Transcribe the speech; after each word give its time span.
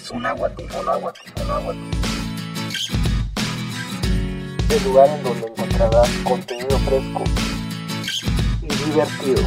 es 0.00 0.10
un 0.10 0.24
agua, 0.24 0.50
un 0.58 0.88
agua, 0.88 1.12
agua. 1.50 1.74
El 4.68 4.84
lugar 4.84 5.08
en 5.08 5.22
donde 5.22 5.46
encontrarás 5.46 6.08
contenido 6.24 6.78
fresco 6.78 7.24
y 8.62 8.90
divertido. 8.90 9.42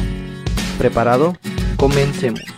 ¿Preparado? 0.78 1.36
Comencemos. 1.76 2.53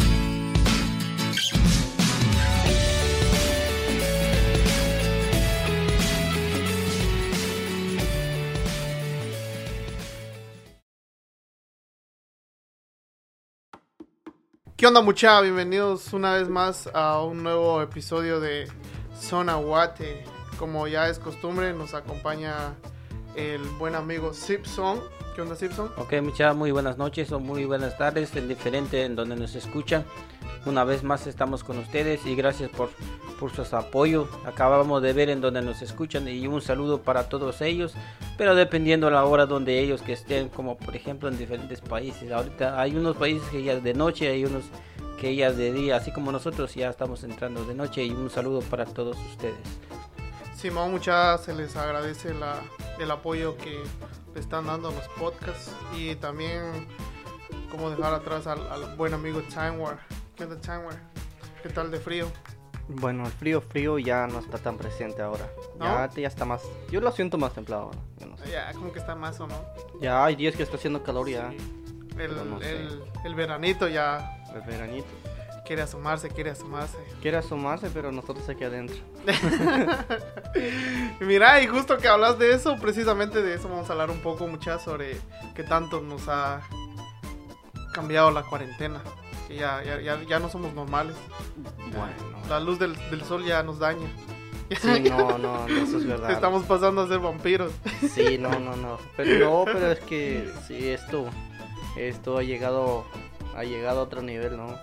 ¿Qué 14.87 14.89
onda 14.89 15.01
mucha? 15.01 15.41
Bienvenidos 15.41 16.13
una 16.13 16.35
vez 16.35 16.49
más 16.49 16.89
a 16.95 17.21
un 17.21 17.43
nuevo 17.43 17.83
episodio 17.83 18.39
de 18.39 18.69
Zona 19.21 19.57
Guate. 19.57 20.23
Como 20.61 20.87
ya 20.87 21.09
es 21.09 21.19
costumbre, 21.19 21.73
nos 21.73 21.93
acompaña 21.93 22.77
el 23.35 23.63
buen 23.81 23.97
amigo 23.97 24.33
Simpson. 24.33 25.01
¿Qué 25.35 25.43
onda 25.43 25.57
Simpson? 25.57 25.91
Ok, 25.97 26.23
muchas 26.23 26.55
muy 26.55 26.71
buenas 26.71 26.99
noches 26.99 27.33
o 27.33 27.41
muy 27.41 27.65
buenas 27.65 27.99
tardes, 27.99 28.37
en 28.37 28.47
diferente 28.47 29.03
en 29.03 29.17
donde 29.17 29.35
nos 29.35 29.57
escuchan. 29.57 30.05
Una 30.67 30.85
vez 30.85 31.03
más 31.03 31.27
estamos 31.27 31.65
con 31.65 31.79
ustedes 31.79 32.25
y 32.25 32.37
gracias 32.37 32.71
por, 32.71 32.91
por 33.39 33.53
su 33.53 33.77
apoyo. 33.77 34.29
Acabamos 34.45 35.03
de 35.03 35.13
ver 35.13 35.31
en 35.31 35.41
donde 35.41 35.63
nos 35.63 35.83
escuchan 35.83 36.29
y 36.29 36.47
un 36.47 36.61
saludo 36.61 37.03
para 37.03 37.29
todos 37.29 37.61
ellos, 37.61 37.95
pero 38.37 38.55
dependiendo 38.55 39.11
la 39.11 39.25
hora 39.25 39.47
donde 39.47 39.79
ellos 39.81 40.03
que 40.03 40.13
estén, 40.13 40.49
como 40.49 40.77
por 40.77 40.97
ejemplo 40.97 41.29
en 41.29 41.39
diferentes 41.39 41.81
países. 41.81 42.33
Ahorita 42.33 42.81
hay 42.81 42.97
unos 42.97 43.17
países 43.17 43.49
que 43.51 43.63
ya 43.63 43.75
es 43.75 43.83
de 43.83 43.95
noche, 43.95 44.29
hay 44.29 44.45
unos 44.45 44.65
que 45.21 45.35
ya 45.35 45.49
es 45.49 45.57
de 45.57 45.73
día, 45.73 45.97
así 45.97 46.13
como 46.13 46.31
nosotros 46.31 46.75
ya 46.75 46.91
estamos 46.91 47.25
entrando 47.25 47.65
de 47.65 47.75
noche 47.75 48.05
y 48.05 48.11
un 48.11 48.31
saludo 48.31 48.61
para 48.61 48.85
todos 48.85 49.17
ustedes. 49.31 49.57
Simón, 50.55 50.91
muchas 50.91 51.45
se 51.45 51.55
les 51.55 51.77
agradece 51.77 52.35
la, 52.35 52.61
el 52.99 53.11
apoyo 53.11 53.57
que 53.57 53.83
le 54.35 54.41
están 54.41 54.67
dando 54.67 54.89
a 54.89 54.93
los 54.93 55.09
podcasts 55.19 55.71
y 55.97 56.15
también 56.17 56.89
como 57.71 57.91
dejar 57.91 58.15
atrás 58.15 58.47
al, 58.47 58.61
al 58.71 58.97
buen 58.97 59.15
amigo 59.15 59.43
Time 59.43 59.79
War. 59.79 59.99
¿Qué 60.35 60.45
onda 60.45 60.61
Time 60.61 60.87
War? 60.87 61.01
¿Qué 61.63 61.69
tal 61.69 61.91
de 61.91 61.99
frío? 61.99 62.27
Bueno, 62.89 63.27
el 63.27 63.33
frío 63.33 63.61
frío 63.61 63.99
ya 63.99 64.27
no 64.29 64.39
está 64.39 64.59
tan 64.59 64.77
presente 64.77 65.21
ahora. 65.23 65.49
¿No? 65.79 65.85
Ya, 65.85 66.11
ya 66.15 66.29
está 66.29 66.45
más. 66.45 66.63
Yo 66.91 67.01
lo 67.01 67.11
siento 67.13 67.37
más 67.39 67.53
templado 67.53 67.83
ahora. 67.85 67.99
yo 68.19 68.27
no 68.27 68.39
sé. 68.39 68.51
Ya, 68.51 68.73
como 68.75 68.93
que 68.93 68.99
está 69.01 69.15
más 69.17 69.41
o 69.41 69.47
no. 69.49 69.55
Ya 70.01 70.25
hay 70.25 70.37
días 70.37 70.55
que 70.55 70.63
está 70.63 70.77
haciendo 70.77 71.03
calor 71.03 71.29
ya. 71.29 71.51
Sí. 71.51 71.57
El, 71.57 72.17
Pero 72.17 72.45
no 72.45 72.61
sé. 72.61 72.71
el, 72.71 73.03
el 73.25 73.35
veranito 73.35 73.89
ya 73.89 74.41
El 74.55 74.63
veranito. 74.63 75.07
quiere 75.67 75.83
asomarse, 75.83 76.29
quiere 76.31 76.51
asomarse. 76.51 76.97
Quiere 77.21 77.37
asomarse, 77.39 77.91
pero 77.93 78.13
nosotros 78.13 78.49
aquí 78.49 78.63
adentro. 78.65 78.97
Mira, 81.21 81.61
y 81.63 81.67
justo 81.67 81.99
que 81.99 82.09
hablas 82.09 82.39
de 82.39 82.53
eso, 82.55 82.77
precisamente 82.81 83.43
de 83.43 83.55
eso 83.55 83.69
vamos 83.69 83.89
a 83.89 83.93
hablar 83.93 84.11
un 84.11 84.21
poco, 84.21 84.47
muchas 84.47 84.83
sobre 84.83 85.17
qué 85.55 85.63
tanto 85.65 86.01
nos 86.01 86.29
ha 86.29 86.61
cambiado 87.93 88.31
la 88.31 88.43
cuarentena. 88.45 89.03
Que 89.49 89.57
ya, 89.57 89.83
ya, 89.85 90.01
ya, 90.01 90.23
ya 90.23 90.39
no 90.39 90.49
somos 90.49 90.73
normales. 90.75 91.17
Bueno. 91.97 92.49
La 92.49 92.61
luz 92.61 92.79
del, 92.79 92.95
del 93.11 93.23
sol 93.23 93.45
ya 93.45 93.63
nos 93.63 93.79
daña. 93.79 94.09
Sí, 94.81 95.01
no, 95.09 95.39
no, 95.39 95.67
no, 95.67 95.67
eso 95.69 95.99
es 95.99 96.07
verdad. 96.09 96.31
Estamos 96.33 96.65
pasando 96.65 97.03
a 97.03 97.09
ser 97.09 97.21
vampiros. 97.21 97.71
Sí, 98.13 98.39
no, 98.39 98.59
no, 98.59 98.75
no. 98.77 98.99
Pero 99.17 99.45
no, 99.45 99.65
pero 99.73 99.93
es 99.93 100.01
que 100.01 100.51
sí, 100.67 100.89
esto, 100.89 101.27
esto 101.97 102.39
ha 102.39 102.43
llegado, 102.43 103.05
ha 103.57 103.63
llegado 103.65 104.01
a 104.01 104.03
otro 104.03 104.23
nivel, 104.23 104.57
¿no? 104.57 104.75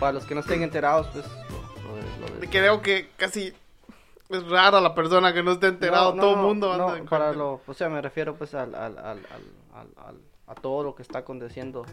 Para 0.00 0.12
los 0.12 0.24
que 0.24 0.34
no 0.34 0.40
estén 0.40 0.62
enterados, 0.64 1.06
pues, 1.12 1.24
lo, 1.26 2.26
lo 2.26 2.40
lo 2.40 2.50
Creo 2.50 2.82
que 2.82 3.08
casi 3.16 3.52
es 4.28 4.48
rara 4.48 4.80
la 4.80 4.94
persona 4.96 5.32
que 5.32 5.44
no 5.44 5.52
esté 5.52 5.68
enterado. 5.68 6.10
No, 6.10 6.16
no, 6.16 6.22
Todo 6.22 6.34
el 6.34 6.40
mundo 6.40 6.72
anda 6.72 6.98
en 6.98 7.04
para 7.06 7.30
o 7.30 7.60
sea, 7.74 7.88
me 7.88 8.02
refiero 8.02 8.34
pues 8.34 8.54
al, 8.54 8.74
al, 8.74 8.98
al- 8.98 9.26
al- 9.74 10.20
a 10.48 10.54
todo 10.56 10.82
lo 10.82 10.94
que 10.96 11.02
está 11.02 11.20
aconteciendo 11.20 11.86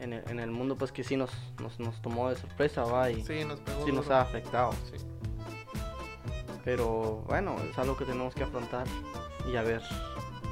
en 0.00 0.12
el, 0.14 0.28
en 0.28 0.40
el 0.40 0.50
mundo, 0.50 0.76
pues 0.76 0.92
que 0.92 1.04
sí 1.04 1.16
nos, 1.16 1.30
nos, 1.60 1.78
nos 1.80 2.00
tomó 2.02 2.28
de 2.30 2.36
sorpresa, 2.36 2.84
va, 2.84 3.10
y 3.10 3.22
sí, 3.24 3.38
Sí, 3.40 3.44
nos 3.44 3.60
pegó. 3.60 3.86
nos 3.88 4.04
duro. 4.04 4.14
ha 4.16 4.20
afectado. 4.22 4.72
Sí. 4.90 5.04
Pero 6.64 7.24
bueno, 7.26 7.56
es 7.70 7.78
algo 7.78 7.96
que 7.96 8.04
tenemos 8.04 8.34
que 8.34 8.42
afrontar 8.44 8.86
y 9.50 9.56
a 9.56 9.62
ver, 9.62 9.80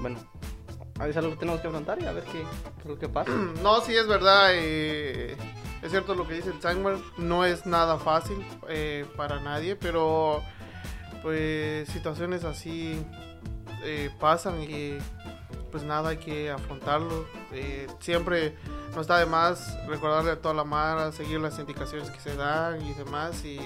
bueno, 0.01 0.19
es 1.07 1.17
algo 1.17 1.31
que 1.33 1.37
tenemos 1.37 1.61
que 1.61 1.69
afrontar 1.69 2.01
y 2.03 2.07
a 2.07 2.13
ver 2.13 2.25
qué, 2.25 2.45
qué 2.99 3.09
pasa. 3.09 3.31
No, 3.63 3.81
sí 3.83 3.95
es 3.95 4.07
verdad. 4.07 4.51
eh, 4.53 5.37
es 5.83 5.91
cierto 5.91 6.15
lo 6.15 6.27
que 6.27 6.35
dice 6.35 6.51
el 6.51 6.59
Timer. 6.59 6.97
No 7.19 7.45
es 7.45 7.67
nada 7.67 7.99
fácil 7.99 8.45
eh, 8.69 9.07
para 9.17 9.39
nadie, 9.41 9.77
pero 9.77 10.43
pues 11.23 11.89
situaciones 11.89 12.45
así 12.45 13.01
eh, 13.85 14.11
pasan 14.19 14.63
y 14.63 14.99
pues 15.71 15.85
nada, 15.85 16.11
hay 16.11 16.17
que 16.19 16.51
afrontarlo. 16.51 17.27
Eh, 17.53 17.87
siempre 18.01 18.57
no 18.95 19.01
está 19.01 19.19
de 19.19 19.27
más 19.27 19.77
recordarle 19.87 20.31
a 20.33 20.41
toda 20.41 20.55
la 20.55 20.65
mara, 20.65 21.13
seguir 21.13 21.41
las 21.41 21.59
indicaciones 21.59 22.11
que 22.11 22.21
se 22.21 22.35
dan 22.37 22.81
y 22.85 22.93
demás. 22.95 23.45
Y 23.45 23.61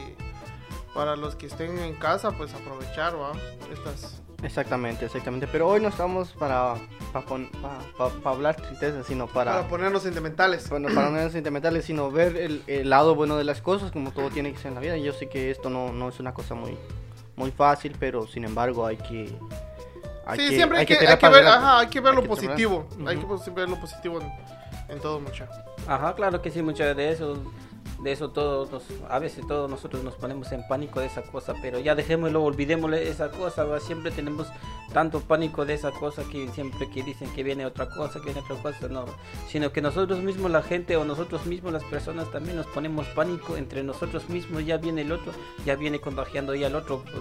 para 0.95 1.17
los 1.17 1.35
que 1.37 1.47
estén 1.47 1.79
en 1.79 1.95
casa, 1.95 2.33
pues 2.33 2.53
aprovechar 2.55 3.15
¿va? 3.19 3.33
estas 3.73 4.21
Exactamente, 4.43 5.05
exactamente. 5.07 5.47
Pero 5.47 5.69
hoy 5.69 5.81
no 5.81 5.87
estamos 5.89 6.33
para, 6.33 6.75
para, 7.13 7.25
pon- 7.25 7.49
pa- 7.63 7.79
pa- 7.97 8.11
pa 8.11 8.31
hablar 8.31 8.57
tristeza, 8.57 9.05
sino 9.05 9.29
para, 9.29 9.53
para 9.53 9.69
ponernos 9.69 10.03
sentimentales. 10.03 10.69
bueno, 10.69 10.89
para 10.93 11.11
no 11.11 11.19
ser 11.19 11.31
sentimentales, 11.31 11.85
sino 11.85 12.11
ver 12.11 12.37
el, 12.37 12.63
el 12.67 12.91
lado 12.91 13.15
bueno 13.15 13.37
de 13.37 13.45
las 13.45 13.63
cosas, 13.63 13.93
como 13.93 14.11
todo 14.11 14.31
tiene 14.31 14.51
que 14.53 14.59
ser 14.59 14.69
en 14.71 14.75
la 14.75 14.81
vida. 14.81 14.97
Yo 14.97 15.13
sé 15.13 15.29
que 15.29 15.53
esto 15.53 15.71
no, 15.71 15.93
no 15.93 16.09
es 16.09 16.19
una 16.19 16.35
cosa 16.35 16.57
muy, 16.57 16.77
muy 17.37 17.53
fácil, 17.53 17.95
pero 18.01 18.27
sin 18.27 18.45
embargo 18.45 18.85
hay 18.85 18.97
que... 18.97 19.33
hay 20.27 20.39
sí, 20.39 20.49
que- 20.51 20.57
siempre 20.57 20.79
hay, 20.79 20.87
que, 20.87 20.95
hay 21.07 21.17
que 21.19 21.29
ver, 21.29 21.47
ajá, 21.47 21.79
hay 21.81 21.87
que 21.89 22.01
ver 22.01 22.15
Hay 22.15 22.23
lo 22.23 22.29
positivo. 22.29 22.87
Hay 23.07 23.17
que 23.17 23.51
ver 23.51 23.69
lo 23.69 23.81
positivo 23.81 24.21
en, 24.21 24.33
en 24.95 25.01
todo 25.01 25.21
mucho. 25.21 25.45
Ajá, 25.87 26.15
claro 26.15 26.41
que 26.43 26.51
sí, 26.51 26.63
muchas 26.63 26.97
de 26.97 27.11
eso, 27.11 27.37
de 28.03 28.13
eso 28.13 28.31
todos, 28.31 28.71
nos- 28.71 28.85
a 29.09 29.19
veces 29.19 29.47
todos 29.47 29.69
nosotros 29.71 30.03
nos 30.05 30.15
ponemos 30.15 30.51
en 30.53 30.67
pánico 30.69 31.01
de 31.01 31.07
esa 31.07 31.23
cosa, 31.23 31.55
pero 31.63 31.79
ya 31.79 31.95
dejémoslo, 31.95 32.43
olvidémosle 32.43 33.09
esa 33.09 33.31
cosa, 33.31 33.65
¿va? 33.65 33.79
siempre 33.81 34.11
tenemos 34.11 34.47
tanto 34.93 35.21
pánico 35.21 35.65
de 35.65 35.75
esa 35.75 35.91
cosa 35.91 36.23
que 36.31 36.49
siempre 36.51 36.89
que 36.91 37.03
dicen 37.03 37.33
que 37.33 37.43
viene 37.43 37.65
otra 37.65 37.89
cosa, 37.89 38.19
que 38.21 38.27
viene 38.27 38.41
otra 38.41 38.57
cosa, 38.61 38.89
no, 38.89 39.07
sino 39.49 39.73
que 39.73 39.81
nosotros 39.81 40.19
mismos, 40.21 40.51
la 40.51 40.63
gente 40.63 40.97
o 40.97 41.05
nosotros 41.05 41.47
mismos, 41.47 41.73
las 41.73 41.85
personas 41.85 42.31
también 42.31 42.57
nos 42.57 42.67
ponemos 42.67 43.07
pánico 43.09 43.57
entre 43.57 43.83
nosotros 43.83 44.29
mismos, 44.29 44.65
ya 44.67 44.77
viene 44.77 45.01
el 45.03 45.13
otro, 45.13 45.33
ya 45.65 45.77
viene 45.77 46.01
contagiando 46.01 46.55
ya 46.55 46.67
el 46.67 46.75
otro 46.75 47.03
pues, 47.05 47.15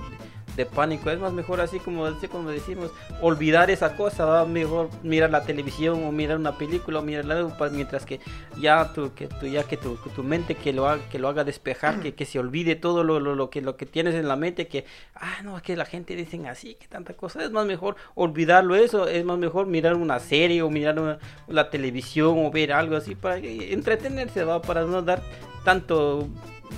de 0.56 0.66
pánico, 0.66 1.09
es 1.09 1.19
más 1.19 1.31
mejor 1.34 1.62
así 1.62 1.79
como, 1.79 2.06
así 2.06 2.28
como 2.28 2.50
decimos, 2.50 2.91
olvidar 3.22 3.72
esa 3.72 3.95
cosa, 3.95 4.25
¿va? 4.25 4.45
mejor 4.45 4.89
mirar 5.03 5.29
la 5.29 5.44
televisión 5.44 6.03
o 6.03 6.12
mirar 6.12 6.38
una 6.38 6.57
película 6.57 7.00
o 7.00 7.01
mirar 7.01 7.31
algo 7.31 7.57
pa- 7.57 7.69
mientras 7.69 8.06
que 8.06 8.19
ya 8.59 8.91
tu, 8.94 9.13
que 9.13 9.28
tu, 9.28 9.45
ya 9.47 9.63
que 9.63 9.78
tu, 9.78 9.97
que 10.01 10.09
tu 10.09 10.23
mente 10.23 10.56
que 10.56 10.73
lo 10.73 10.88
haga, 10.88 11.01
que 11.09 11.19
lo 11.19 11.29
haga 11.29 11.44
despejar, 11.44 12.01
que, 12.01 12.13
que 12.16 12.25
se 12.25 12.38
olvide 12.40 12.75
todo 12.75 13.03
lo, 13.03 13.19
lo, 13.19 13.50
que 13.50 13.61
lo 13.61 13.78
que 13.78 13.85
tienes 13.85 14.13
en 14.16 14.28
la 14.28 14.35
mente, 14.35 14.67
que 14.67 14.85
ah 15.16 15.41
no, 15.44 15.56
es 15.57 15.63
que 15.63 15.75
la 15.78 15.85
gente 15.85 16.16
dicen 16.16 16.47
así, 16.47 16.75
que 16.75 16.88
tanta 16.88 17.13
cosa, 17.13 17.44
es 17.44 17.51
más 17.51 17.66
mejor 17.66 17.95
olvidarlo 18.16 18.75
eso, 18.75 19.07
es 19.07 19.23
más 19.23 19.38
mejor 19.38 19.67
mirar 19.67 19.95
una 19.95 20.19
serie 20.19 20.61
o 20.61 20.69
mirar 20.69 21.00
una- 21.00 21.19
la 21.47 21.69
televisión 21.69 22.35
o 22.45 22.51
ver 22.51 22.73
algo 22.73 22.95
así 22.97 23.16
para 23.16 23.37
entretenerse, 23.37 24.43
va, 24.43 24.61
para 24.61 24.81
no 24.84 25.02
dar 25.02 25.22
tanto 25.64 26.28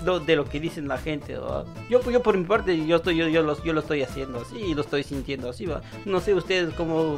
lo- 0.06 0.20
de 0.20 0.36
lo 0.36 0.46
que 0.46 0.60
dicen 0.60 0.88
la 0.88 0.98
gente, 0.98 1.38
¿va? 1.38 1.66
Yo, 1.90 2.02
yo 2.10 2.22
por 2.24 2.38
mi 2.38 2.44
parte, 2.46 2.86
yo 2.86 2.96
estoy, 2.98 3.18
yo, 3.18 3.28
yo, 3.28 3.42
lo, 3.44 3.62
yo 3.64 3.74
lo 3.74 3.80
estoy 3.82 4.04
haciendo 4.04 4.42
así 4.42 4.58
y 4.58 4.74
lo 4.76 4.82
estoy 4.82 5.04
sintiendo 5.04 5.50
así, 5.50 5.66
va. 5.66 5.82
No 6.06 6.20
sé 6.20 6.34
ustedes 6.34 6.74
cómo 6.76 7.18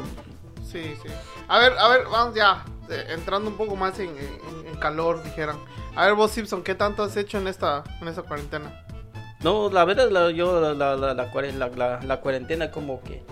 Sí, 0.64 0.82
sí. 1.02 1.10
A 1.48 1.60
ver, 1.60 1.74
a 1.78 1.88
ver, 1.90 2.06
vamos 2.12 2.36
ya. 2.36 2.66
eh, 2.90 3.06
entrando 3.10 3.50
un 3.50 3.56
poco 3.58 3.76
más 3.76 3.98
en, 4.00 4.10
en- 4.10 4.68
en 4.68 4.76
calor, 4.76 5.24
dijeran. 5.24 5.58
A 5.96 6.06
ver, 6.06 6.16
vos, 6.16 6.32
Simpson, 6.32 6.64
¿qué 6.64 6.76
tanto 6.76 7.04
has 7.04 7.16
hecho 7.18 7.38
en 7.38 7.48
esta, 7.48 7.84
en 8.02 8.08
esta 8.08 8.24
cuarentena? 8.24 8.86
No, 9.42 9.70
la 9.70 9.86
verdad, 9.86 10.10
la, 10.10 10.32
yo 10.32 10.60
la, 10.60 10.74
la- 10.96 11.14
la- 11.14 12.02
la 12.04 12.20
cuarentena 12.22 12.72
como 12.72 13.02
que 13.02 13.24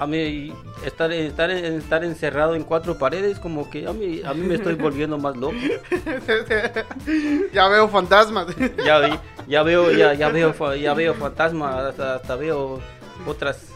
a 0.00 0.06
mí 0.06 0.52
estar, 0.84 1.12
estar, 1.12 1.50
estar 1.50 2.02
encerrado 2.04 2.54
en 2.54 2.64
cuatro 2.64 2.96
paredes 2.98 3.38
como 3.38 3.68
que 3.70 3.86
a 3.86 3.92
mí, 3.92 4.22
a 4.24 4.32
mí 4.34 4.46
me 4.46 4.54
estoy 4.56 4.74
volviendo 4.86 5.18
más 5.18 5.36
loco. 5.36 5.54
ya 7.52 7.68
veo 7.68 7.88
fantasmas. 7.88 8.46
Ya, 8.84 8.98
vi, 8.98 9.12
ya 9.46 9.62
veo, 9.62 9.90
ya, 9.92 10.14
ya 10.14 10.28
veo, 10.30 10.54
ya 10.74 10.94
veo 10.94 11.14
fantasmas, 11.14 11.74
hasta, 11.84 12.14
hasta 12.16 12.36
veo 12.36 12.80
otras 13.26 13.68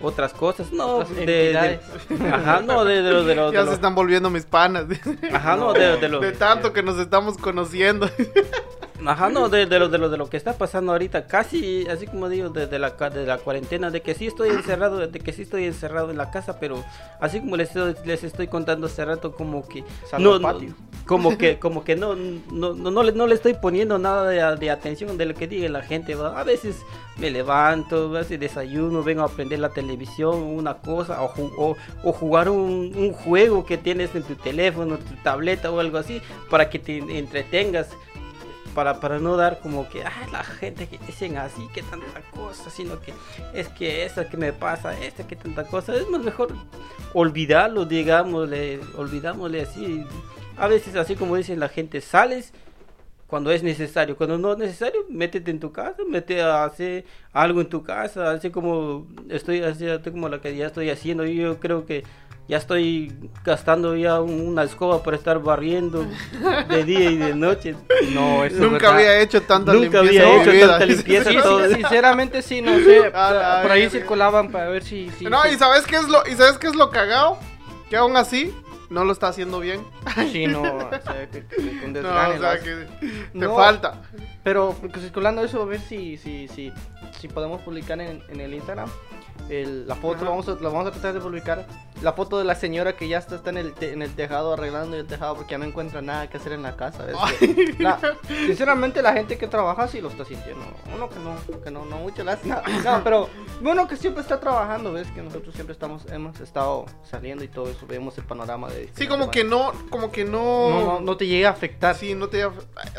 otras 0.00 0.34
cosas, 0.34 0.70
no, 0.72 0.96
Otras 0.98 1.16
de, 1.16 1.24
de- 1.24 1.80
ajá, 2.30 2.60
no, 2.60 2.84
de, 2.84 3.00
de, 3.00 3.10
lo- 3.10 3.24
de, 3.24 3.34
lo- 3.34 3.50
de 3.50 3.56
ya 3.56 3.62
lo- 3.62 3.68
se 3.68 3.74
están 3.74 3.94
volviendo 3.94 4.28
mis 4.28 4.44
panas. 4.44 4.84
ajá, 5.32 5.56
no, 5.56 5.72
de, 5.72 5.96
de 5.96 6.08
lo- 6.08 6.20
De 6.20 6.32
tanto 6.32 6.72
que 6.74 6.82
nos 6.82 6.98
estamos 6.98 7.38
conociendo. 7.38 8.10
Ajá, 9.04 9.28
no, 9.28 9.48
de, 9.48 9.66
de 9.66 9.78
lo, 9.80 9.88
de, 9.88 9.98
lo, 9.98 10.08
de 10.08 10.16
lo 10.16 10.30
que 10.30 10.36
está 10.36 10.56
pasando 10.56 10.92
ahorita, 10.92 11.26
casi, 11.26 11.84
así 11.88 12.06
como 12.06 12.28
digo, 12.28 12.50
de, 12.50 12.68
de 12.68 12.78
la, 12.78 12.90
de 12.90 13.26
la 13.26 13.38
cuarentena, 13.38 13.90
de 13.90 14.02
que 14.02 14.14
sí 14.14 14.26
estoy 14.28 14.50
encerrado, 14.50 14.98
de 15.08 15.18
que 15.20 15.32
sí 15.32 15.42
estoy 15.42 15.64
encerrado 15.64 16.10
en 16.12 16.16
la 16.16 16.30
casa, 16.30 16.60
pero 16.60 16.84
así 17.20 17.40
como 17.40 17.56
les, 17.56 17.70
estoy- 17.70 17.96
les 18.04 18.22
estoy 18.22 18.46
contando 18.46 18.86
hace 18.86 19.04
rato, 19.04 19.34
como 19.34 19.66
que... 19.66 19.84
No, 20.16 20.40
patio. 20.40 20.76
como 21.06 21.36
que, 21.36 21.58
como 21.58 21.82
que 21.82 21.96
no, 21.96 22.14
no, 22.14 22.72
no, 22.74 22.90
no 22.92 23.02
le, 23.02 23.10
no 23.12 23.26
le 23.26 23.34
estoy 23.34 23.54
poniendo 23.54 23.98
nada 23.98 24.28
de, 24.28 24.56
de 24.58 24.70
atención 24.70 25.18
de 25.18 25.26
lo 25.26 25.34
que 25.34 25.48
diga 25.48 25.68
la 25.68 25.82
gente, 25.82 26.14
¿va? 26.14 26.38
A 26.40 26.44
veces 26.44 26.86
me 27.16 27.30
levanto, 27.32 28.06
a 28.16 28.20
veces 28.20 28.38
desayuno, 28.38 29.02
vengo 29.02 29.22
a 29.22 29.26
aprender 29.26 29.58
la 29.58 29.70
televisión, 29.70 30.40
una 30.40 30.74
cosa, 30.78 31.20
o, 31.20 31.32
o, 31.58 31.76
o 32.04 32.12
jugar 32.12 32.48
un, 32.48 32.92
un 32.96 33.12
juego 33.12 33.66
que 33.66 33.76
tienes 33.76 34.14
en 34.14 34.22
tu 34.22 34.36
teléfono, 34.36 34.98
tu 34.98 35.14
tableta 35.16 35.72
o 35.72 35.80
algo 35.80 35.98
así, 35.98 36.22
para 36.48 36.70
que 36.70 36.78
te 36.78 36.98
entretengas. 36.98 37.88
Para, 38.74 38.98
para 38.98 39.20
no 39.20 39.36
dar 39.36 39.60
como 39.60 39.88
que, 39.88 40.02
ah, 40.02 40.26
la 40.32 40.42
gente 40.42 40.88
que 40.88 40.98
dicen 40.98 41.36
así, 41.36 41.68
que 41.72 41.82
tanta 41.82 42.20
cosa, 42.32 42.70
sino 42.70 43.00
que 43.00 43.14
es 43.52 43.68
que 43.68 44.04
eso 44.04 44.28
que 44.28 44.36
me 44.36 44.52
pasa, 44.52 44.98
este 44.98 45.24
que 45.24 45.36
tanta 45.36 45.64
cosa, 45.64 45.94
es 45.94 46.08
más 46.08 46.22
mejor 46.22 46.52
olvidarlo, 47.12 47.84
digámosle, 47.84 48.80
olvidámosle 48.96 49.62
así. 49.62 50.04
A 50.56 50.66
veces 50.66 50.96
así 50.96 51.14
como 51.14 51.36
dicen 51.36 51.60
la 51.60 51.68
gente, 51.68 52.00
sales 52.00 52.52
cuando 53.26 53.50
es 53.50 53.62
necesario, 53.62 54.16
cuando 54.16 54.38
no 54.38 54.52
es 54.52 54.58
necesario, 54.58 55.06
métete 55.08 55.50
en 55.50 55.58
tu 55.58 55.72
casa, 55.72 56.02
mete 56.08 56.40
a 56.40 56.64
hacer 56.64 57.04
algo 57.32 57.60
en 57.60 57.68
tu 57.68 57.82
casa, 57.82 58.30
así 58.30 58.50
como 58.50 59.08
estoy 59.28 59.60
haciendo, 59.62 60.00
como 60.12 60.28
lo 60.28 60.40
que 60.40 60.54
ya 60.54 60.66
estoy 60.66 60.90
haciendo, 60.90 61.24
yo 61.24 61.58
creo 61.58 61.84
que 61.86 62.04
ya 62.46 62.58
estoy 62.58 63.12
gastando 63.44 63.96
ya 63.96 64.20
un- 64.20 64.40
una 64.48 64.64
escoba 64.64 65.02
para 65.02 65.16
estar 65.16 65.38
barriendo 65.40 66.06
de 66.68 66.84
día 66.84 67.10
y 67.10 67.16
de 67.16 67.34
noche. 67.34 67.74
No, 68.12 68.44
eso 68.44 68.56
es 68.56 68.60
Nunca 68.60 68.72
verdad. 68.90 68.94
había 68.96 69.20
hecho 69.20 69.42
tanta 69.42 69.72
Nunca 69.72 70.02
limpieza 70.02 70.22
había 70.26 70.28
en 70.28 70.36
mi 70.36 70.42
hecho 70.42 70.50
vida. 70.52 70.68
tanta 70.68 70.86
limpieza. 70.86 71.30
Sí, 71.30 71.36
todo. 71.42 71.68
sí, 71.68 71.74
sinceramente 71.76 72.42
sí, 72.42 72.60
no 72.60 72.76
sé. 72.80 73.00
Por 73.62 73.72
ahí 73.72 73.88
circulaban 73.88 74.50
para 74.50 74.68
ver 74.68 74.82
si... 74.84 75.10
si 75.18 75.24
No, 75.24 75.40
y 75.50 75.56
sabes 75.56 75.86
qué 75.86 75.96
es 75.96 76.08
lo, 76.08 76.22
y 76.26 76.32
sabes 76.36 76.58
qué 76.58 76.66
es 76.66 76.74
lo 76.76 76.90
cagado, 76.90 77.38
que 77.88 77.96
aún 77.96 78.16
así 78.16 78.54
no 78.90 79.04
lo 79.04 79.12
está 79.12 79.28
haciendo 79.28 79.60
bien. 79.60 79.80
Sí, 80.30 80.46
no, 80.46 80.60
o 80.62 80.90
sea, 80.90 81.28
que, 81.30 81.44
que- 81.46 81.56
que 81.56 81.86
un 81.86 81.92
No, 81.94 82.00
desgane 82.00 82.34
o 82.34 82.38
sea 82.38 82.40
lo 82.40 82.48
hace. 82.48 82.64
que 82.64 82.86
te 83.32 83.38
No. 83.38 83.56
falta. 83.56 84.02
Pero 84.42 84.76
porque 84.78 85.00
circulando 85.00 85.42
eso, 85.42 85.62
a 85.62 85.64
ver 85.64 85.80
si, 85.80 86.18
si, 86.18 86.46
si, 86.48 86.70
si 87.18 87.28
podemos 87.28 87.62
publicar 87.62 87.98
en, 88.00 88.22
en 88.28 88.40
el 88.40 88.52
Instagram 88.52 88.90
el- 89.48 89.86
la 89.86 89.94
foto, 89.94 90.16
Ajá. 90.22 90.30
vamos 90.30 90.48
a, 90.48 90.52
la 90.52 90.68
vamos 90.68 90.86
a 90.86 90.90
tratar 90.90 91.14
de 91.14 91.20
publicar 91.20 91.66
la 92.02 92.12
foto 92.12 92.38
de 92.38 92.44
la 92.44 92.54
señora 92.54 92.96
que 92.96 93.08
ya 93.08 93.18
está, 93.18 93.36
está 93.36 93.50
en, 93.50 93.58
el 93.58 93.72
te- 93.74 93.92
en 93.92 94.02
el 94.02 94.14
tejado 94.14 94.52
arreglando 94.54 94.96
el 94.96 95.06
tejado 95.06 95.36
porque 95.36 95.52
ya 95.52 95.58
no 95.58 95.64
encuentra 95.64 96.02
nada 96.02 96.28
que 96.28 96.36
hacer 96.38 96.52
en 96.52 96.62
la 96.62 96.76
casa. 96.76 97.04
la- 97.78 98.00
sinceramente 98.46 99.02
la 99.02 99.12
gente 99.12 99.38
que 99.38 99.46
trabaja 99.46 99.88
sí 99.88 100.00
lo 100.00 100.08
está 100.08 100.24
sintiendo. 100.24 100.64
Uno 100.94 101.08
que 101.08 101.16
no, 101.20 101.60
que 101.62 101.70
no, 101.70 101.84
no 101.84 101.96
mucho 101.98 102.24
le 102.24 102.32
hace 102.32 102.48
nada. 102.48 102.62
No, 102.84 103.02
pero 103.04 103.28
uno 103.60 103.86
que 103.88 103.96
siempre 103.96 104.22
está 104.22 104.40
trabajando, 104.40 104.92
ves 104.92 105.08
que 105.12 105.22
nosotros 105.22 105.54
siempre 105.54 105.72
estamos, 105.72 106.04
hemos 106.10 106.38
estado 106.40 106.86
saliendo 107.02 107.44
y 107.44 107.48
todo 107.48 107.70
eso, 107.70 107.86
vemos 107.86 108.16
el 108.18 108.24
panorama 108.24 108.68
de... 108.70 108.90
Sí, 108.94 109.06
como 109.06 109.30
que 109.30 109.44
no, 109.44 109.72
como 109.90 110.10
que 110.10 110.24
no. 110.24 110.34
No, 110.70 110.84
no, 110.84 111.00
no 111.00 111.16
te 111.16 111.26
llega 111.26 111.48
a 111.48 111.52
afectar. 111.52 111.94
Sí, 111.94 112.14
no 112.14 112.28
te 112.28 112.44
o 112.44 112.52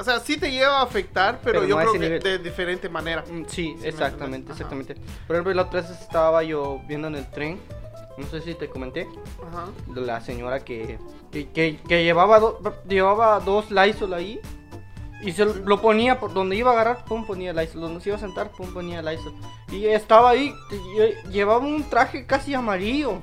sea, 0.03 0.19
sí 0.19 0.37
te 0.37 0.51
lleva 0.51 0.79
a 0.79 0.83
afectar, 0.83 1.39
pero, 1.43 1.59
Pero 1.61 1.65
yo 1.67 1.75
no 1.75 1.81
creo 1.81 1.93
que 1.93 1.99
nivel. 1.99 2.21
de 2.23 2.37
diferente 2.39 2.89
manera. 2.89 3.23
Mm, 3.29 3.43
Sí, 3.47 3.75
me 3.79 3.87
exactamente, 3.87 4.51
exactamente. 4.51 4.95
Por 5.27 5.35
ejemplo, 5.35 5.53
la 5.53 5.63
otra 5.63 5.81
vez 5.81 5.89
estaba 5.91 6.24
yo 6.43 6.81
viendo 6.87 7.07
en 7.07 7.15
el 7.15 7.29
tren, 7.29 7.59
no 8.17 8.25
sé 8.27 8.41
si 8.41 8.53
te 8.53 8.69
comenté, 8.69 9.07
Ajá. 9.51 9.65
la 9.93 10.21
señora 10.21 10.63
que, 10.63 10.97
que, 11.31 11.49
que- 11.49 11.79
que 11.87 12.03
llevaba, 12.03 12.39
do- 12.39 12.59
llevaba 12.87 13.39
dos 13.41 13.71
Lysol 13.71 14.13
ahí 14.13 14.39
y 15.21 15.31
se 15.31 15.45
lo 15.45 15.81
ponía 15.81 16.19
por 16.19 16.33
donde 16.33 16.55
iba 16.55 16.71
a 16.71 16.73
agarrar, 16.73 17.05
pum, 17.05 17.25
ponía 17.25 17.51
Lysol, 17.53 17.81
donde 17.81 18.01
se 18.01 18.09
iba 18.09 18.17
a 18.17 18.19
sentar, 18.21 18.49
pum, 18.51 18.73
ponía 18.73 19.01
Lysol. 19.01 19.33
Y 19.71 19.85
estaba 19.87 20.29
ahí, 20.31 20.53
lle- 20.97 21.21
llevaba 21.29 21.59
un 21.65 21.83
traje 21.89 22.25
casi 22.25 22.53
amarillo. 22.53 23.19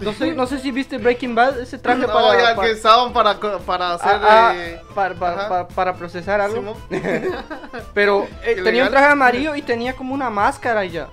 No 0.00 0.12
sé, 0.12 0.34
no 0.34 0.46
sé 0.48 0.58
si 0.58 0.72
viste 0.72 0.98
Breaking 0.98 1.34
Bad, 1.36 1.60
ese 1.60 1.78
traje 1.78 2.00
No, 2.06 2.12
para, 2.12 2.36
ya 2.50 2.56
para- 2.56 2.66
que 2.68 2.74
estaban 2.74 3.12
para, 3.12 3.38
para 3.64 3.94
hacer. 3.94 4.10
ah, 4.20 4.50
ah, 4.50 4.52
eh, 4.56 4.80
para, 4.94 5.14
para- 5.14 5.68
para- 5.68 5.94
procesar 5.94 6.40
algo. 6.40 6.56
Simón. 6.56 6.74
Pero 7.94 8.26
eh, 8.44 8.60
tenía 8.64 8.84
un 8.84 8.90
traje 8.90 9.06
amarillo 9.12 9.54
y 9.54 9.62
tenía 9.62 9.94
como 9.94 10.12
una 10.14 10.28
máscara 10.30 10.84
ya. 10.84 11.08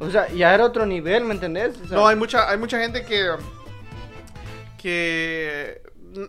O 0.00 0.10
sea, 0.10 0.28
ya 0.28 0.54
era 0.54 0.64
otro 0.64 0.86
nivel, 0.86 1.24
¿me 1.24 1.34
entendés? 1.34 1.76
O 1.82 1.86
sea, 1.88 1.96
No, 1.96 2.06
hay 2.06 2.16
mucha, 2.16 2.48
hay 2.48 2.56
mucha 2.58 2.78
gente 2.78 3.04
que. 3.04 3.30
que. 4.76 5.82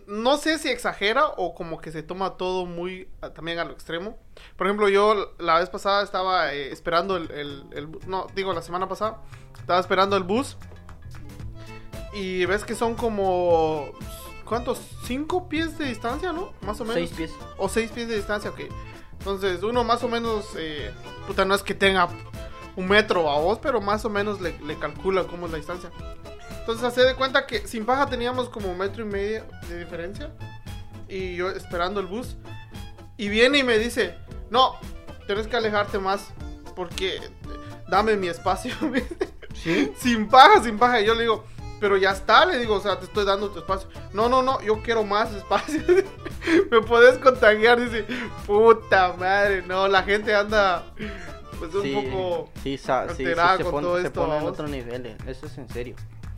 No 0.06 0.36
sé 0.36 0.58
si 0.58 0.68
exagera 0.68 1.26
o 1.36 1.54
como 1.54 1.80
que 1.80 1.90
se 1.90 2.02
toma 2.02 2.36
todo 2.36 2.66
muy 2.66 3.08
a- 3.22 3.30
también 3.30 3.58
a 3.58 3.64
lo 3.64 3.72
extremo. 3.72 4.18
Por 4.56 4.66
ejemplo, 4.66 4.88
yo 4.88 5.34
la 5.38 5.58
vez 5.58 5.70
pasada 5.70 6.02
estaba 6.02 6.52
eh, 6.52 6.70
esperando 6.70 7.16
el, 7.16 7.30
el- 7.30 7.98
No, 8.06 8.26
digo, 8.34 8.52
la 8.52 8.62
semana 8.62 8.88
pasada. 8.88 9.22
Estaba 9.58 9.80
esperando 9.80 10.16
el 10.16 10.22
bus. 10.24 10.56
Y 12.12 12.44
ves 12.46 12.64
que 12.64 12.74
son 12.74 12.94
como. 12.94 13.90
¿Cuántos? 14.44 14.80
¿Cinco 15.06 15.48
pies 15.48 15.78
de 15.78 15.84
distancia, 15.86 16.32
no? 16.32 16.52
Más 16.62 16.80
o 16.80 16.84
menos. 16.84 16.94
seis 16.96 17.10
pies. 17.10 17.32
O 17.56 17.68
seis 17.68 17.90
pies 17.92 18.08
de 18.08 18.16
distancia, 18.16 18.50
ok. 18.50 18.60
Entonces, 19.12 19.62
uno 19.62 19.84
más 19.84 20.02
o 20.02 20.08
menos, 20.08 20.44
eh, 20.56 20.90
puta, 21.26 21.44
no 21.44 21.54
es 21.54 21.62
que 21.62 21.74
tenga 21.74 22.08
un 22.80 22.88
metro 22.88 23.30
a 23.30 23.38
vos, 23.38 23.58
pero 23.60 23.80
más 23.80 24.04
o 24.04 24.10
menos 24.10 24.40
le, 24.40 24.58
le 24.60 24.78
calcula 24.78 25.24
cómo 25.24 25.46
es 25.46 25.52
la 25.52 25.58
distancia. 25.58 25.90
Entonces, 26.58 26.84
hace 26.84 27.02
de 27.02 27.14
cuenta 27.14 27.46
que 27.46 27.66
sin 27.66 27.84
paja 27.84 28.06
teníamos 28.06 28.48
como 28.48 28.70
un 28.70 28.78
metro 28.78 29.02
y 29.02 29.06
medio 29.06 29.44
de 29.68 29.78
diferencia. 29.80 30.30
Y 31.08 31.36
yo 31.36 31.50
esperando 31.50 32.00
el 32.00 32.06
bus. 32.06 32.36
Y 33.16 33.28
viene 33.28 33.58
y 33.58 33.62
me 33.62 33.78
dice, 33.78 34.16
no, 34.50 34.76
tienes 35.26 35.46
que 35.46 35.56
alejarte 35.56 35.98
más 35.98 36.28
porque 36.74 37.20
dame 37.88 38.16
mi 38.16 38.28
espacio. 38.28 38.74
¿Sí? 39.54 39.92
sin 39.98 40.28
paja, 40.28 40.62
sin 40.62 40.78
paja. 40.78 41.00
Y 41.00 41.06
yo 41.06 41.14
le 41.14 41.22
digo, 41.22 41.44
pero 41.80 41.96
ya 41.96 42.12
está, 42.12 42.46
le 42.46 42.58
digo, 42.58 42.76
o 42.76 42.80
sea, 42.80 42.98
te 42.98 43.06
estoy 43.06 43.24
dando 43.24 43.50
tu 43.50 43.58
espacio. 43.58 43.88
No, 44.12 44.28
no, 44.28 44.42
no, 44.42 44.60
yo 44.62 44.82
quiero 44.82 45.02
más 45.02 45.34
espacio. 45.34 45.82
Me 46.70 46.80
puedes 46.82 47.18
contagiar, 47.18 47.80
dice, 47.80 48.06
puta 48.46 49.14
madre, 49.18 49.62
no, 49.62 49.88
la 49.88 50.02
gente 50.02 50.34
anda 50.34 50.84
pues 51.60 51.74
un 51.74 51.82
sí, 51.82 51.92
poco... 51.94 52.48
sí, 52.62 52.80
alterada 52.88 53.56
se 53.58 53.62
con 53.62 53.72
pone, 53.72 53.86
todo 53.86 54.00
se 54.00 54.06
esto, 54.08 54.20
pone 54.26 54.38
en 54.38 54.44
otro 54.44 54.66
nivel. 54.66 55.06
eh, 55.06 55.16
Eso 55.28 55.46
es 55.46 55.56
en 55.58 55.68
serio. 55.68 55.94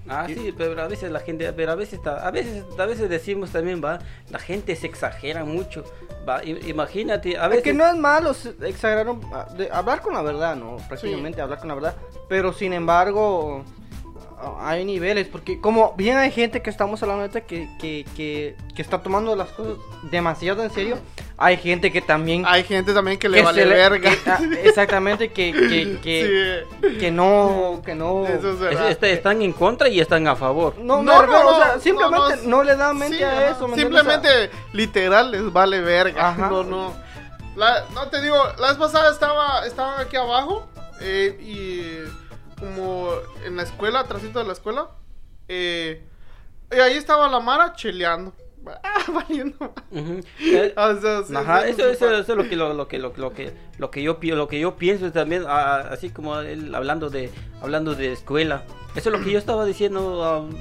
Ah, 0.08 0.26
sí, 0.26 0.52
pero 0.58 0.82
a 0.82 0.88
veces 0.88 1.12
la 1.12 1.20
gente, 1.20 1.52
pero 1.52 1.72
a 1.72 1.74
veces, 1.76 2.00
a 2.04 2.30
veces, 2.32 2.64
a 2.76 2.86
veces 2.86 3.08
decimos 3.08 3.50
también, 3.50 3.80
va, 3.82 4.00
la 4.30 4.40
gente 4.40 4.74
se 4.74 4.88
exagera 4.88 5.44
mucho, 5.44 5.84
va, 6.28 6.42
imagínate, 6.44 7.38
a 7.38 7.44
Es 7.44 7.50
veces, 7.50 7.62
que 7.62 7.72
no 7.72 7.86
es 7.86 7.94
malo 7.96 8.32
exageraron, 8.62 9.20
ah, 9.32 9.46
hablar 9.70 10.00
con 10.02 10.14
la 10.14 10.22
verdad, 10.22 10.56
¿no? 10.56 10.76
Prácticamente 10.88 11.40
hablar 11.40 11.60
con 11.60 11.68
la 11.68 11.74
verdad. 11.76 11.94
Pero 12.28 12.52
sin 12.52 12.72
embargo, 12.72 13.64
hay 14.60 14.84
niveles, 14.84 15.28
porque 15.28 15.60
como 15.60 15.94
bien 15.96 16.16
hay 16.18 16.30
gente 16.30 16.62
que 16.62 16.70
estamos 16.70 17.02
hablando 17.02 17.22
ahorita 17.22 17.42
que, 17.42 17.68
que, 17.80 18.04
que, 18.16 18.56
que 18.74 18.82
está 18.82 19.02
tomando 19.02 19.34
las 19.36 19.48
cosas 19.48 19.74
demasiado 20.10 20.62
en 20.62 20.70
serio, 20.70 20.98
hay 21.38 21.56
gente 21.56 21.90
que 21.92 22.00
también... 22.00 22.44
Hay 22.46 22.64
gente 22.64 22.92
también 22.94 23.18
que 23.18 23.28
le 23.28 23.38
que 23.38 23.44
vale 23.44 23.62
se 23.62 23.68
le- 23.68 23.74
verga. 23.74 24.10
que- 24.10 24.30
ah, 24.30 24.38
exactamente, 24.62 25.32
que, 25.32 25.52
que, 25.52 25.98
que, 26.02 26.64
Sí, 26.82 26.98
que 26.98 27.10
no, 27.10 27.80
que 27.84 27.94
no... 27.94 28.26
eso 28.26 28.68
es 28.68 29.02
están 29.02 29.42
en 29.42 29.52
contra 29.52 29.88
y 29.88 30.00
están 30.00 30.26
a 30.28 30.36
favor. 30.36 30.76
No, 30.78 31.02
No, 31.02 31.14
no, 31.14 31.22
refiero, 31.22 31.48
o 31.48 31.52
no, 31.52 31.56
sea, 31.64 31.74
no, 31.74 31.80
simplemente 31.80 32.36
no, 32.44 32.48
no, 32.56 32.62
le 32.64 32.76
dan 32.76 32.96
mente 32.98 33.16
Sí, 33.18 33.22
a 33.22 33.50
eso. 33.50 33.66
¿me 33.68 33.74
entiendes? 33.74 34.00
O 34.00 34.04
sea, 34.04 34.12
Simplemente, 34.14 34.50
literal, 34.72 35.30
les 35.30 35.52
vale 35.52 35.80
verga. 35.80 36.28
Ajá. 36.30 36.48
No, 36.48 36.62
no. 36.64 36.94
La- 37.56 37.84
no 37.94 38.08
te 38.08 38.22
digo, 38.22 38.36
la 38.58 38.68
vez 38.68 38.76
pasada 38.78 39.10
estaba, 39.12 39.66
estaban 39.66 40.00
aquí 40.00 40.16
abajo 40.16 40.66
eh, 41.00 41.36
y 41.40 42.21
como 42.62 43.10
en 43.44 43.56
la 43.56 43.64
escuela, 43.64 44.00
atrásito 44.00 44.38
de 44.38 44.44
la 44.46 44.52
escuela, 44.52 44.88
eh, 45.48 46.02
y 46.70 46.76
ahí 46.76 46.96
estaba 46.96 47.28
la 47.28 47.40
Mara 47.40 47.72
cheleando. 47.74 48.32
Ah, 48.84 49.02
valiendo. 49.12 49.74
Ujú. 49.90 50.20
Eh, 50.40 50.72
O 50.76 50.94
sea, 51.00 51.24
sí, 51.24 51.34
Ajá, 51.34 51.66
eso, 51.66 51.88
es 51.88 52.28
lo 52.28 52.48
que 52.48 52.54
lo, 52.54 52.72
lo 52.74 52.86
que 52.86 53.00
lo, 53.00 53.12
lo 53.16 53.32
que 53.32 53.52
lo 53.76 53.90
que 53.90 54.02
yo 54.04 54.16
lo 54.36 54.46
que 54.46 54.60
yo 54.60 54.76
pienso 54.76 55.10
también 55.10 55.42
ah, 55.48 55.88
así 55.90 56.10
como 56.10 56.38
él 56.38 56.72
hablando 56.72 57.10
de 57.10 57.30
hablando 57.60 57.96
de 57.96 58.12
escuela. 58.12 58.62
Eso 58.94 59.10
es 59.10 59.18
lo 59.18 59.24
que 59.24 59.32
yo 59.32 59.38
estaba 59.40 59.64
diciendo 59.64 60.22
a, 60.22 60.38
un- 60.38 60.56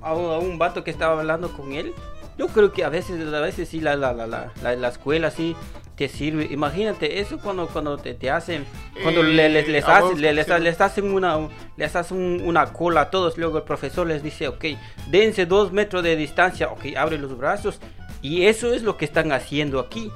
a 0.00 0.08
a 0.08 0.14
un 0.38 0.56
vato 0.58 0.84
que 0.84 0.90
estaba 0.90 1.20
hablando 1.20 1.50
con 1.50 1.72
él. 1.74 1.92
Yo 2.38 2.46
creo 2.48 2.72
que 2.72 2.82
a 2.82 2.88
veces 2.88 3.20
a 3.30 3.40
veces 3.40 3.68
sí 3.68 3.80
la, 3.80 3.94
la, 3.96 4.14
la, 4.14 4.26
la, 4.26 4.74
la 4.76 4.88
escuela 4.88 5.30
sí 5.30 5.54
te 5.96 6.08
sirve. 6.08 6.46
Imagínate 6.50 7.20
eso 7.20 7.38
cuando 7.38 7.66
cuando 7.68 7.96
te, 7.96 8.14
te 8.14 8.30
hacen 8.30 8.64
cuando 9.02 9.22
Eh, 9.22 9.32
le- 9.32 9.48
les, 9.48 9.68
les 9.68 9.84
vos, 9.86 10.18
le- 10.18 10.32
les, 10.34 10.46
sí. 10.46 10.52
les 10.60 10.80
hacen 10.80 11.10
una 11.12 11.48
les 11.76 11.96
hacen 11.96 12.18
un- 12.18 12.42
una 12.42 12.72
cola 12.72 13.00
a 13.02 13.10
todos. 13.10 13.36
Luego 13.38 13.58
el 13.58 13.64
profesor 13.64 14.06
les 14.06 14.22
dice, 14.22 14.48
ok, 14.48 14.64
dense 15.08 15.46
dos 15.46 15.72
metros 15.72 16.02
de 16.02 16.14
distancia. 16.16 16.68
Ok, 16.68 16.86
abre 16.96 17.18
los 17.18 17.36
brazos. 17.36 17.80
Y 18.22 18.44
eso 18.46 18.72
es 18.74 18.82
lo 18.82 18.96
que 18.96 19.04
están 19.06 19.32
haciendo 19.32 19.78
aquí. 19.80 20.10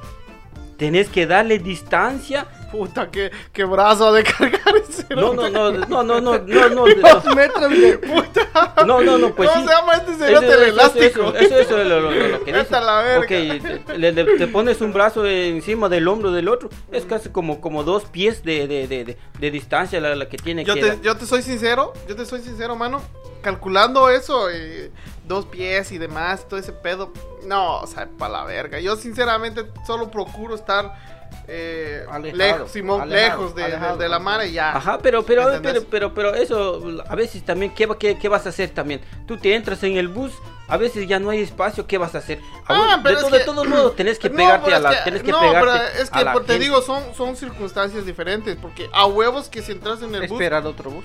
Tenés 0.76 1.08
que 1.08 1.26
darle 1.26 1.58
distancia. 1.58 2.46
Puta, 2.71 3.11
qué, 3.11 3.31
qué 3.53 3.65
brazo 3.65 4.12
de 4.12 4.23
cargar 4.25 4.77
ese. 4.77 5.07
No, 5.15 5.35
no, 5.35 5.49
no, 5.49 5.73
no, 5.73 6.03
no, 6.03 6.21
no, 6.21 6.39
no, 6.39 6.69
no, 6.69 6.85
Dos 6.87 7.35
metros 7.35 7.71
de... 7.71 7.99
Puta. 7.99 8.75
no, 8.87 9.00
no, 9.00 9.19
no, 9.19 9.35
pues 9.35 9.50
¿Cómo 9.50 9.67
se 9.67 9.75
llama 9.75 9.95
este 9.95 10.15
cerote 10.15 10.47
el 10.47 10.62
elástico? 10.62 11.35
Eso, 11.35 11.59
eso, 11.59 11.81
es 11.81 11.87
lo, 11.87 12.45
que 12.45 12.53
a 12.53 12.81
la 12.81 13.03
verga. 13.03 13.21
Ok, 13.21 14.39
te, 14.39 14.47
pones 14.47 14.81
un 14.81 14.93
brazo 14.93 15.27
encima 15.27 15.89
del 15.89 16.07
hombro 16.09 16.31
del 16.33 16.49
otro. 16.49 16.71
Es 16.93 17.05
casi 17.05 17.31
como, 17.31 17.61
como 17.61 17.83
dos 17.83 18.05
pies 18.05 18.45
de, 18.45 18.69
de, 18.69 18.87
de, 18.87 19.17
de- 19.39 19.50
distancia 19.50 20.00
la, 20.00 20.29
que 20.29 20.37
tiene 20.37 20.65
Yo 20.65 20.75
te, 20.75 21.00
yo 21.03 21.17
te 21.17 21.27
soy 21.27 21.43
sincero, 21.43 21.93
yo 22.09 22.15
te 22.15 22.25
soy 22.25 22.41
sincero, 22.41 22.77
mano. 22.77 23.03
Calculando 23.43 24.09
eso, 24.11 24.50
eh, 24.50 24.91
dos 25.27 25.47
pies 25.47 25.93
y 25.93 25.99
demás, 25.99 26.47
todo 26.49 26.61
ese 26.61 26.73
pedo. 26.73 27.12
No, 27.47 27.81
o 27.81 27.87
sea, 27.87 28.09
para 28.19 28.33
la 28.33 28.45
verga. 28.45 28.81
Yo 28.81 28.97
sinceramente 28.97 29.65
solo 29.87 30.11
procuro 30.11 30.55
estar 30.55 31.20
eh, 31.52 32.04
Alejado, 32.09 32.37
lejos, 32.38 32.71
Simón, 32.71 33.00
alejado, 33.00 33.40
lejos 33.42 33.54
de, 33.57 33.64
alejado. 33.64 33.97
de- 33.97 34.04
de 34.04 34.09
la 34.09 34.19
mara 34.21 34.47
y 34.47 34.52
ya. 34.52 34.76
Ajá, 34.76 34.99
pero, 35.02 35.25
pero, 35.25 35.49
pero, 35.62 35.83
pero, 35.90 36.14
pero 36.14 36.35
eso, 36.35 36.80
a 37.09 37.14
veces 37.16 37.45
también, 37.45 37.75
¿qué, 37.75 37.88
qué, 37.99 38.16
qué 38.19 38.28
vas 38.28 38.47
a 38.47 38.50
hacer 38.50 38.71
también? 38.71 39.00
Tú 39.26 39.37
te 39.37 39.54
entras 39.54 39.83
en 39.83 39.97
el 39.97 40.07
bus, 40.09 40.33
a 40.69 40.76
veces 40.76 41.09
ya 41.09 41.19
no 41.19 41.30
hay 41.30 41.40
espacio, 41.40 41.87
¿qué 41.88 41.99
vas 41.99 42.14
a 42.14 42.19
hacer? 42.19 42.38
A 42.66 42.75
Ah, 42.75 42.97
vos- 42.97 43.00
pero 43.02 43.14
de, 43.16 43.21
es 43.23 43.25
to- 43.26 43.30
de 43.33 43.38
que- 43.40 43.45
todos 43.45 43.66
modos, 43.69 43.97
tenés 43.97 44.19
que 44.21 44.30
pegarte 44.30 44.73
a 44.73 44.76
es 44.76 44.83
la, 44.83 44.90
que- 44.90 44.97
tenés 45.04 45.23
que 45.25 45.33
no, 45.33 45.40
pegarte 45.40 45.71
pero 45.73 46.02
es 46.02 46.09
a 46.12 46.19
que 46.19 46.25
la 46.25 46.33
pues, 46.35 46.47
te 46.47 46.59
digo, 46.61 46.83
son, 46.83 47.02
son 47.16 47.35
circunstancias 47.37 48.07
diferentes. 48.07 48.57
Porque 48.57 48.88
a 48.92 49.07
huevos 49.07 49.49
que 49.49 49.61
si 49.62 49.73
entras 49.73 50.02
en 50.02 50.14
el 50.14 50.21
bus, 50.28 50.30
Esperar 50.33 50.64
otro 50.66 50.90
bus. 50.90 51.04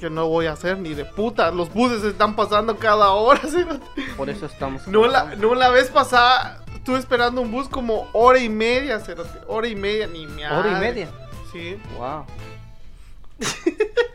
que 0.00 0.08
no 0.08 0.28
voy 0.28 0.46
a 0.46 0.52
hacer 0.52 0.78
ni 0.78 0.94
de 0.94 1.04
puta. 1.04 1.50
Los 1.50 1.70
buses 1.74 2.02
están 2.04 2.34
pasando 2.36 2.76
cada 2.78 3.10
hora. 3.10 3.40
¿sí? 3.48 3.64
Por 4.16 4.30
eso 4.30 4.46
estamos. 4.46 4.86
No 4.88 5.06
la, 5.06 5.34
no 5.36 5.54
la 5.54 5.68
vez 5.68 5.90
pasada 5.90 6.64
estuve 6.80 6.98
esperando 6.98 7.40
un 7.42 7.50
bus 7.52 7.68
como 7.68 8.08
hora 8.12 8.38
y 8.40 8.48
media, 8.48 8.98
cerote. 9.00 9.38
Hora 9.46 9.68
y 9.68 9.76
media, 9.76 10.06
ni 10.06 10.26
me 10.26 10.46
Hora 10.48 10.76
y 10.76 10.80
media. 10.80 11.08
Sí. 11.52 11.76
Wow. 11.96 12.24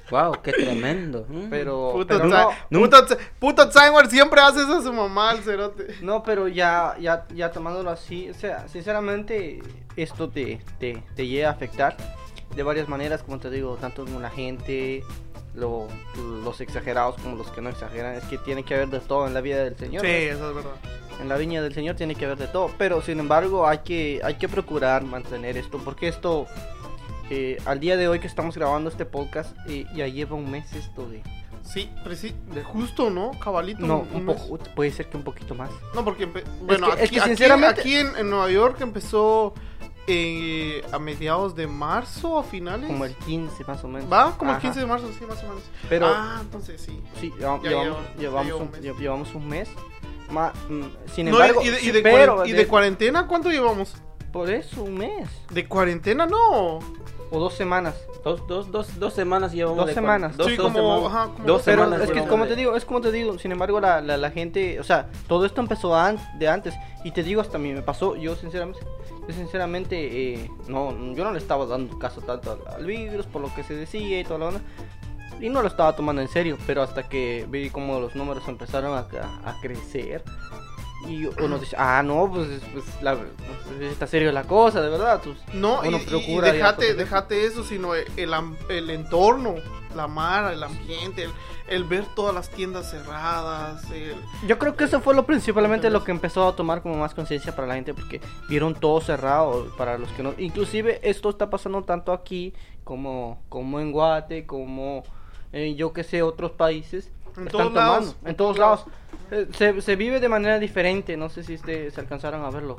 Wow, 0.10 0.34
qué 0.44 0.52
tremendo. 0.52 1.26
Mm. 1.30 1.50
Pero, 1.50 1.92
Puto, 1.94 2.18
pero 2.18 2.30
Tsa- 2.30 2.50
no, 2.70 2.80
puto, 2.82 2.98
puto 3.40 3.70
Tsangwar 3.70 4.10
siempre 4.10 4.42
hace 4.42 4.62
eso 4.62 4.78
a 4.78 4.82
su 4.82 4.92
mamá, 4.94 5.32
el 5.34 5.44
cerote. 5.44 5.96
no, 6.02 6.24
pero 6.24 6.48
ya, 6.48 6.96
ya, 7.00 7.26
ya 7.34 7.52
tomándolo 7.52 7.90
así, 7.90 8.30
o 8.30 8.34
sea, 8.34 8.68
sinceramente, 8.68 9.62
esto 9.96 10.30
te, 10.30 10.60
te, 10.80 11.02
te 11.16 11.28
llega 11.28 11.50
a 11.50 11.52
afectar 11.52 11.96
de 12.56 12.64
varias 12.64 12.88
maneras, 12.88 13.24
como 13.24 13.40
te 13.40 13.50
digo, 13.50 13.76
tanto 13.80 14.06
con 14.06 14.22
la 14.22 14.30
gente, 14.30 15.04
lo- 15.56 15.88
los 16.44 16.62
exagerados 16.62 17.16
como 17.22 17.36
los 17.36 17.50
que 17.52 17.62
no 17.62 17.70
exageran, 17.70 18.16
es 18.16 18.24
que 18.26 18.38
tiene 18.38 18.64
que 18.64 18.76
haber 18.76 18.90
de 18.90 19.00
todo 19.00 19.28
en 19.28 19.34
la 19.34 19.42
vida 19.42 19.64
del 19.64 19.78
Señor. 19.78 20.02
Sí, 20.06 20.12
eso 20.12 20.50
es 20.50 20.56
verdad. 20.56 20.72
En 21.22 21.30
la 21.30 21.38
viña 21.38 21.62
del 21.62 21.74
Señor 21.74 21.96
tiene 21.96 22.14
que 22.16 22.26
haber 22.26 22.38
de 22.38 22.48
todo, 22.48 22.70
pero 22.78 23.02
sin 23.02 23.20
embargo 23.20 23.68
hay 23.68 23.80
que, 23.80 24.20
hay 24.24 24.36
que 24.36 24.50
procurar 24.50 25.04
mantener 25.04 25.56
esto, 25.58 25.78
porque 25.84 26.10
esto, 26.10 26.46
eh, 27.30 27.58
al 27.66 27.80
día 27.80 27.96
de 27.98 28.08
hoy 28.08 28.20
que 28.20 28.28
estamos 28.28 28.56
grabando 28.56 28.90
este 28.90 29.06
podcast, 29.06 29.56
eh, 29.68 29.86
ya 29.96 30.08
lleva 30.08 30.36
un 30.36 30.52
mes 30.52 30.74
esto 30.74 31.08
de... 31.10 31.24
Sí, 31.64 31.90
preci- 32.06 32.36
de 32.54 32.64
justo, 32.64 33.10
¿no? 33.10 33.32
Cabalito. 33.40 33.84
No, 33.88 34.06
un 34.14 34.26
poco, 34.28 34.60
puede 34.76 34.92
ser 34.92 35.08
que 35.10 35.18
un 35.18 35.24
poquito 35.24 35.56
más. 35.56 35.72
No, 35.96 36.04
porque, 36.06 36.28
bueno, 36.62 36.88
que- 36.88 37.04
aquí, 37.04 37.16
es 37.18 37.38
que 37.40 37.46
aquí- 37.52 37.64
aquí 37.66 37.96
en, 37.96 38.16
en 38.18 38.30
Nueva 38.30 38.52
York 38.52 38.82
empezó 38.82 39.54
eh, 40.08 40.84
a 40.92 41.00
mediados 41.00 41.56
de 41.56 41.68
marzo, 41.68 42.38
a 42.40 42.44
finales. 42.44 42.88
Como 42.88 43.06
el 43.06 43.16
15 43.16 43.64
más 43.66 43.84
o 43.84 43.88
menos. 43.88 44.12
¿Va? 44.12 44.38
Como 44.38 44.52
el 44.52 44.58
Ajá. 44.58 44.62
15 44.62 44.80
de 44.82 44.86
marzo, 44.86 45.10
sí, 45.18 45.26
más 45.28 45.44
o 45.44 45.48
menos. 45.48 45.64
Pero 45.90 46.08
Ah, 46.08 46.38
entonces 46.42 46.80
sí. 46.82 47.02
sí, 47.20 47.32
ya 47.40 47.58
llevamos, 47.60 47.64
lleva- 47.64 48.02
ya 48.16 48.22
llevamos, 48.22 48.46
lleva 48.46 48.58
un, 48.58 48.62
un 48.64 48.72
mes. 48.72 48.82
lle- 48.82 48.98
llevamos 49.00 49.36
un 49.36 49.48
mes. 49.48 49.70
Ma- 50.30 50.54
mm, 50.70 50.84
sin 51.14 51.26
No, 51.26 51.34
embargo, 51.34 51.62
y, 51.64 51.70
de, 51.70 51.82
y 51.82 51.92
de 51.92 52.02
pero 52.02 52.46
y 52.46 52.52
de- 52.52 52.58
de 52.60 52.68
cuarentena 52.68 53.28
cuánto 53.28 53.50
llevamos? 53.52 53.94
por 54.32 54.50
eso 54.50 54.84
un 54.84 54.98
mes 54.98 55.30
De 55.50 55.66
cuarentena 55.68 56.26
no. 56.26 56.80
O 57.36 57.40
dos 57.40 57.54
semanas. 57.54 57.96
Dos, 58.24 58.46
dos, 58.48 58.72
dos, 58.72 59.00
dos 59.00 59.14
semanas 59.14 59.52
llevamos. 59.52 59.78
Dos 59.78 59.88
de 59.88 59.94
semanas. 59.94 60.38
Dos, 60.38 60.48
Sí, 60.48 60.56
dos 60.56 60.66
como- 60.72 60.98
semanas. 60.98 61.06
ajá, 61.16 61.26
como 61.34 61.38
dos 61.40 61.48
dos 61.48 61.62
Pero 61.64 61.84
semanas 61.84 62.08
es 62.10 62.12
que 62.12 62.28
como 62.28 62.44
de- 62.46 62.50
te 62.52 62.56
digo, 62.56 62.76
es 62.76 62.86
como 62.86 63.02
te 63.02 63.12
digo, 63.12 63.38
sin 63.40 63.52
embargo 63.52 63.80
la, 63.80 64.02
la, 64.02 64.18
la 64.18 64.32
gente, 64.32 64.80
o 64.80 64.84
sea, 64.84 65.10
todo 65.28 65.46
esto 65.46 65.62
empezó 65.62 65.96
an- 65.96 66.18
de 66.40 66.48
antes 66.48 66.74
y 67.04 67.12
te 67.12 67.24
digo 67.24 67.42
hasta 67.42 67.58
a 67.58 67.60
mí 67.60 67.72
me 67.74 67.82
pasó, 67.82 68.16
yo 68.16 68.36
sinceramente, 68.36 68.80
yo 69.28 69.34
sinceramente 69.34 70.34
eh, 70.34 70.52
no, 70.68 70.92
yo 71.14 71.24
no 71.24 71.32
le 71.32 71.38
estaba 71.40 71.66
dando 71.66 71.98
caso 72.00 72.22
tanto 72.22 72.52
al, 72.68 72.76
al 72.76 72.86
virus 72.86 73.26
por 73.28 73.42
lo 73.42 73.54
que 73.54 73.64
se 73.64 73.74
decía 73.76 74.20
y 74.20 74.24
toda 74.24 74.40
la 74.40 74.46
onda 74.48 74.62
y 75.42 75.50
no 75.50 75.62
lo 75.62 75.68
estaba 75.68 75.94
tomando 75.96 76.22
en 76.22 76.30
serio, 76.30 76.58
pero 76.66 76.82
hasta 76.82 77.04
que 77.10 77.46
vi 77.50 77.70
como 77.70 78.00
los 78.00 78.16
números 78.16 78.48
empezaron 78.48 78.94
a, 78.94 79.00
a- 79.00 79.50
a 79.50 79.60
crecer 79.62 80.24
y 81.08 81.26
uno 81.26 81.60
dice, 81.60 81.76
ah 81.78 82.02
no, 82.04 82.30
pues, 82.32 82.48
pues 82.74 82.86
la, 83.02 83.16
pues, 83.16 83.92
está 83.92 84.08
serio 84.08 84.32
la 84.32 84.44
cosa, 84.44 84.82
de 84.82 84.90
verdad, 84.90 85.22
pues, 85.24 85.38
No, 85.54 85.84
y, 85.84 85.88
uno 85.90 85.98
y- 85.98 86.02
y 86.02 86.06
procura 86.06 86.48
ya 86.48 86.54
déjate, 86.54 86.76
proteger. 86.76 86.96
déjate 86.98 87.46
eso, 87.46 87.64
sino 87.64 87.94
el, 87.96 88.08
el 88.70 88.90
entorno, 88.90 89.56
la 89.96 90.08
mar, 90.08 90.52
el 90.52 90.62
ambiente, 90.64 91.24
el, 91.24 91.32
el 91.68 91.84
ver 91.86 92.06
todas 92.16 92.34
las 92.36 92.50
tiendas 92.50 92.90
cerradas, 92.92 93.90
el- 93.92 94.16
Yo 94.48 94.58
creo 94.60 94.76
que 94.76 94.84
eso 94.86 95.00
fue 95.00 95.16
lo 95.16 95.26
principalmente 95.26 95.90
lo 95.90 96.04
que 96.04 96.12
empezó 96.12 96.48
a 96.48 96.56
tomar 96.56 96.82
como 96.82 96.96
más 96.96 97.14
conciencia 97.14 97.56
para 97.56 97.68
la 97.68 97.76
gente 97.76 97.94
porque 97.94 98.20
vieron 98.50 98.76
todo 98.76 99.00
cerrado 99.02 99.68
para 99.78 99.98
los 99.98 100.10
que 100.12 100.22
no 100.24 100.34
inclusive 100.38 101.00
esto 101.04 101.30
está 101.30 101.50
pasando 101.50 101.84
tanto 101.84 102.12
aquí 102.14 102.54
como 102.84 103.42
como 103.50 103.80
en 103.80 103.92
Guate 103.92 104.46
como 104.46 105.04
en 105.54 105.76
yo 105.76 105.94
que 105.94 106.04
sé 106.04 106.22
otros 106.22 106.52
países 106.52 107.10
En 107.38 107.46
todos 107.48 107.64
tomando 107.74 107.80
lados, 107.82 108.16
en 108.26 108.36
todos 108.36 108.58
lados 108.58 108.86
Eh, 109.32 109.48
se, 109.58 109.82
se 109.82 109.96
vive 109.96 110.20
de 110.20 110.30
manera 110.30 110.60
diferente 110.60 111.18
no 111.18 111.30
sé 111.30 111.44
si 111.44 111.56
ustedes 111.56 111.94
se 111.96 112.00
alcanzaron 112.02 112.44
a 112.46 112.50
verlo 112.52 112.76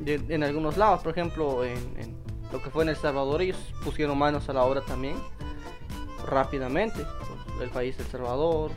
de- 0.00 0.20
en 0.28 0.42
algunos 0.42 0.76
lados 0.76 1.02
por 1.02 1.12
ejemplo 1.12 1.64
en, 1.64 1.76
en 1.98 2.16
lo 2.52 2.60
que 2.62 2.68
fue 2.70 2.82
en 2.82 2.88
El 2.90 2.96
Salvador 2.96 3.40
ellos 3.42 3.58
pusieron 3.84 4.18
manos 4.18 4.48
a 4.48 4.52
la 4.52 4.64
obra 4.64 4.80
también 4.82 5.16
rápidamente 6.26 7.04
el 7.60 7.70
país 7.70 7.98
El 7.98 8.06
Salvador 8.06 8.70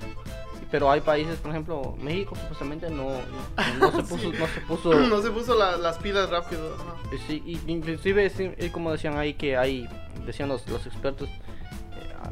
pero 0.72 0.92
hay 0.92 1.02
países 1.02 1.38
por 1.40 1.52
ejemplo 1.52 1.96
México 2.00 2.36
supuestamente 2.36 2.90
no 2.90 3.10
no, 3.10 3.80
no 3.80 3.92
se 3.92 4.04
puso 4.10 4.32
no 4.34 4.48
se 4.48 4.62
puso 4.62 4.94
no 5.10 5.22
se 5.22 5.32
puso 5.32 5.56
la- 5.58 5.78
las 5.78 5.98
pilas 6.00 6.30
rápido. 6.30 6.76
ajá. 6.76 6.96
eh, 7.14 7.20
sí, 7.28 7.42
y 7.46 7.60
inclusive 7.72 8.30
sí, 8.30 8.52
eh, 8.58 8.70
como 8.72 8.92
decían 8.92 9.18
ahí 9.18 9.34
que 9.36 9.58
hay 9.58 9.88
decían 10.26 10.50
los, 10.50 10.68
los 10.70 10.86
expertos 10.86 11.30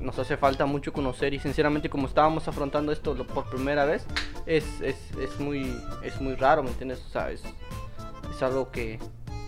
nos 0.03 0.19
hace 0.19 0.37
falta 0.37 0.65
mucho 0.65 0.93
conocer 0.93 1.33
y 1.33 1.39
sinceramente 1.39 1.89
como 1.89 2.07
estábamos 2.07 2.47
afrontando 2.47 2.91
esto 2.91 3.15
por 3.25 3.49
primera 3.49 3.85
vez 3.85 4.05
es, 4.45 4.65
es, 4.81 4.97
es 5.19 5.39
muy 5.39 5.75
es 6.03 6.19
muy 6.21 6.35
raro 6.35 6.61
me 6.63 6.69
entiendes 6.69 7.01
o 7.07 7.09
sea 7.09 7.31
es, 7.31 7.41
es 8.33 8.43
algo 8.43 8.69
que, 8.71 8.99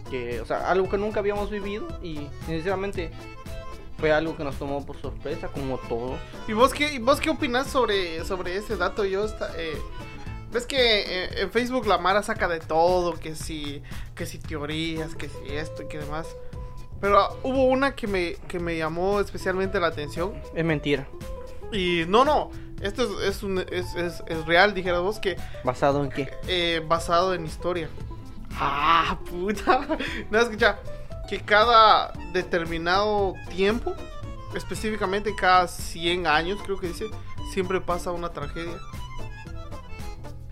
que 0.09 0.39
o 0.41 0.45
sea 0.45 0.69
algo 0.71 0.89
que 0.89 0.97
nunca 0.97 1.19
habíamos 1.19 1.49
vivido 1.51 1.87
y 2.01 2.27
sinceramente 2.45 3.11
fue 3.97 4.11
algo 4.11 4.35
que 4.35 4.43
nos 4.43 4.55
tomó 4.57 4.85
por 4.85 4.99
sorpresa 4.99 5.47
como 5.49 5.77
todo 5.77 6.17
¿Y 6.47 6.53
vos 6.53 6.73
qué, 6.73 6.99
vos 6.99 7.19
qué 7.19 7.29
opinás 7.29 7.67
sobre, 7.67 8.23
sobre 8.25 8.57
ese 8.57 8.75
dato? 8.77 9.05
Yo 9.05 9.23
esta- 9.25 9.51
eh, 9.57 9.77
ves 10.51 10.65
que 10.65 10.77
eh, 10.77 11.41
en 11.41 11.51
Facebook 11.51 11.85
la 11.87 11.97
Mara 11.97 12.21
saca 12.23 12.47
de 12.47 12.59
todo, 12.59 13.13
que 13.13 13.35
si, 13.35 13.81
que 14.13 14.25
si 14.25 14.37
teorías, 14.37 15.15
que 15.15 15.27
si 15.29 15.53
esto 15.55 15.83
y 15.83 15.87
que 15.87 15.97
demás. 15.99 16.27
Pero 17.05 17.39
hubo 17.43 17.65
una 17.65 17.93
que 17.95 18.07
me, 18.07 18.33
que 18.47 18.59
me 18.59 18.75
llamó 18.77 19.19
especialmente 19.19 19.79
la 19.79 19.87
atención. 19.87 20.33
es 20.55 20.65
mentira 20.65 21.07
Y 21.71 22.03
no, 22.07 22.25
no, 22.25 22.49
esto 22.81 23.03
es, 23.21 23.35
es, 23.35 23.43
un- 23.43 23.59
es, 23.59 23.93
es- 23.95 24.23
es 24.25 24.45
real, 24.47 24.73
dijeras 24.73 25.01
vos, 25.01 25.19
que 25.19 25.37
basado 25.63 26.03
en 26.03 26.09
qué 26.09 26.31
eh, 26.47 26.83
basado 26.87 27.33
en 27.35 27.45
historia. 27.45 27.89
Ah, 28.59 29.19
puta. 29.29 29.85
No, 30.31 30.39
escucha, 30.39 30.79
que 31.29 31.41
cada 31.41 32.11
determinado 32.33 33.35
tiempo, 33.55 33.93
específicamente 34.55 35.35
cada 35.35 35.67
100 35.67 36.25
años, 36.25 36.59
creo 36.63 36.79
que 36.79 36.87
dice, 36.87 37.05
siempre 37.53 37.81
pasa 37.81 38.11
una 38.11 38.29
tragedia. 38.29 38.77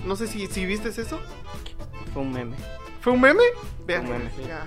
No 0.05 0.15
sé 0.15 0.27
si, 0.27 0.45
si 0.47 0.65
viste 0.65 0.89
eso. 0.89 1.19
fue 2.13 2.21
un 2.21 2.31
meme 2.33 2.55
¿Fue 3.01 3.13
un 3.13 3.21
meme? 3.21 3.41
Vean, 3.85 4.05
Un 4.05 4.11
meme, 4.11 4.31
ya. 4.47 4.65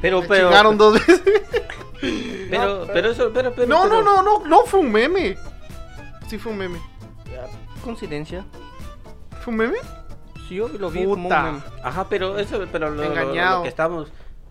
Pero, 0.00 0.22
Me 0.22 0.28
pero, 0.28 0.48
chingaron 0.48 0.78
dos 0.78 0.94
veces. 0.94 1.22
pero, 2.50 2.86
pero 2.92 3.10
eso, 3.10 3.30
pero, 3.32 3.52
pero, 3.52 3.66
No, 3.68 3.84
no, 3.84 3.90
pero- 3.90 4.02
no, 4.02 4.22
no, 4.22 4.44
no 4.46 4.64
fue 4.64 4.80
un 4.80 4.92
meme. 4.92 5.36
Sí 6.28 6.38
fue 6.38 6.52
un 6.52 6.58
meme. 6.58 6.78
coincidencia 7.84 8.44
¿Fue 9.42 9.52
un 9.52 9.58
meme? 9.58 9.78
sí 10.48 10.56
yo 10.56 10.68
lo 10.68 10.90
vi 10.90 11.00
como 11.02 11.14
un 11.14 11.22
Puta. 11.24 11.42
meme 11.42 11.60
Ajá, 11.82 12.06
pero 12.08 12.38
eso, 12.38 12.60
pero 12.72 12.90
lo, 12.90 12.96
lo- 12.96 13.04
Engañado. 13.04 13.58
lo 13.58 13.62
que 13.62 13.68
estamos 13.68 14.08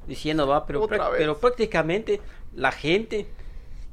diciendo 0.08 0.48
va, 0.48 0.66
pero, 0.66 0.88
pero 0.88 1.38
prácticamente 1.38 2.22
la 2.56 2.72
gente 2.72 3.28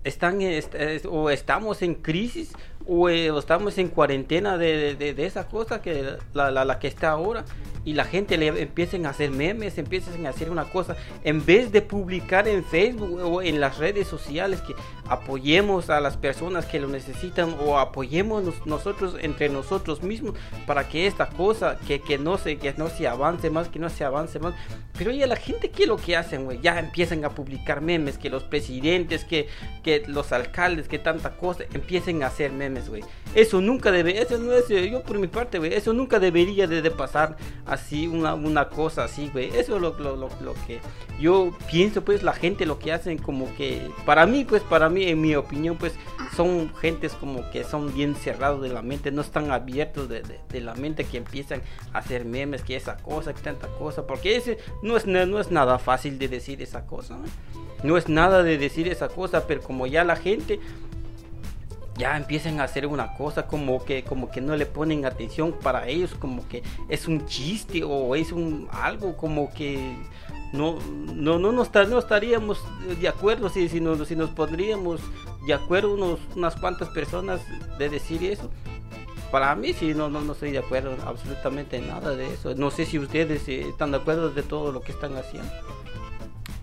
están 0.05 0.41
est- 0.41 0.75
es- 0.75 1.07
o 1.07 1.31
estamos 1.31 1.83
en 1.83 1.95
crisis 1.97 2.53
o, 2.87 3.09
eh, 3.09 3.31
o 3.31 3.39
estamos 3.39 3.77
en 3.79 3.89
cuarentena 3.89 4.57
de, 4.57 4.77
de- 4.77 4.95
de- 4.97 5.15
de 5.15 5.27
esa 5.27 5.49
cosa 5.49 5.83
que 5.83 6.17
la, 6.33 6.51
la, 6.51 6.65
la 6.65 6.79
que 6.79 6.89
está 6.89 7.11
ahora 7.11 7.45
y 7.85 7.93
la 7.95 8.05
gente 8.05 8.37
le 8.39 8.49
empiecen 8.49 9.07
a 9.07 9.11
hacer 9.11 9.31
memes, 9.31 9.77
empiecen 9.79 10.27
a 10.27 10.31
hacer 10.31 10.51
una 10.51 10.65
cosa 10.65 10.97
en 11.23 11.45
vez 11.45 11.71
de 11.71 11.83
publicar 11.83 12.49
en 12.49 12.65
Facebook 12.65 13.21
o 13.23 13.43
en 13.43 13.61
las 13.61 13.79
redes 13.79 14.07
sociales 14.09 14.61
que 14.63 14.75
apoyemos 15.07 15.91
a 15.91 16.01
las 16.01 16.17
personas 16.17 16.67
que 16.67 16.81
lo 16.81 16.89
necesitan 16.89 17.55
o 17.61 17.79
apoyemos 17.79 18.43
nos- 18.43 18.67
nosotros 18.67 19.17
entre 19.21 19.49
nosotros 19.49 20.03
mismos 20.03 20.35
para 20.67 20.89
que 20.89 21.07
esta 21.07 21.27
cosa 21.29 21.79
que, 21.87 22.01
que 22.01 22.19
no 22.19 22.39
se 22.39 22.57
que 22.57 22.73
no 22.77 22.89
se 22.89 23.07
avance 23.07 23.51
más 23.51 23.69
que 23.69 23.79
no 23.79 23.89
se 23.91 24.05
avance 24.05 24.39
más. 24.39 24.55
Pero 24.97 25.11
ya 25.11 25.27
la 25.27 25.37
gente 25.37 25.71
qué 25.71 25.83
es 25.83 25.89
lo 25.89 25.97
que 25.97 26.17
hacen 26.17 26.45
güey 26.45 26.61
ya 26.63 26.79
empiezan 26.79 27.25
a 27.25 27.31
publicar 27.31 27.81
memes 27.81 28.17
que 28.19 28.31
los 28.31 28.45
presidentes 28.45 29.25
que, 29.25 29.49
que 29.83 30.03
los 30.07 30.33
alcaldes 30.33 30.89
que 30.89 30.99
tanta 30.99 31.37
cosa 31.37 31.65
empiecen 31.75 32.23
a 32.23 32.29
hacer 32.29 32.51
memes 32.53 32.89
güey 32.89 33.03
Eso 33.35 33.61
nunca 33.61 33.91
debe, 33.91 34.21
eso 34.21 34.39
no 34.39 34.53
es, 34.53 34.69
yo 34.69 35.03
por 35.03 35.19
mi 35.19 35.27
parte, 35.27 35.77
eso 35.77 35.93
nunca 35.93 36.21
debería 36.21 36.67
de, 36.67 36.91
pasar 36.91 37.37
así, 37.67 38.07
una, 38.07 38.35
una 38.35 38.69
cosa 38.69 39.05
así. 39.05 39.31
Eso 39.35 39.77
es 39.77 39.83
lo, 39.83 39.99
lo, 39.99 40.17
lo, 40.17 40.55
que 40.67 40.81
yo 41.19 41.53
pienso, 41.71 42.05
pues, 42.05 42.23
la 42.23 42.33
gente 42.33 42.65
lo 42.67 42.79
que 42.79 42.93
hacen 42.93 43.19
como 43.19 43.53
que, 43.57 43.91
para 44.07 44.27
mí, 44.27 44.45
pues, 44.45 44.63
para 44.63 44.89
mí, 44.89 45.05
en 45.05 45.21
mi 45.21 45.35
opinión, 45.35 45.77
pues, 45.77 45.95
son 46.37 46.73
gentes 46.77 47.13
como 47.13 47.49
que 47.51 47.65
son 47.65 47.93
bien 47.95 48.15
cerrados 48.15 48.63
de 48.63 48.69
la 48.69 48.83
mente, 48.83 49.11
no 49.11 49.21
están 49.23 49.51
abiertos 49.51 50.09
de, 50.09 50.23
de- 50.23 50.61
la 50.61 50.75
mente, 50.75 51.05
que 51.05 51.19
empiezan 51.19 51.61
a 51.93 51.99
hacer 51.99 52.25
memes, 52.25 52.63
que 52.63 52.77
esa 52.77 52.97
cosa, 52.97 53.35
que 53.35 53.43
tanta 53.43 53.67
cosa, 53.69 54.07
porque 54.07 54.37
ese 54.37 54.59
no 54.83 54.97
es, 54.97 55.07
no 55.07 55.41
es 55.41 55.51
nada 55.51 55.79
fácil 55.79 56.19
de 56.19 56.29
decir 56.29 56.63
esa 56.63 56.87
cosa. 56.87 57.19
No 57.83 57.99
es 57.99 58.09
nada 58.09 58.43
de 58.43 58.57
decir 58.57 58.89
esa 58.89 59.09
cosa, 59.09 59.47
pero 59.47 59.61
como 59.61 59.87
ya 59.87 60.05
la 60.05 60.17
gente 60.17 60.59
ya 61.97 62.17
empiezan 62.17 62.61
a 62.61 62.65
hacer 62.65 62.87
una 62.87 63.15
cosa 63.15 63.47
como 63.47 63.85
que 63.85 64.03
como 64.05 64.31
que 64.31 64.41
no 64.41 64.57
le 64.57 64.67
ponen 64.67 65.05
atención 65.07 65.53
para 65.63 65.87
ellos 65.89 66.15
como 66.19 66.47
que 66.49 66.63
es 66.89 67.07
un 67.07 67.25
chiste 67.27 67.83
o 67.85 68.15
es 68.17 68.33
un 68.33 68.69
algo 68.73 69.17
como 69.17 69.53
que 69.53 69.95
no 70.53 70.79
no 71.15 71.39
no, 71.39 71.53
no, 71.53 71.63
esta- 71.63 71.85
no 71.85 71.99
estaríamos 71.99 72.61
de 73.01 73.09
acuerdo 73.09 73.49
si, 73.49 73.69
si, 73.69 73.81
nos, 73.81 74.07
si 74.09 74.17
nos 74.17 74.31
pondríamos 74.31 75.01
de 75.47 75.55
acuerdo 75.55 75.95
unos, 75.95 76.19
unas 76.37 76.57
cuantas 76.57 76.89
personas 76.89 77.41
de 77.79 77.89
decir 77.89 78.23
eso. 78.25 78.51
Para 79.31 79.55
mí 79.57 79.73
sí 79.73 79.95
no, 79.95 80.09
no 80.09 80.21
no 80.21 80.33
estoy 80.33 80.53
de 80.53 80.59
acuerdo 80.59 80.97
absolutamente 81.05 81.77
en 81.79 81.89
nada 81.89 82.15
de 82.15 82.33
eso. 82.33 82.55
No 82.55 82.71
sé 82.71 82.87
si 82.87 82.99
ustedes 83.01 83.49
eh, 83.49 83.69
están 83.69 83.91
de 83.91 83.97
acuerdo 83.97 84.31
de 84.31 84.43
todo 84.45 84.71
lo 84.71 84.81
que 84.81 84.93
están 84.93 85.17
haciendo 85.17 85.51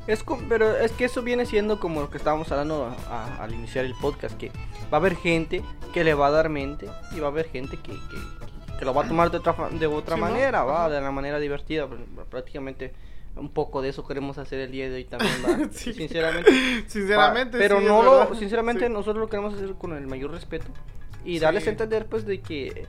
Es 0.08 0.24
co- 0.24 0.42
pero 0.50 0.76
es 0.78 0.92
que 0.92 1.06
eso 1.06 1.22
viene 1.22 1.46
siendo 1.46 1.80
como 1.80 2.02
lo 2.02 2.10
que 2.10 2.18
estábamos 2.18 2.52
hablando 2.52 2.86
a- 2.86 3.14
a- 3.38 3.44
al 3.44 3.54
iniciar 3.54 3.86
el 3.86 3.94
podcast, 3.96 4.36
que 4.38 4.50
va 4.92 4.94
a 4.94 4.96
haber 4.98 5.16
gente 5.16 5.64
que 5.94 6.04
le 6.04 6.14
va 6.14 6.28
a 6.28 6.32
dar 6.32 6.50
mente 6.50 6.88
y 7.16 7.20
va 7.20 7.28
a 7.28 7.32
haber 7.32 7.50
gente 7.50 7.78
que, 7.78 7.92
que- 7.92 8.78
que 8.80 8.86
lo 8.86 8.94
va 8.96 9.04
a 9.04 9.08
tomar 9.08 9.30
de 9.30 9.38
otra, 9.38 9.56
de 9.70 9.86
otra 9.88 10.16
Sí, 10.16 10.22
¿no? 10.22 10.28
manera, 10.28 10.64
va, 10.64 10.86
Ajá. 10.86 10.96
de 10.96 11.02
la 11.02 11.12
manera 11.12 11.38
divertida. 11.40 11.86
pr- 11.88 12.26
Prácticamente 12.30 12.94
un 13.36 13.50
poco 13.50 13.82
de 13.82 13.90
eso 13.90 14.06
queremos 14.06 14.38
hacer 14.40 14.60
el 14.60 14.72
día 14.72 14.90
de 14.90 14.96
hoy 14.96 15.06
también, 15.06 15.32
va. 15.46 15.70
Sí. 15.72 15.94
Sinceramente. 15.94 16.52
Sinceramente, 16.88 17.58
pero 17.60 17.80
sí, 17.80 17.86
no 17.86 18.02
lo, 18.02 18.36
sinceramente 18.36 18.88
Sí. 18.88 18.92
nosotros 18.92 19.18
lo 19.22 19.30
queremos 19.30 19.54
hacer 19.54 19.74
con 19.76 19.94
el 19.96 20.08
mayor 20.08 20.32
respeto 20.32 20.66
y 21.24 21.38
darles 21.40 21.68
a 21.68 21.70
entender 21.70 22.08
pues 22.08 22.26
de 22.26 22.42
que 22.42 22.88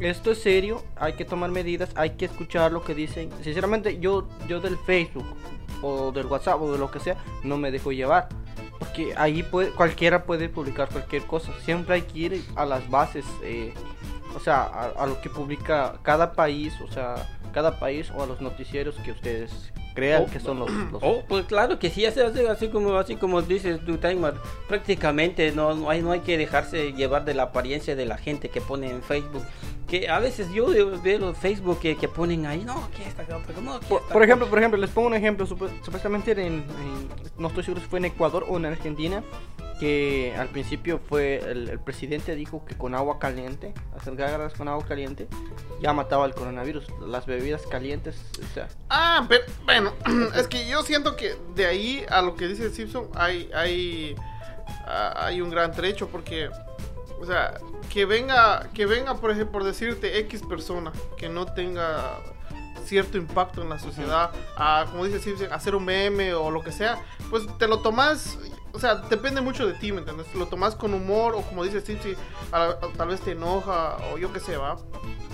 esto 0.00 0.32
es 0.32 0.38
serio, 0.42 0.82
hay 0.96 1.12
que 1.12 1.24
tomar 1.24 1.50
medidas, 1.50 1.90
hay 1.94 2.10
que 2.10 2.24
escuchar 2.24 2.72
lo 2.72 2.82
que 2.82 2.94
dicen. 2.94 3.30
Sinceramente 3.42 3.98
yo 4.00 4.28
yo 4.48 4.60
del 4.60 4.76
Facebook 4.78 5.26
o 5.82 6.12
del 6.12 6.26
WhatsApp 6.26 6.60
o 6.60 6.72
de 6.72 6.78
lo 6.78 6.90
que 6.90 7.00
sea 7.00 7.16
no 7.42 7.56
me 7.56 7.70
dejo 7.70 7.92
llevar. 7.92 8.28
Porque 8.78 9.14
ahí 9.16 9.42
puede, 9.42 9.70
cualquiera 9.70 10.24
puede 10.24 10.48
publicar 10.48 10.88
cualquier 10.88 11.22
cosa. 11.24 11.52
Siempre 11.64 11.96
hay 11.96 12.02
que 12.02 12.18
ir 12.18 12.44
a 12.56 12.64
las 12.64 12.88
bases, 12.90 13.26
eh, 13.42 13.74
o 14.34 14.40
sea, 14.40 14.62
a, 14.62 14.84
a 15.02 15.06
lo 15.06 15.20
que 15.20 15.28
publica 15.28 15.98
cada 16.02 16.32
país, 16.32 16.74
o 16.82 16.90
sea, 16.90 17.28
cada 17.52 17.78
país 17.78 18.10
o 18.16 18.22
a 18.22 18.26
los 18.26 18.40
noticieros 18.40 18.96
que 18.96 19.12
ustedes 19.12 19.72
crean 19.94 20.24
Oh, 20.26 20.30
que 20.30 20.40
son 20.40 20.58
los... 20.60 20.70
los- 20.70 21.02
Oh, 21.02 21.22
pues 21.28 21.46
claro 21.46 21.78
que 21.78 21.90
sí, 21.90 22.04
así, 22.06 22.68
como 22.68 22.94
así 22.94 23.16
como 23.16 23.42
dices 23.42 23.80
tú, 23.84 23.96
Timer, 23.98 24.34
prácticamente 24.68 25.52
no, 25.52 25.74
no 25.74 25.90
hay 25.90 26.00
no 26.02 26.12
hay 26.12 26.20
que 26.20 26.38
dejarse 26.38 26.92
llevar 26.92 27.24
de 27.24 27.34
la 27.34 27.44
apariencia 27.44 27.94
de 27.96 28.06
la 28.06 28.16
gente 28.16 28.48
que 28.48 28.60
pone 28.60 28.88
en 28.90 29.02
Facebook, 29.02 29.42
que 29.88 30.08
a 30.08 30.18
veces 30.20 30.50
yo 30.52 30.68
veo 31.02 31.18
los 31.18 31.36
Facebook 31.36 31.80
que, 31.80 31.96
que 31.96 32.08
ponen 32.08 32.46
ahí, 32.46 32.64
no, 32.64 32.88
que 32.96 33.04
esta 33.06 33.24
que 33.26 33.32
Por, 33.88 34.00
esta 34.00 34.12
por 34.12 34.22
ejemplo, 34.22 34.46
cosa". 34.46 34.50
por 34.50 34.58
ejemplo, 34.58 34.80
les 34.80 34.90
pongo 34.90 35.08
un 35.08 35.14
ejemplo. 35.14 35.46
supu- 35.46 35.70
supuestamente 35.84 36.32
en, 36.32 36.38
en- 36.40 36.64
no 37.38 37.48
estoy 37.48 37.64
seguro 37.64 37.80
si 37.82 37.88
fue 37.88 37.98
en 37.98 38.04
Ecuador 38.06 38.46
o 38.48 38.56
en 38.56 38.66
Argentina, 38.66 39.22
que 39.80 40.34
al 40.36 40.48
principio 40.48 41.00
fue 41.08 41.38
el, 41.38 41.70
el 41.70 41.80
presidente 41.80 42.34
dijo 42.36 42.66
que 42.66 42.76
con 42.76 42.94
agua 42.94 43.18
caliente, 43.18 43.72
hacer 43.98 44.14
gárgaras 44.14 44.52
con 44.52 44.68
agua 44.68 44.84
caliente, 44.86 45.26
ya 45.80 45.94
mataba 45.94 46.26
el 46.26 46.34
coronavirus. 46.34 46.84
Las 47.00 47.24
bebidas 47.24 47.66
calientes, 47.66 48.20
o 48.38 48.54
sea, 48.54 48.68
Ah, 48.90 49.24
pero 49.26 49.44
bueno, 49.64 49.94
es 50.36 50.46
que 50.48 50.68
yo 50.68 50.82
siento 50.82 51.16
que 51.16 51.34
de 51.54 51.64
ahí 51.64 52.04
a 52.10 52.20
lo 52.20 52.36
que 52.36 52.46
dice 52.46 52.68
Simpson 52.70 53.08
hay, 53.14 53.50
hay, 53.54 54.14
hay 54.86 55.40
un 55.40 55.48
gran 55.48 55.72
trecho 55.72 56.08
porque, 56.08 56.50
o 57.18 57.24
sea, 57.24 57.58
que 57.90 58.04
venga, 58.04 58.68
que 58.74 58.84
venga, 58.84 59.14
por 59.14 59.30
ejemplo, 59.30 59.52
por 59.52 59.64
decirte 59.64 60.18
X 60.18 60.42
persona 60.42 60.92
que 61.16 61.30
no 61.30 61.46
tenga 61.46 62.18
cierto 62.84 63.16
impacto 63.16 63.62
en 63.62 63.70
la 63.70 63.78
sociedad, 63.78 64.30
a, 64.56 64.84
como 64.90 65.06
dice 65.06 65.20
Simpson, 65.20 65.52
hacer 65.52 65.74
un 65.74 65.86
meme 65.86 66.34
o 66.34 66.50
lo 66.50 66.62
que 66.62 66.72
sea, 66.72 67.02
pues 67.30 67.46
te 67.58 67.66
lo 67.66 67.80
tomas, 67.80 68.38
o 68.72 68.78
sea, 68.78 68.94
depende 68.96 69.40
mucho 69.40 69.66
de 69.66 69.74
ti, 69.74 69.92
¿me 69.92 69.98
entiendes? 69.98 70.32
Lo 70.34 70.46
tomas 70.46 70.74
con 70.74 70.94
humor 70.94 71.34
o 71.34 71.42
como 71.42 71.64
dice 71.64 71.80
Simpson, 71.80 72.14
a- 72.52 72.64
a- 72.70 72.78
tal 72.96 73.08
vez 73.08 73.20
te 73.20 73.32
enoja 73.32 73.96
o 74.12 74.18
yo 74.18 74.32
qué 74.32 74.40
sé, 74.40 74.56
va. 74.56 74.76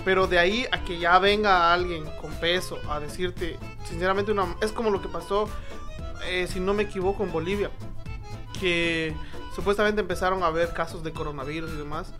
Pero 0.05 0.27
de 0.27 0.39
ahí 0.39 0.65
a 0.71 0.83
que 0.83 0.99
ya 0.99 1.19
venga 1.19 1.73
alguien 1.73 2.05
con 2.21 2.31
peso 2.39 2.77
a 2.89 2.99
decirte, 2.99 3.57
sinceramente, 3.85 4.31
una, 4.31 4.55
es 4.61 4.71
como 4.71 4.89
lo 4.89 5.01
que 5.01 5.09
pasó, 5.09 5.49
eh, 6.25 6.47
si 6.47 6.59
no 6.59 6.73
me 6.73 6.83
equivoco, 6.83 7.23
en 7.23 7.31
Bolivia. 7.31 7.71
Que 8.59 9.13
supuestamente 9.53 10.01
empezaron 10.01 10.43
a 10.43 10.47
haber 10.47 10.73
casos 10.73 11.03
de 11.03 11.11
coronavirus 11.11 11.71
y 11.71 11.77
demás. 11.77 12.13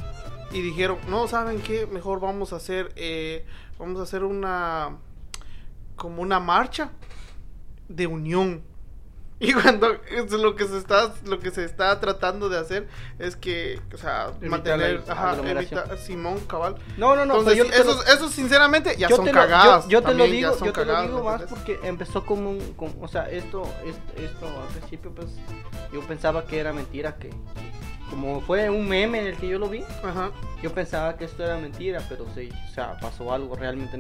Y 0.52 0.62
dijeron, 0.62 0.98
no, 1.10 1.28
¿saben 1.28 1.62
qué? 1.62 1.88
Mejor 1.88 2.20
vamos 2.20 2.54
a 2.54 2.58
hacer, 2.58 2.92
eh, 2.96 3.46
vamos 3.80 4.00
a 4.00 4.04
hacer 4.04 4.24
una, 4.24 4.98
como 5.96 6.22
una 6.22 6.40
marcha 6.40 6.92
de 7.90 8.08
unión. 8.08 8.64
Y 9.40 9.54
cuando 9.54 9.92
es 10.10 10.32
lo 10.32 10.56
que 10.56 10.66
se 10.66 10.80
está 10.80 11.14
lo 11.26 11.40
que 11.40 11.52
se 11.52 11.64
está 11.64 12.00
tratando 12.00 12.50
de 12.50 12.58
hacer 12.58 12.88
es 13.20 13.36
que, 13.36 13.80
o 13.94 13.98
sea, 13.98 14.30
Evitar 14.30 14.50
mantener, 14.50 15.04
la 15.08 15.14
ajá, 15.14 15.38
evitar- 15.44 15.98
Simón 16.00 16.40
cabal. 16.48 16.76
No, 16.98 17.16
no, 17.16 17.24
no. 17.24 17.38
Entonces, 17.40 17.70
te 17.70 17.84
lo- 17.84 18.04
esos, 18.04 18.32
sinceramente 18.32 18.96
ya 18.98 19.08
son 19.10 19.28
cagadas. 19.28 19.88
Yo, 19.88 20.02
te 20.02 20.14
lo 20.16 20.26
digo, 20.26 20.58
yo 20.66 20.74
te 20.74 20.86
lo 20.86 21.02
digo 21.04 21.18
¿me 21.20 21.24
más 21.24 21.44
porque 21.44 21.80
empezó 21.84 22.26
como 22.26 22.50
un, 22.50 22.74
como- 22.74 22.96
o 23.00 23.08
sea, 23.08 23.30
esto, 23.30 23.62
es- 23.86 24.24
esto 24.24 24.48
al 24.48 24.76
principio 24.80 25.12
pues 25.14 25.28
yo 25.94 26.02
pensaba 26.02 26.46
que 26.46 26.58
era 26.60 26.74
mentira, 26.74 27.16
que 27.18 27.30
como 28.10 28.42
fue 28.42 28.70
un 28.70 28.88
meme 28.88 29.20
en 29.20 29.28
el 29.28 29.38
que 29.38 29.48
yo 29.48 29.60
lo 29.60 29.68
vi, 29.70 29.84
Ajá. 30.04 30.32
yo 30.64 30.72
pensaba 30.74 31.18
que 31.18 31.26
esto 31.26 31.44
era 31.44 31.58
mentira, 31.58 32.02
pero 32.10 32.26
sí, 32.36 32.50
o 32.70 32.74
sea, 32.74 32.98
pasó 33.00 33.32
algo 33.34 33.56
realmente. 33.56 33.98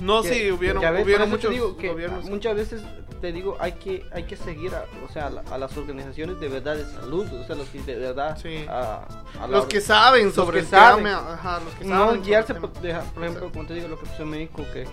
No, 0.00 0.22
que- 0.22 0.28
sí, 0.28 0.50
hubieron, 0.50 0.84
hubieron 1.02 1.30
muchos 1.30 1.50
digo 1.50 1.76
que 1.76 1.88
gobiernos. 1.88 2.24
muchas 2.24 2.54
veces 2.54 2.82
te 3.20 3.32
digo 3.32 3.56
hay 3.58 3.72
que 3.72 4.04
hay 4.12 4.22
que 4.24 4.36
seguir 4.36 4.72
a, 4.74 4.84
o 5.04 5.12
sea, 5.12 5.26
a, 5.26 5.30
la- 5.30 5.40
a 5.50 5.58
las 5.58 5.76
organizaciones 5.76 6.38
de 6.40 6.48
verdad 6.48 6.76
de 6.76 6.84
salud, 6.84 7.26
o 7.32 7.44
sea, 7.46 7.56
los 7.56 7.68
que 7.68 7.80
de 7.82 7.96
verdad 7.96 8.36
Sí. 8.40 8.64
a, 8.68 9.06
a 9.40 9.40
la 9.42 9.46
Los 9.48 9.66
que 9.66 9.80
saben 9.80 10.26
los 10.26 10.34
sobre 10.34 10.58
que 10.58 10.64
el 10.64 10.66
saben. 10.66 11.04
tema, 11.04 11.32
ajá, 11.34 11.60
los 11.64 11.74
que 11.74 11.84
no 11.84 12.04
saben. 12.06 12.22
guiarse 12.22 12.52
el 12.52 12.60
por, 12.60 12.70
tema. 12.72 12.82
deja- 12.86 13.02
por 13.14 13.24
ejemplo, 13.24 13.52
como 13.52 13.66
te 13.66 13.74
digo 13.74 13.88
lo 13.88 13.98
que 13.98 14.06
pasó 14.06 14.22
en 14.22 14.30
México 14.30 14.64
que 14.72 14.84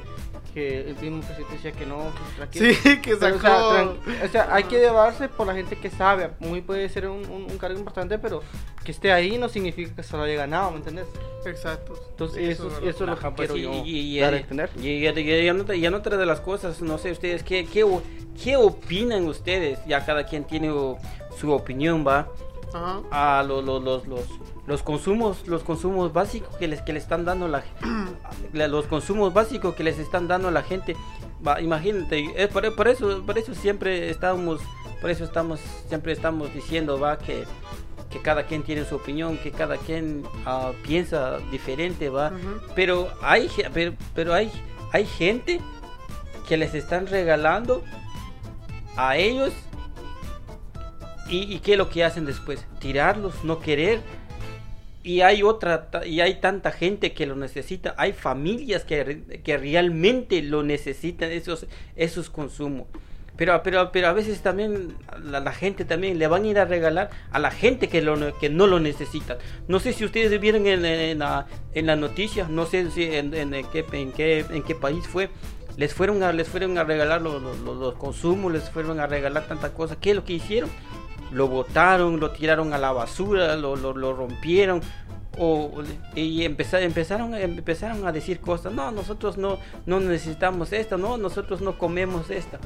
que 0.55 0.79
el 0.89 0.95
mismo 0.95 1.19
presidente 1.21 1.53
decía 1.53 1.71
que 1.73 1.85
no, 1.85 1.97
que 1.99 2.35
tranquilo. 2.37 2.73
Sí, 2.81 3.01
que 3.01 3.15
Pero, 3.17 3.39
sacó. 3.39 3.67
o, 3.67 3.73
sea, 3.73 4.25
o 4.25 4.27
sea, 4.29 4.47
hay 4.55 4.63
que 4.63 4.79
llevarse 4.79 5.27
por 5.29 5.45
la 5.45 5.53
gente 5.53 5.75
que 5.75 5.89
sabe. 5.91 6.31
Muy 6.39 6.61
puede 6.61 6.87
ser 6.89 7.07
un, 7.09 7.29
un- 7.29 7.43
un 7.51 7.57
cargo 7.59 7.77
importante, 7.77 8.17
pero 8.17 8.41
que 8.83 8.91
esté 8.91 9.11
ahí 9.11 9.37
no 9.37 9.49
significa 9.49 9.93
que 9.95 10.01
se 10.03 10.15
lo 10.17 10.23
haya 10.23 10.35
ganado, 10.35 10.71
¿me 10.71 10.77
entiendes? 10.77 11.07
Exacto. 11.45 11.93
Entonces, 12.09 12.49
eso, 12.49 12.67
es 12.69 12.73
eso, 12.95 13.05
verdad. 13.05 13.17
es 13.17 13.23
lo 13.23 13.29
que 13.29 13.35
pues, 13.35 13.51
quiero 13.51 13.57
y- 13.57 13.61
yo 13.61 13.83
y- 13.85 14.19
dar 14.19 14.33
a 14.33 14.37
entender. 14.37 14.69
Y, 14.81 14.87
y- 14.87 15.07
y- 15.07 15.19
y 15.43 15.47
en 15.49 15.59
otra- 15.61 15.75
y 15.75 15.85
en 15.85 15.93
otra 15.93 16.17
de 16.17 16.25
las 16.25 16.39
cosas, 16.41 16.81
no 16.81 16.97
sé 16.97 17.11
ustedes, 17.11 17.43
¿qué, 17.43 17.65
qué, 17.65 17.85
qué 18.41 18.55
opinan 18.55 19.25
ustedes? 19.27 19.77
Ya 19.85 20.05
cada 20.05 20.25
quien 20.25 20.45
tiene 20.45 20.71
o, 20.71 20.97
su 21.37 21.51
opinión, 21.51 22.07
¿va? 22.07 22.29
Ajá. 22.73 23.01
A 23.11 23.43
lo- 23.43 23.61
lo- 23.61 23.79
los, 23.79 24.07
los, 24.07 24.21
los 24.67 24.81
consumos 24.81 25.47
los 25.47 25.63
consumos 25.63 26.11
básicos 26.11 26.55
que 26.57 26.67
les, 26.67 26.81
que 26.81 26.93
le 26.93 26.99
están 26.99 27.25
dando 27.25 27.47
la, 27.47 27.63
los 28.53 28.85
consumos 28.87 29.33
básicos 29.33 29.75
que 29.75 29.83
les 29.83 29.99
están 29.99 30.27
dando 30.27 30.47
a 30.47 30.51
la 30.51 30.63
gente. 30.63 30.95
Va, 31.45 31.61
imagínate, 31.61 32.31
es 32.35 32.47
por, 32.47 32.75
por 32.75 32.87
eso, 32.87 33.23
por 33.25 33.37
eso 33.37 33.53
siempre 33.53 34.09
estamos, 34.09 34.61
por 35.01 35.09
eso 35.09 35.23
estamos, 35.23 35.59
siempre 35.87 36.13
estamos 36.13 36.53
diciendo, 36.53 36.99
va, 36.99 37.17
que 37.17 37.45
que 38.15 38.21
cada 38.21 38.43
quien 38.43 38.63
tiene 38.63 38.85
su 38.85 38.95
opinión, 38.95 39.37
que 39.37 39.51
cada 39.51 39.75
quien 39.75 40.23
ah, 40.45 40.71
piensa 40.83 41.39
diferente, 41.51 42.09
va. 42.09 42.29
Ujú. 42.29 42.61
Pero 42.73 43.09
hay, 43.21 43.49
pero, 43.73 43.93
pero 44.13 44.33
hay, 44.33 44.49
hay 44.93 45.05
gente 45.05 45.59
que 46.47 46.55
les 46.55 46.73
están 46.73 47.07
regalando 47.07 47.83
a 48.95 49.17
ellos 49.17 49.51
y, 51.27 51.53
y 51.53 51.59
qué 51.59 51.73
es 51.73 51.77
lo 51.77 51.89
que 51.89 52.05
hacen 52.05 52.25
después, 52.25 52.65
tirarlos, 52.79 53.43
no 53.43 53.59
querer. 53.59 54.01
Y 55.05 55.21
hay 55.21 55.43
otra, 55.43 55.87
y 56.03 56.21
hay 56.21 56.39
tanta 56.41 56.71
gente 56.71 57.13
que 57.13 57.27
lo 57.27 57.35
necesita, 57.35 57.93
hay 57.95 58.11
familias 58.13 58.85
que, 58.85 59.39
que 59.43 59.55
realmente 59.57 60.41
lo 60.41 60.63
necesitan, 60.63 61.31
esos, 61.31 61.67
esos 61.95 62.31
consumos. 62.31 62.87
Pero, 63.37 63.61
pero, 63.63 63.91
pero 63.91 64.07
a 64.07 64.13
veces 64.13 64.41
también 64.41 64.95
la, 65.23 65.41
la 65.41 65.51
gente 65.51 65.85
también 65.85 66.17
le 66.17 66.25
van 66.25 66.43
a 66.45 66.47
ir 66.47 66.57
a 66.57 66.65
regalar 66.65 67.11
a 67.29 67.37
la 67.37 67.51
gente 67.51 67.87
que, 67.87 68.01
lo, 68.01 68.15
que 68.39 68.49
no 68.49 68.65
lo 68.65 68.79
necesitan. 68.79 69.37
No 69.67 69.79
sé 69.79 69.93
si 69.93 70.05
ustedes 70.05 70.39
vieron 70.41 70.65
en, 70.65 70.83
en 70.85 71.19
la, 71.19 71.45
en 71.75 71.85
la 71.85 71.95
noticia, 71.95 72.47
no 72.49 72.65
sé 72.65 72.89
si 72.89 73.03
en, 73.03 73.31
en 73.35 73.51
qué, 73.71 73.85
en, 73.91 74.11
qué, 74.11 74.39
en 74.49 74.63
qué 74.63 74.73
país 74.73 75.05
fue. 75.05 75.29
Les 75.77 75.93
fueron 75.93 76.23
a, 76.23 76.31
les 76.31 76.47
fueron 76.47 76.77
a 76.77 76.83
regalar 76.85 77.21
los, 77.21 77.41
los- 77.43 77.59
los- 77.59 77.95
consumos, 77.95 78.53
les 78.53 78.69
fueron 78.71 78.99
a 79.01 79.07
regalar 79.07 79.45
tanta 79.47 79.73
cosa. 79.73 79.97
¿Qué 79.99 80.11
es 80.11 80.15
lo 80.15 80.23
que 80.23 80.33
hicieron? 80.33 80.69
Lo 81.31 81.47
botaron, 81.47 82.19
lo 82.19 82.31
tiraron 82.31 82.73
a 82.73 82.77
la 82.77 82.91
basura, 82.91 83.55
lo, 83.55 83.75
lo, 83.75 83.93
lo 83.95 84.13
rompieron. 84.13 84.81
o 85.37 85.83
y 86.15 86.45
empezar, 86.45 86.81
empezaron 86.81 87.35
empezaron 87.35 88.07
a 88.07 88.13
decir 88.13 88.39
cosas 88.39 88.71
no 88.71 88.89
nosotros 88.91 89.37
no 89.37 89.57
no 89.85 89.99
necesitamos 89.99 90.71
esta 90.71 90.95
no 90.95 91.17
nosotros 91.17 91.59
no 91.59 91.77
comemos 91.77 92.29
esta 92.29 92.57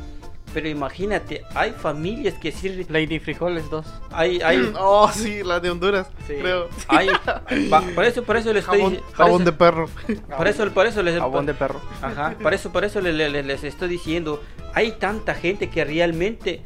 pero 0.54 0.68
imagínate 0.70 1.42
hay 1.56 1.72
familias 1.72 2.36
que 2.36 2.52
sí 2.52 2.86
Lady 2.88 3.18
Frijoles 3.18 3.68
2. 3.72 3.86
hay 4.12 4.40
hay 4.44 4.72
Oh, 4.78 5.10
sí, 5.12 5.42
la 5.44 5.60
de 5.60 5.72
Honduras, 5.72 6.12
Sí. 6.28 6.36
creo. 6.40 6.70
hay 6.90 7.08
va, 7.74 7.82
por 7.96 8.06
eso 8.06 8.22
por 8.24 8.38
eso 8.38 8.54
le 8.54 8.60
estoy 8.60 8.78
Jabón, 8.82 9.00
jabón 9.14 9.42
eso- 9.42 9.46
de 9.46 9.58
perro. 9.58 9.90
por 10.38 10.48
eso 10.48 10.72
por 10.72 10.86
eso 10.86 11.02
les 11.02 11.18
Jabón 11.18 11.48
de 11.48 11.56
perro. 11.56 11.82
Ajá, 12.04 12.36
por 12.40 12.54
eso, 12.54 12.72
por 12.72 12.84
eso 12.86 13.02
le- 13.02 13.14
le- 13.14 13.30
le- 13.30 13.42
les 13.44 13.64
estoy 13.64 13.90
diciendo, 13.90 14.44
hay 14.76 14.92
tanta 14.92 15.34
gente 15.34 15.72
que 15.72 15.84
realmente, 15.86 16.62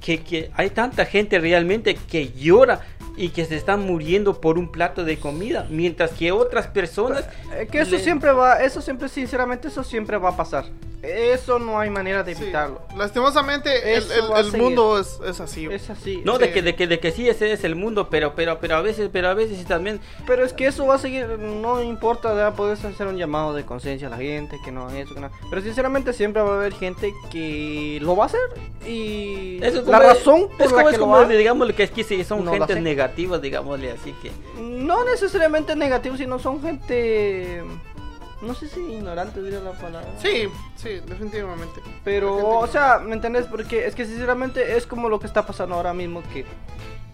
que, 0.00 0.20
que 0.22 0.50
hay 0.54 0.70
tanta 0.70 1.04
gente 1.04 1.38
realmente 1.38 1.94
que 1.94 2.32
llora 2.36 2.80
y 3.18 3.30
que 3.30 3.44
se 3.44 3.56
están 3.56 3.80
muriendo 3.84 4.40
por 4.40 4.58
un 4.58 4.70
plato 4.70 5.04
de 5.04 5.18
comida, 5.18 5.66
mientras 5.68 6.12
que 6.12 6.30
otras 6.32 6.68
personas... 6.68 7.26
Eh, 7.54 7.66
que 7.70 7.80
eso 7.80 7.92
le- 7.96 7.98
siempre 8.02 8.30
va, 8.32 8.62
eso 8.62 8.80
siempre, 8.80 9.08
sinceramente, 9.08 9.68
eso 9.68 9.82
siempre 9.84 10.16
va 10.18 10.30
a 10.30 10.36
pasar. 10.36 10.66
Eso 11.00 11.60
no 11.60 11.78
hay 11.78 11.90
manera 11.90 12.24
de 12.24 12.34
Sí. 12.34 12.42
evitarlo. 12.42 12.82
Lastimosamente, 12.96 13.94
el, 13.96 14.02
el- 14.10 14.46
el 14.46 14.60
mundo 14.60 14.98
es, 14.98 15.20
es 15.24 15.40
así. 15.40 15.66
Es 15.70 15.88
así. 15.90 16.22
No, 16.24 16.34
Sí. 16.36 16.40
de 16.40 16.52
que, 16.52 16.62
de 16.62 16.74
que, 16.74 16.86
de 16.88 16.98
que 16.98 17.12
sí, 17.12 17.28
ese 17.28 17.52
es 17.52 17.62
el 17.62 17.76
mundo, 17.76 18.08
pero, 18.10 18.34
pero, 18.34 18.58
pero 18.58 18.76
a 18.76 18.80
veces, 18.82 19.08
pero 19.12 19.28
a 19.28 19.34
veces 19.34 19.64
también... 19.66 20.00
Pero 20.26 20.44
es 20.44 20.52
que 20.52 20.66
eso 20.66 20.86
va 20.86 20.96
a 20.96 20.98
seguir, 20.98 21.26
no 21.38 21.80
importa, 21.84 22.36
ya 22.36 22.52
puedes 22.56 22.84
hacer 22.84 23.06
un 23.06 23.16
llamado 23.16 23.54
de 23.54 23.64
conciencia 23.64 24.08
a 24.08 24.10
la 24.10 24.16
gente, 24.16 24.58
que 24.64 24.72
no 24.72 24.90
eso, 24.90 25.14
que 25.14 25.20
no. 25.20 25.30
Pero 25.50 25.62
sinceramente 25.62 26.12
siempre 26.12 26.42
va 26.42 26.50
a 26.54 26.58
haber 26.58 26.74
gente 26.74 27.14
que 27.30 27.98
lo 28.02 28.16
va 28.16 28.24
a 28.24 28.26
hacer 28.26 28.40
y 28.86 29.58
Eso 29.62 29.80
es 29.80 29.86
la 29.86 29.98
como- 29.98 30.08
razón 30.12 30.48
por 30.48 30.66
es 30.66 30.72
la 30.72 30.76
como, 30.78 30.84
que 30.88 30.92
es 30.94 30.98
lo 30.98 31.04
como, 31.04 31.16
hace, 31.16 31.36
digámosle 31.36 31.74
que 31.74 31.82
es 31.84 31.90
que 31.92 32.02
sí, 32.04 32.24
son 32.24 32.40
No 32.44 32.46
lo 32.46 32.66
gentes 32.66 32.76
sé. 33.08 33.12
negativas, 33.14 33.42
digámosle 33.42 33.90
así 33.92 34.12
que... 34.22 34.30
no 34.60 35.04
necesariamente 35.04 35.74
negativos, 35.76 36.18
sino 36.18 36.38
son 36.38 36.62
gente, 36.62 37.62
no 38.42 38.54
sé 38.54 38.68
si 38.68 38.80
ignorante 38.80 39.42
diría 39.42 39.60
la 39.60 39.72
palabra. 39.72 40.08
Sí, 40.22 40.48
sí, 40.76 41.00
definitivamente. 41.06 41.80
Pero, 42.04 42.36
o 42.60 42.66
sea, 42.66 42.98
¿me 42.98 43.14
entendés? 43.14 43.46
Porque 43.46 43.86
es 43.86 43.94
que 43.94 44.04
sinceramente 44.06 44.76
es 44.76 44.86
como 44.86 45.08
lo 45.08 45.18
que 45.20 45.26
está 45.26 45.44
pasando 45.46 45.74
ahora 45.74 45.92
mismo, 45.94 46.22
que 46.32 46.44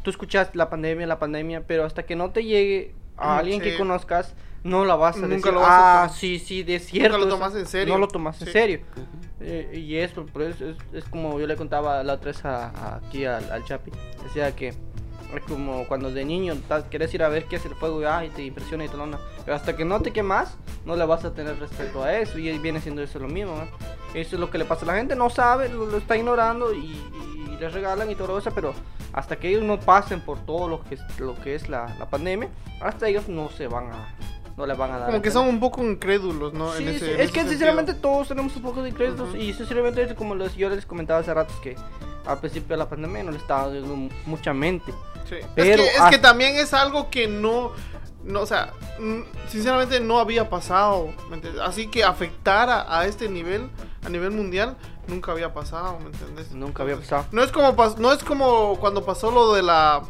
tú 0.02 0.10
escuchas 0.10 0.50
la 0.54 0.68
pandemia, 0.68 1.06
la 1.06 1.18
pandemia, 1.18 1.62
pero 1.66 1.84
hasta 1.84 2.02
que 2.04 2.14
no 2.16 2.30
te 2.30 2.44
llegue 2.44 2.94
a 3.16 3.36
Mm, 3.36 3.38
alguien 3.38 3.60
que 3.60 3.76
conozcas, 3.76 4.34
no 4.64 4.84
la 4.84 4.96
vas 4.96 5.16
a 5.16 5.20
Nunca 5.20 5.34
decir, 5.36 5.52
lo 5.52 5.60
vas 5.60 5.70
a 5.70 6.02
ah, 6.04 6.08
sí, 6.08 6.38
sí, 6.38 6.62
de 6.62 6.78
cierto. 6.80 7.16
lo 7.18 7.24
eso". 7.26 7.34
tomas 7.36 7.54
en 7.54 7.66
serio. 7.66 7.94
No 7.94 8.00
lo 8.00 8.08
tomas 8.08 8.40
en 8.42 8.48
serio. 8.48 8.80
Eh, 9.40 9.78
y 9.86 9.96
eso, 9.98 10.24
por 10.26 10.42
eso 10.42 10.66
es, 10.70 10.76
es 10.92 11.04
como 11.04 11.38
yo 11.38 11.46
le 11.46 11.54
contaba 11.54 12.02
la 12.02 12.14
otra 12.14 12.32
vez 12.32 12.44
a- 12.44 12.68
a- 12.70 12.96
aquí 12.96 13.24
al, 13.26 13.50
al 13.52 13.64
Chapi. 13.64 13.90
Decía 14.24 14.54
que 14.56 14.74
es 15.34 15.42
como 15.44 15.86
cuando 15.86 16.10
de 16.10 16.24
niño 16.24 16.54
quieres 16.90 17.12
ir 17.14 17.22
a 17.22 17.28
ver 17.28 17.44
qué 17.46 17.56
es 17.56 17.64
el 17.66 17.74
fuego 17.74 18.00
y, 18.02 18.04
ay, 18.04 18.30
te 18.30 18.42
impresiona 18.44 18.84
y 18.84 18.88
te. 18.88 18.96
Pero 19.44 19.56
hasta 19.56 19.76
que 19.76 19.84
no 19.84 20.00
te 20.00 20.12
quemas, 20.12 20.56
no 20.84 20.96
le 20.96 21.04
vas 21.04 21.24
a 21.24 21.32
tener 21.34 21.58
respeto 21.58 22.02
a 22.02 22.16
eso. 22.18 22.38
Y 22.38 22.56
viene 22.58 22.80
siendo 22.80 23.02
eso 23.02 23.18
lo 23.18 23.28
mismo. 23.28 23.54
¿no? 23.56 23.62
Eso 24.18 24.36
es 24.36 24.40
lo 24.40 24.50
que 24.50 24.58
le 24.58 24.64
pasa 24.64 24.84
a 24.84 24.86
la 24.88 24.94
gente. 24.94 25.14
No 25.16 25.30
sabe, 25.30 25.68
lo, 25.68 25.86
lo 25.86 25.98
está 25.98 26.16
ignorando 26.16 26.72
y, 26.74 26.78
y 27.48 27.56
les 27.60 27.72
regalan 27.72 28.10
y 28.10 28.14
todo 28.14 28.38
eso. 28.38 28.50
Pero 28.54 28.74
hasta 29.12 29.36
que 29.36 29.48
ellos 29.48 29.62
no 29.62 29.78
pasen 29.80 30.20
por 30.20 30.38
todo 30.40 30.68
lo 30.68 30.82
que 30.84 30.94
es, 30.96 31.00
lo 31.20 31.34
que 31.40 31.54
es 31.54 31.68
la, 31.68 31.94
la 31.98 32.08
pandemia, 32.08 32.48
hasta 32.80 33.08
ellos 33.08 33.28
no 33.28 33.48
se 33.50 33.66
van 33.66 33.90
a. 33.92 34.14
No 34.56 34.66
les 34.66 34.78
van 34.78 34.92
a 34.92 34.98
dar. 35.00 35.06
Como 35.10 35.20
que 35.20 35.32
son 35.32 35.48
un 35.48 35.58
poco 35.58 35.82
incrédulos, 35.82 36.52
¿no? 36.54 36.72
Sí, 36.74 36.84
En 36.84 36.88
ese- 36.90 36.98
sí, 37.00 37.04
en 37.06 37.10
es 37.16 37.20
ese 37.22 37.32
que 37.32 37.40
sentido. 37.40 37.48
sinceramente 37.50 37.94
todos 37.94 38.28
tenemos 38.28 38.54
un 38.54 38.62
poco 38.62 38.84
de 38.84 38.92
créditos 38.92 39.30
Ujú. 39.30 39.36
y 39.36 39.52
sinceramente 39.52 40.00
es 40.04 40.14
como 40.14 40.36
los, 40.36 40.54
yo 40.54 40.68
les 40.70 40.86
comentaba 40.86 41.18
hace 41.18 41.34
rato 41.34 41.52
que 41.60 41.74
al 42.24 42.38
principio 42.38 42.68
de 42.68 42.76
la 42.76 42.88
pandemia 42.88 43.24
no 43.24 43.32
le 43.32 43.38
estaba 43.38 43.66
dando 43.68 43.96
mu- 43.96 44.10
mucha 44.26 44.54
mente. 44.54 44.92
Sí. 45.28 45.36
Pero 45.54 45.70
es 45.70 45.76
que, 45.80 45.86
es 45.88 45.98
hasta- 46.00 46.10
que 46.10 46.18
también 46.18 46.56
es 46.56 46.74
algo 46.74 47.10
que 47.10 47.26
no, 47.28 47.72
no 48.24 48.40
o 48.40 48.46
sea, 48.46 48.72
mm, 48.98 49.20
sinceramente 49.48 50.00
no 50.00 50.18
había 50.18 50.48
pasado. 50.50 51.12
¿me? 51.30 51.40
Así 51.62 51.88
que 51.88 52.04
afectara 52.04 52.86
a 52.88 53.06
este 53.06 53.28
nivel, 53.28 53.70
a 54.04 54.08
nivel 54.08 54.30
mundial, 54.32 54.76
nunca 55.06 55.32
había 55.32 55.52
pasado, 55.54 55.98
¿me 56.00 56.06
entiendes? 56.06 56.52
Nunca 56.52 56.82
había 56.82 56.96
pasado. 56.96 57.26
No 57.32 57.42
es 57.42 57.52
como 57.52 57.74
no 57.98 58.12
es 58.12 58.22
como 58.24 58.78
cuando 58.80 59.04
pasó 59.04 59.30
lo 59.30 59.54
de 59.54 59.62
la 59.62 60.02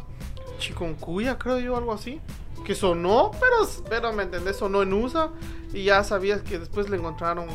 chikungunya, 0.59 1.37
creo 1.37 1.59
yo, 1.59 1.77
algo 1.77 1.93
así. 1.93 2.21
Que 2.65 2.73
sonó, 2.73 3.31
pero, 3.39 3.69
pero 3.89 4.13
me 4.13 4.23
entendés, 4.23 4.57
sonó 4.57 4.81
en 4.81 4.91
USA 4.93 5.29
y 5.71 5.83
ya 5.83 6.03
sabías 6.03 6.41
que 6.41 6.57
después 6.57 6.89
le 6.89 6.97
encontraron. 6.97 7.47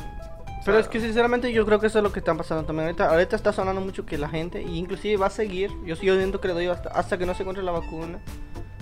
Pero 0.65 0.79
es 0.79 0.89
que 0.89 1.01
sinceramente 1.01 1.53
yo 1.53 1.65
creo 1.65 1.81
que 1.81 1.87
eso 1.87 1.99
es 1.99 2.05
lo 2.05 2.13
que 2.13 2.19
está 2.19 2.35
pasando 2.35 2.65
también 2.65 2.87
ahorita. 2.87 3.11
Ahorita 3.11 3.37
está 3.37 3.53
sonando 3.53 3.81
mucho 3.81 4.05
que 4.05 4.19
la 4.19 4.29
gente, 4.29 4.63
y 4.63 4.79
inclusive 4.79 5.17
va 5.17 5.27
a 5.27 5.31
seguir, 5.31 5.71
yo 5.85 5.97
sigo 5.97 6.17
viendo 6.17 6.41
que 6.41 6.49
le 6.49 6.55
doy 6.55 6.67
hasta, 6.67 6.91
hasta 6.91 7.19
que 7.19 7.27
no 7.27 7.35
se 7.35 7.43
encuentre 7.43 7.65
la 7.65 7.73
vacuna, 7.73 8.21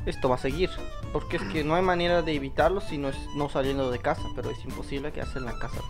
esto 0.07 0.29
va 0.29 0.37
a 0.37 0.38
seguir. 0.38 0.71
Porque 1.12 1.37
es 1.38 1.43
que 1.45 1.64
no 1.64 1.75
hay 1.75 1.83
manera 1.83 2.23
de 2.23 2.35
evitarlo 2.35 2.81
si 2.81 2.99
no 2.99 3.09
es 3.09 3.17
no 3.35 3.49
saliendo 3.49 3.91
de 3.91 3.99
casa, 3.99 4.23
pero 4.37 4.51
es 4.51 4.62
imposible 4.64 5.12
que 5.12 5.21
en 5.21 5.45
la 5.45 5.59
casa 5.59 5.81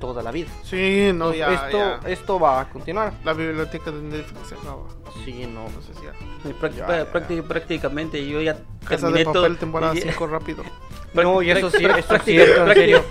toda 0.00 0.22
la 0.22 0.30
vida. 0.30 0.48
Sí, 0.62 1.10
no, 1.14 1.32
ya, 1.32 1.52
esto, 1.52 1.78
ya. 1.78 2.08
esto 2.08 2.38
va 2.38 2.60
a 2.60 2.68
continuar. 2.68 3.14
La 3.24 3.32
biblioteca 3.32 3.90
de 3.90 4.02
Netflix 4.02 4.48
se 4.48 4.54
acaba. 4.54 4.84
Sí, 5.24 5.46
no. 5.46 5.66
Entonces 5.66 5.96
ya. 6.02 6.12
Práct- 6.54 6.74
Ya, 6.76 6.86
prá- 6.86 7.04
ya. 7.04 7.12
prácti- 7.12 7.42
prácticamente 7.42 8.26
yo 8.26 8.40
ya 8.40 8.54
Casa 8.84 8.96
terminé 9.08 9.18
de 9.20 9.24
papel, 9.26 9.42
todo- 9.42 9.56
temporada 9.56 9.94
y- 9.94 10.00
5 10.02 10.26
rápido. 10.26 10.62
No, 11.14 11.40
y 11.40 11.50
eso 11.50 11.70
sí, 11.70 11.82
eso 11.82 12.14
es 12.16 12.22
cierto, 12.24 12.66
en 12.66 12.74
serio. 12.74 13.02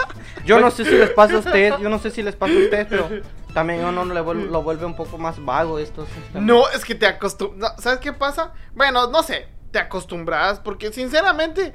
Yo 0.45 0.59
no 0.59 0.69
sé 0.69 0.85
si 0.85 0.91
les 0.91 1.09
pasa 1.09 1.35
a 1.37 1.39
ustedes, 1.39 1.79
yo 1.79 1.89
no 1.89 1.97
sé 1.97 2.11
si 2.11 2.21
les 2.21 2.35
pasa 2.35 2.53
a 2.53 2.57
ustedes, 2.57 2.85
pero 2.87 3.09
también 3.51 3.83
uno 3.83 4.05
le 4.05 4.21
vuelve, 4.21 4.45
lo 4.45 4.61
vuelve 4.61 4.85
un 4.85 4.95
poco 4.95 5.17
más 5.17 5.43
vago 5.43 5.79
esto. 5.79 6.05
No, 6.35 6.69
es 6.69 6.85
que 6.85 6.93
te 6.93 7.07
acostumbras. 7.07 7.73
¿Sabes 7.81 7.97
qué 7.99 8.13
pasa? 8.13 8.53
Bueno, 8.75 9.07
no 9.07 9.23
sé, 9.23 9.47
te 9.71 9.79
acostumbras. 9.79 10.59
Porque 10.59 10.93
sinceramente, 10.93 11.73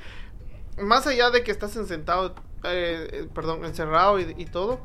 más 0.79 1.05
allá 1.09 1.31
de 1.31 1.43
que 1.43 1.51
estás 1.51 1.75
en 1.75 1.87
sentado, 1.89 2.37
eh, 2.63 3.09
eh, 3.13 3.29
perdón, 3.35 3.65
encerrado 3.65 4.21
y, 4.21 4.33
y 4.39 4.45
todo, 4.45 4.79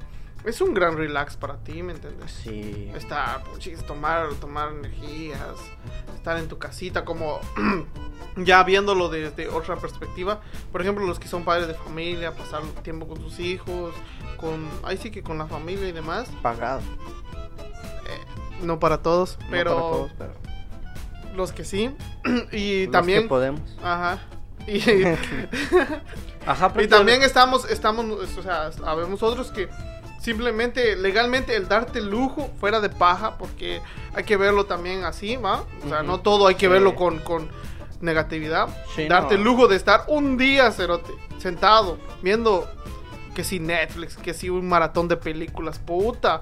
es 0.45 0.61
un 0.61 0.73
gran 0.73 0.97
relax 0.97 1.35
para 1.37 1.57
ti, 1.57 1.83
¿me 1.83 1.93
entiendes? 1.93 2.31
Sí. 2.31 2.91
Estar, 2.95 3.43
puchis, 3.43 3.85
tomar, 3.85 4.33
tomar 4.35 4.71
energías, 4.71 5.55
estar 6.15 6.37
en 6.37 6.47
tu 6.47 6.57
casita, 6.57 7.05
como 7.05 7.39
ya 8.37 8.63
viéndolo 8.63 9.09
desde 9.09 9.49
otra 9.49 9.75
perspectiva. 9.77 10.41
Por 10.71 10.81
ejemplo, 10.81 11.05
los 11.05 11.19
que 11.19 11.27
son 11.27 11.43
padres 11.43 11.67
de 11.67 11.73
familia, 11.73 12.31
pasar 12.31 12.61
tiempo 12.83 13.07
con 13.07 13.17
sus 13.17 13.39
hijos, 13.39 13.93
con, 14.37 14.69
ahí 14.83 14.97
sí 14.97 15.11
que 15.11 15.23
con 15.23 15.37
la 15.37 15.47
familia 15.47 15.87
y 15.87 15.91
demás. 15.91 16.29
Pagado. 16.41 16.81
No 18.61 18.79
para 18.79 19.01
todos, 19.01 19.37
No 19.41 19.47
pero 19.51 19.71
para 19.71 19.81
todos, 19.89 20.11
pero 20.17 20.33
los 21.35 21.51
que 21.51 21.65
sí. 21.65 21.95
y 22.51 22.85
los 22.85 22.91
también. 22.91 23.23
que 23.23 23.29
podemos. 23.29 23.61
Ajá. 23.83 24.19
Y, 24.67 24.79
Ajá, 26.47 26.73
y 26.81 26.87
también 26.87 27.21
estamos, 27.21 27.69
estamos, 27.69 28.03
o 28.35 28.41
sea, 28.41 28.71
sabemos 28.71 29.21
otros 29.21 29.51
que 29.51 29.69
simplemente 30.25 30.95
legalmente 30.95 31.55
el 31.55 31.67
darte 31.67 32.01
lujo 32.01 32.49
fuera 32.59 32.79
de 32.81 32.89
paja, 32.89 33.37
porque 33.37 33.79
hay 34.15 34.23
que 34.23 34.37
verlo 34.37 34.65
también 34.65 35.03
así, 35.03 35.35
¿va? 35.37 35.63
O 35.85 35.87
sea, 35.89 36.01
no 36.01 36.19
todo 36.19 36.47
hay 36.47 36.55
que 36.55 36.65
Sí. 36.65 36.71
verlo 36.71 36.95
con, 36.95 37.19
con 37.19 37.47
negatividad. 38.01 38.67
Sí, 38.95 39.07
darte 39.07 39.35
no. 39.35 39.39
el 39.41 39.43
lujo 39.45 39.67
de 39.67 39.75
estar 39.75 40.03
un 40.07 40.35
día, 40.35 40.71
cerote, 40.71 41.11
sentado, 41.37 41.99
viendo 42.23 42.67
que 43.35 43.43
si 43.43 43.59
Netflix, 43.59 44.17
que 44.17 44.33
si 44.33 44.49
un 44.49 44.67
maratón 44.67 45.07
de 45.07 45.17
películas, 45.17 45.77
puta. 45.77 46.41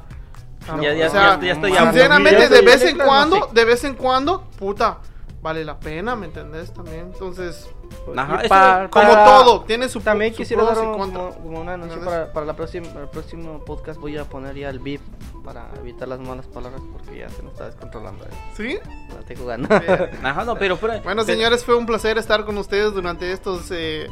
Ya- 0.82 0.93
ya- 0.93 1.08
o 1.08 1.12
sea, 1.12 1.38
ya- 1.39 1.48
ya 1.48 1.54
estoy 1.54 1.74
sinceramente, 1.76 2.48
de 2.48 2.62
vez 2.62 2.84
en 2.84 2.98
cuando, 2.98 3.36
sí. 3.36 3.41
de 3.52 3.65
vez 3.65 3.84
en 3.84 3.96
cuando, 3.96 4.43
puta, 4.58 5.00
vale 5.43 5.63
la 5.63 5.77
pena, 5.79 6.15
¿me 6.15 6.25
entendés? 6.25 6.73
También, 6.73 7.12
entonces, 7.13 7.69
Ajá, 8.17 8.38
Y 8.41 8.45
eso- 8.45 8.49
pa- 8.49 8.88
como 8.89 9.08
para- 9.13 9.25
todo, 9.25 9.62
tiene 9.65 9.88
su 9.88 9.99
También 10.01 10.32
su 10.32 10.38
quisiera 10.38 10.63
dar 10.63 10.79
un, 10.79 10.93
como, 10.97 11.29
como 11.36 11.62
un 11.62 11.69
anuncio 11.69 12.03
para, 12.03 12.34
para 12.34 12.45
la 12.47 12.56
próxima, 12.56 12.88
para 12.88 13.03
el 13.03 13.10
próximo 13.10 13.63
podcast. 13.63 13.99
Voy 13.99 14.17
a 14.17 14.23
poner 14.25 14.56
ya 14.56 14.69
el 14.69 14.79
beep 14.79 14.99
para 15.45 15.69
evitar 15.79 16.08
las 16.08 16.19
malas 16.19 16.47
palabras 16.47 16.82
porque 16.91 17.19
ya 17.19 17.29
se 17.29 17.43
me 17.43 17.49
está 17.49 17.65
descontrolando. 17.67 18.25
eh. 18.25 18.29
¿Sí? 18.58 18.77
La 19.13 19.19
estoy 19.19 19.36
jugando. 19.36 19.69
Ajá, 20.23 20.43
no, 20.45 20.56
pero... 20.56 20.77
pero- 20.77 20.93
Bueno, 21.03 21.03
pero- 21.03 21.23
señores, 21.25 21.63
fue 21.63 21.75
un 21.75 21.86
placer 21.86 22.17
estar 22.17 22.45
con 22.45 22.58
ustedes 22.58 22.93
durante 22.93 23.32
estos 23.32 23.69
eh, 23.71 24.08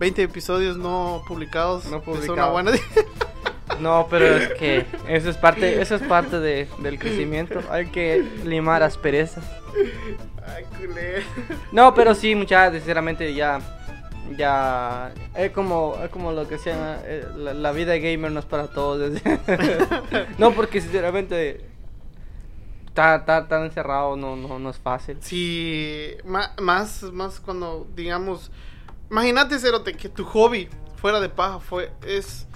20 0.00 0.22
episodios 0.22 0.76
no 0.78 1.22
publicados. 1.28 1.84
No 1.86 1.96
una 1.98 2.04
publicados. 2.04 2.52
buena... 2.52 2.72
No, 3.80 4.06
pero 4.08 4.24
es 4.24 4.48
que 4.54 4.86
eso 5.08 5.28
es 5.28 5.36
parte, 5.36 5.82
eso 5.82 5.96
es 5.96 6.02
parte 6.02 6.38
de, 6.40 6.66
del 6.78 6.98
crecimiento. 6.98 7.60
Hay 7.70 7.90
que 7.90 8.22
limar 8.44 8.82
asperezas. 8.82 9.44
Ay, 10.46 10.64
culé. 10.78 11.22
No, 11.72 11.94
pero 11.94 12.14
sí, 12.14 12.34
muchachos, 12.34 12.76
sinceramente 12.76 13.34
ya, 13.34 13.60
ya, 14.36 15.12
es 15.34 15.50
como, 15.52 15.96
es 16.02 16.10
como 16.10 16.32
lo 16.32 16.48
que 16.48 16.58
se 16.58 16.70
llama, 16.70 16.98
eh, 17.04 17.26
la, 17.36 17.54
la 17.54 17.72
vida 17.72 17.92
de 17.92 18.00
gamer 18.00 18.30
no 18.30 18.40
es 18.40 18.46
para 18.46 18.68
todos. 18.68 19.20
no, 20.38 20.52
porque 20.52 20.80
sinceramente, 20.80 21.64
tan, 22.94 23.24
tan 23.26 23.64
encerrado 23.64 24.16
no, 24.16 24.36
no, 24.36 24.58
no 24.58 24.70
es 24.70 24.78
fácil. 24.78 25.18
Sí, 25.20 26.16
más, 26.24 27.02
más 27.02 27.40
cuando, 27.40 27.86
digamos... 27.94 28.50
Imagínate, 29.10 29.58
Cerote, 29.58 29.92
que 29.94 30.08
tu 30.08 30.24
hobby 30.24 30.68
fuera 30.96 31.20
de 31.20 31.28
paja 31.28 31.60
fue, 31.60 31.92
es... 32.04 32.46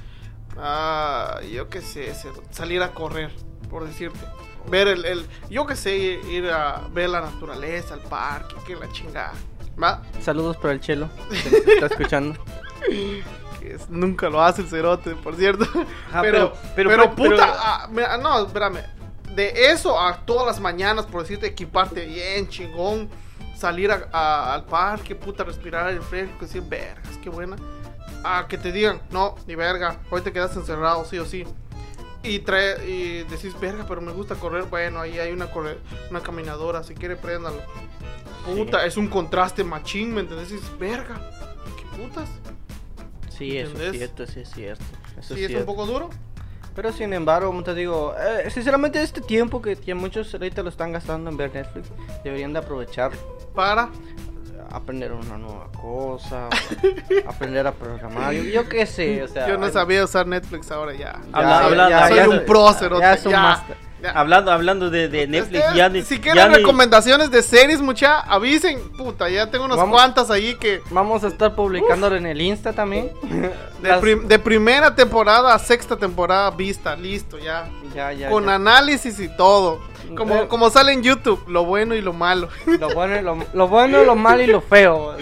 ah, 0.57 1.41
yo 1.53 1.69
qué 1.69 1.81
sé, 1.81 2.13
Cerote, 2.15 2.53
salir 2.53 2.83
a 2.83 2.93
correr, 2.93 3.31
por 3.69 3.87
decirte. 3.87 4.19
Ver 4.69 4.89
el, 4.89 5.05
el 5.05 5.27
yo 5.49 5.67
qué 5.67 5.75
sé, 5.77 5.97
ir 5.97 6.51
a 6.51 6.83
ver 6.93 7.09
la 7.11 7.21
naturaleza, 7.23 7.95
el 7.95 8.01
parque, 8.01 8.55
que 8.67 8.77
la 8.77 8.91
chingada. 8.93 9.33
Va. 9.83 10.03
Saludos 10.21 10.57
para 10.59 10.73
el 10.75 10.81
chelo. 10.81 11.09
Que 11.31 11.73
está 11.75 11.87
escuchando. 11.87 12.39
Que 13.61 13.75
es- 13.75 13.89
nunca 13.89 14.29
lo 14.29 14.43
hace 14.43 14.63
el 14.63 14.69
cerote, 14.69 15.15
por 15.17 15.37
cierto. 15.37 15.67
Ah, 16.13 16.21
pero, 16.23 16.53
pero- 16.77 16.91
pero, 16.91 16.91
pero- 16.91 17.15
puta, 17.15 17.29
pero- 17.31 17.43
ah, 17.45 17.89
mira, 17.91 18.17
no, 18.19 18.47
espérame. 18.47 18.81
De 19.35 19.71
eso 19.71 19.99
a 20.01 20.17
todas 20.25 20.47
las 20.47 20.61
mañanas, 20.61 21.07
por 21.07 21.23
decirte, 21.23 21.47
equiparte 21.47 22.05
bien, 22.05 22.49
chingón, 22.49 23.09
salir 23.57 23.91
a- 23.93 24.09
a- 24.13 24.55
al 24.55 24.65
parque, 24.65 25.15
puta, 25.15 25.45
respirar 25.45 25.89
el 25.91 26.03
fresco, 26.03 26.37
decir, 26.41 26.63
vergas, 26.63 27.17
qué 27.23 27.31
buena. 27.31 27.57
A 28.25 28.47
que 28.49 28.59
te 28.59 28.73
digan, 28.73 29.01
no, 29.11 29.37
ni 29.47 29.55
verga, 29.55 29.97
hoy 30.11 30.21
te 30.21 30.33
quedas 30.33 30.55
encerrado, 30.57 31.05
sí 31.05 31.19
o 31.19 31.25
sí. 31.25 31.45
Y, 32.23 32.41
trae, 32.41 32.87
y 32.87 33.23
decís, 33.25 33.59
verga, 33.59 33.87
pero 33.89 34.01
me 34.03 34.13
gusta 34.13 34.35
correr, 34.35 34.65
bueno, 34.65 35.01
ahí 35.01 35.19
hay 35.19 35.33
una, 35.33 35.51
corre- 35.51 35.79
una 36.11 36.21
caminadora, 36.21 36.83
si 36.83 36.95
quiere, 36.95 37.17
préndalo. 37.17 37.57
Puta, 38.45 38.85
es 38.85 38.97
un 38.97 39.09
contraste 39.09 39.65
machín, 39.65 40.13
¿me 40.15 40.21
entendés? 40.21 40.51
Dices, 40.51 40.79
verga, 40.79 41.15
qué 41.79 41.97
putas. 41.97 42.29
Sí, 43.31 43.57
eso 43.57 43.81
es 43.83 43.93
cierto, 43.93 44.27
sí 44.27 44.41
es 44.41 44.51
cierto. 44.51 44.85
Eso 45.19 45.35
Sí, 45.35 45.41
es 45.41 45.41
es 45.41 45.43
un 45.43 45.47
cierto. 45.49 45.67
poco 45.67 45.87
duro. 45.87 46.11
Pero 46.75 46.93
sin 46.93 47.13
embargo, 47.13 47.49
como 47.49 47.65
te 47.65 47.75
digo, 47.75 48.15
eh, 48.19 48.49
sinceramente 48.51 49.03
este 49.03 49.21
tiempo 49.21 49.61
que, 49.61 49.77
que 49.77 49.95
muchos 49.95 50.33
ahorita 50.33 50.63
lo 50.63 50.69
están 50.69 50.93
gastando 50.93 51.29
en 51.31 51.37
ver 51.37 51.53
Netflix, 51.53 51.89
deberían 52.23 52.53
de 52.53 52.61
aprovechar 52.61 53.11
Para 53.55 53.91
aprender 54.73 55.13
una 55.13 55.37
nueva 55.39 55.67
cosa, 55.73 56.49
aprender 57.27 57.67
a 57.67 57.73
programar, 57.73 58.33
yo, 58.33 58.43
yo 58.45 58.69
qué 58.69 58.87
sé, 58.87 59.23
o 59.23 59.29
sea... 59.29 59.49
Yo 59.49 59.59
no 59.59 59.67
hay- 59.67 59.73
sabía 59.73 60.05
usar 60.05 60.27
Netflix 60.27 60.71
ahora 60.71 60.95
ya. 60.95 61.21
Habla- 61.33 61.51
Ya, 61.51 61.65
hablando- 61.67 61.91
ya 61.91 62.09
soy 62.09 62.39
un 62.39 62.47
prócer. 62.47 62.93
ya 62.99 63.15
es 63.15 63.27
un 63.27 63.33
máster. 63.33 63.77
Hablando, 64.15 64.51
hablando 64.51 64.89
de, 64.89 65.09
de 65.09 65.27
Netflix, 65.27 65.63
ya 65.75 65.91
ni- 65.91 66.01
si 66.01 66.17
ya 66.17 66.23
quieren 66.33 66.49
ni- 66.53 66.57
recomendaciones 66.59 67.31
de 67.31 67.43
series, 67.43 67.83
mucha, 67.83 68.21
avisen. 68.21 68.81
Puta, 68.97 69.29
ya 69.29 69.51
tengo 69.51 69.67
unas 69.67 69.77
Vamos. 69.77 69.95
cuantas 69.95 70.31
ahí 70.31 70.55
que 70.55 70.81
Vamos 70.91 71.23
a 71.23 71.27
estar 71.29 71.55
publicándolo 71.55 72.17
en 72.17 72.25
el 72.25 72.41
Insta 72.41 72.73
también. 72.73 73.11
de, 73.83 73.89
Las- 73.89 74.01
prim- 74.01 74.27
de 74.27 74.39
primera 74.39 74.95
temporada 74.95 75.53
a 75.55 75.59
sexta 75.59 75.97
temporada 75.97 76.51
vista, 76.51 76.97
listo, 76.97 77.39
ya. 77.39 77.69
Ya, 77.95 78.11
ya, 78.15 78.31
Con 78.31 78.47
ya. 78.47 78.55
análisis 78.55 79.21
y 79.21 79.29
todo. 79.37 79.81
Como, 80.17 80.35
Eh. 80.37 80.49
como 80.49 80.71
sale 80.71 80.93
en 80.93 81.03
YouTube, 81.03 81.43
lo 81.49 81.65
bueno 81.65 81.95
y 81.95 82.01
lo 82.03 82.13
malo. 82.13 82.49
Lo 82.79 82.91
bueno, 82.95 83.17
y 83.19 83.23
lo, 83.23 83.39
lo 83.53 83.69
bueno, 83.69 84.05
lo 84.05 84.17
malo 84.17 84.43
y 84.43 84.47
lo 84.47 84.61
feo. 84.61 85.15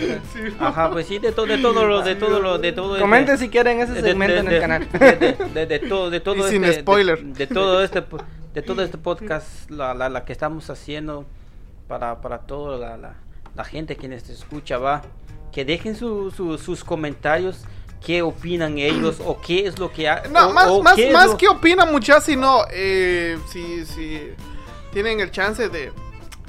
Ajá, 0.60 0.90
pues 0.90 1.06
sí, 1.06 1.18
de 1.18 1.32
todo, 1.32 1.46
de 1.46 1.58
todo 1.58 1.84
lo, 1.86 2.02
de 2.02 2.14
todo 2.16 2.40
lo, 2.40 2.58
de 2.58 2.72
todo. 2.72 2.98
Comenten 2.98 3.34
este- 3.34 3.46
si 3.46 3.50
quieren 3.50 3.80
ese 3.80 4.00
segmento 4.00 4.34
de- 4.34 4.40
en 4.40 4.46
de- 4.46 4.54
el 4.56 4.60
canal. 4.60 4.88
De, 4.92 4.98
de- 5.16 5.32
de- 5.54 5.66
de 5.66 5.78
todo, 5.80 6.10
de 6.10 6.20
todo 6.20 6.36
Y 6.46 6.50
sin 6.50 6.64
este- 6.64 6.76
de- 6.76 6.80
spoiler. 6.82 7.22
De, 7.24 7.46
todo 7.46 7.82
este, 7.82 8.02
de 8.54 8.62
todo 8.62 8.82
este 8.82 8.98
podcast, 8.98 9.70
la, 9.70 9.94
la, 9.94 10.08
la 10.08 10.24
que 10.24 10.32
estamos 10.32 10.68
haciendo 10.70 11.24
para, 11.86 12.20
para 12.20 12.38
toda 12.40 12.76
la, 12.78 12.96
la, 12.96 13.14
la 13.54 13.64
gente 13.64 13.96
quienes 13.96 14.24
te 14.24 14.32
escucha, 14.32 14.78
va, 14.78 15.02
que 15.52 15.64
dejen 15.64 15.96
su, 15.96 16.30
su- 16.30 16.58
sus 16.58 16.84
comentarios, 16.84 17.64
qué 18.04 18.22
opinan 18.22 18.78
ellos 18.78 19.20
o 19.24 19.40
qué 19.40 19.66
es 19.66 19.78
lo 19.78 19.90
que 19.90 20.08
ha, 20.08 20.22
No, 20.30 20.48
o- 20.48 20.52
más, 20.52 20.66
o 20.68 20.82
más, 20.82 20.96
más 21.12 21.26
lo- 21.28 21.36
que 21.36 21.48
opina 21.48 21.84
muchas, 21.84 22.22
sino 22.24 22.60
eh, 22.70 23.38
si, 23.50 23.84
si 23.86 24.20
tienen 24.92 25.20
el 25.20 25.30
chance 25.30 25.68
de 25.68 25.92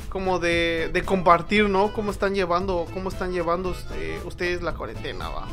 como 0.10 0.40
de, 0.40 0.90
de 0.92 1.04
compartir, 1.04 1.70
¿no? 1.70 1.94
Cómo 1.94 2.10
están 2.12 2.34
llevando, 2.34 2.88
cómo 2.94 3.10
están 3.10 3.32
llevando 3.32 3.76
eh, 3.94 4.20
ustedes 4.26 4.62
la 4.64 4.74
cuarentena, 4.74 5.30
va. 5.30 5.48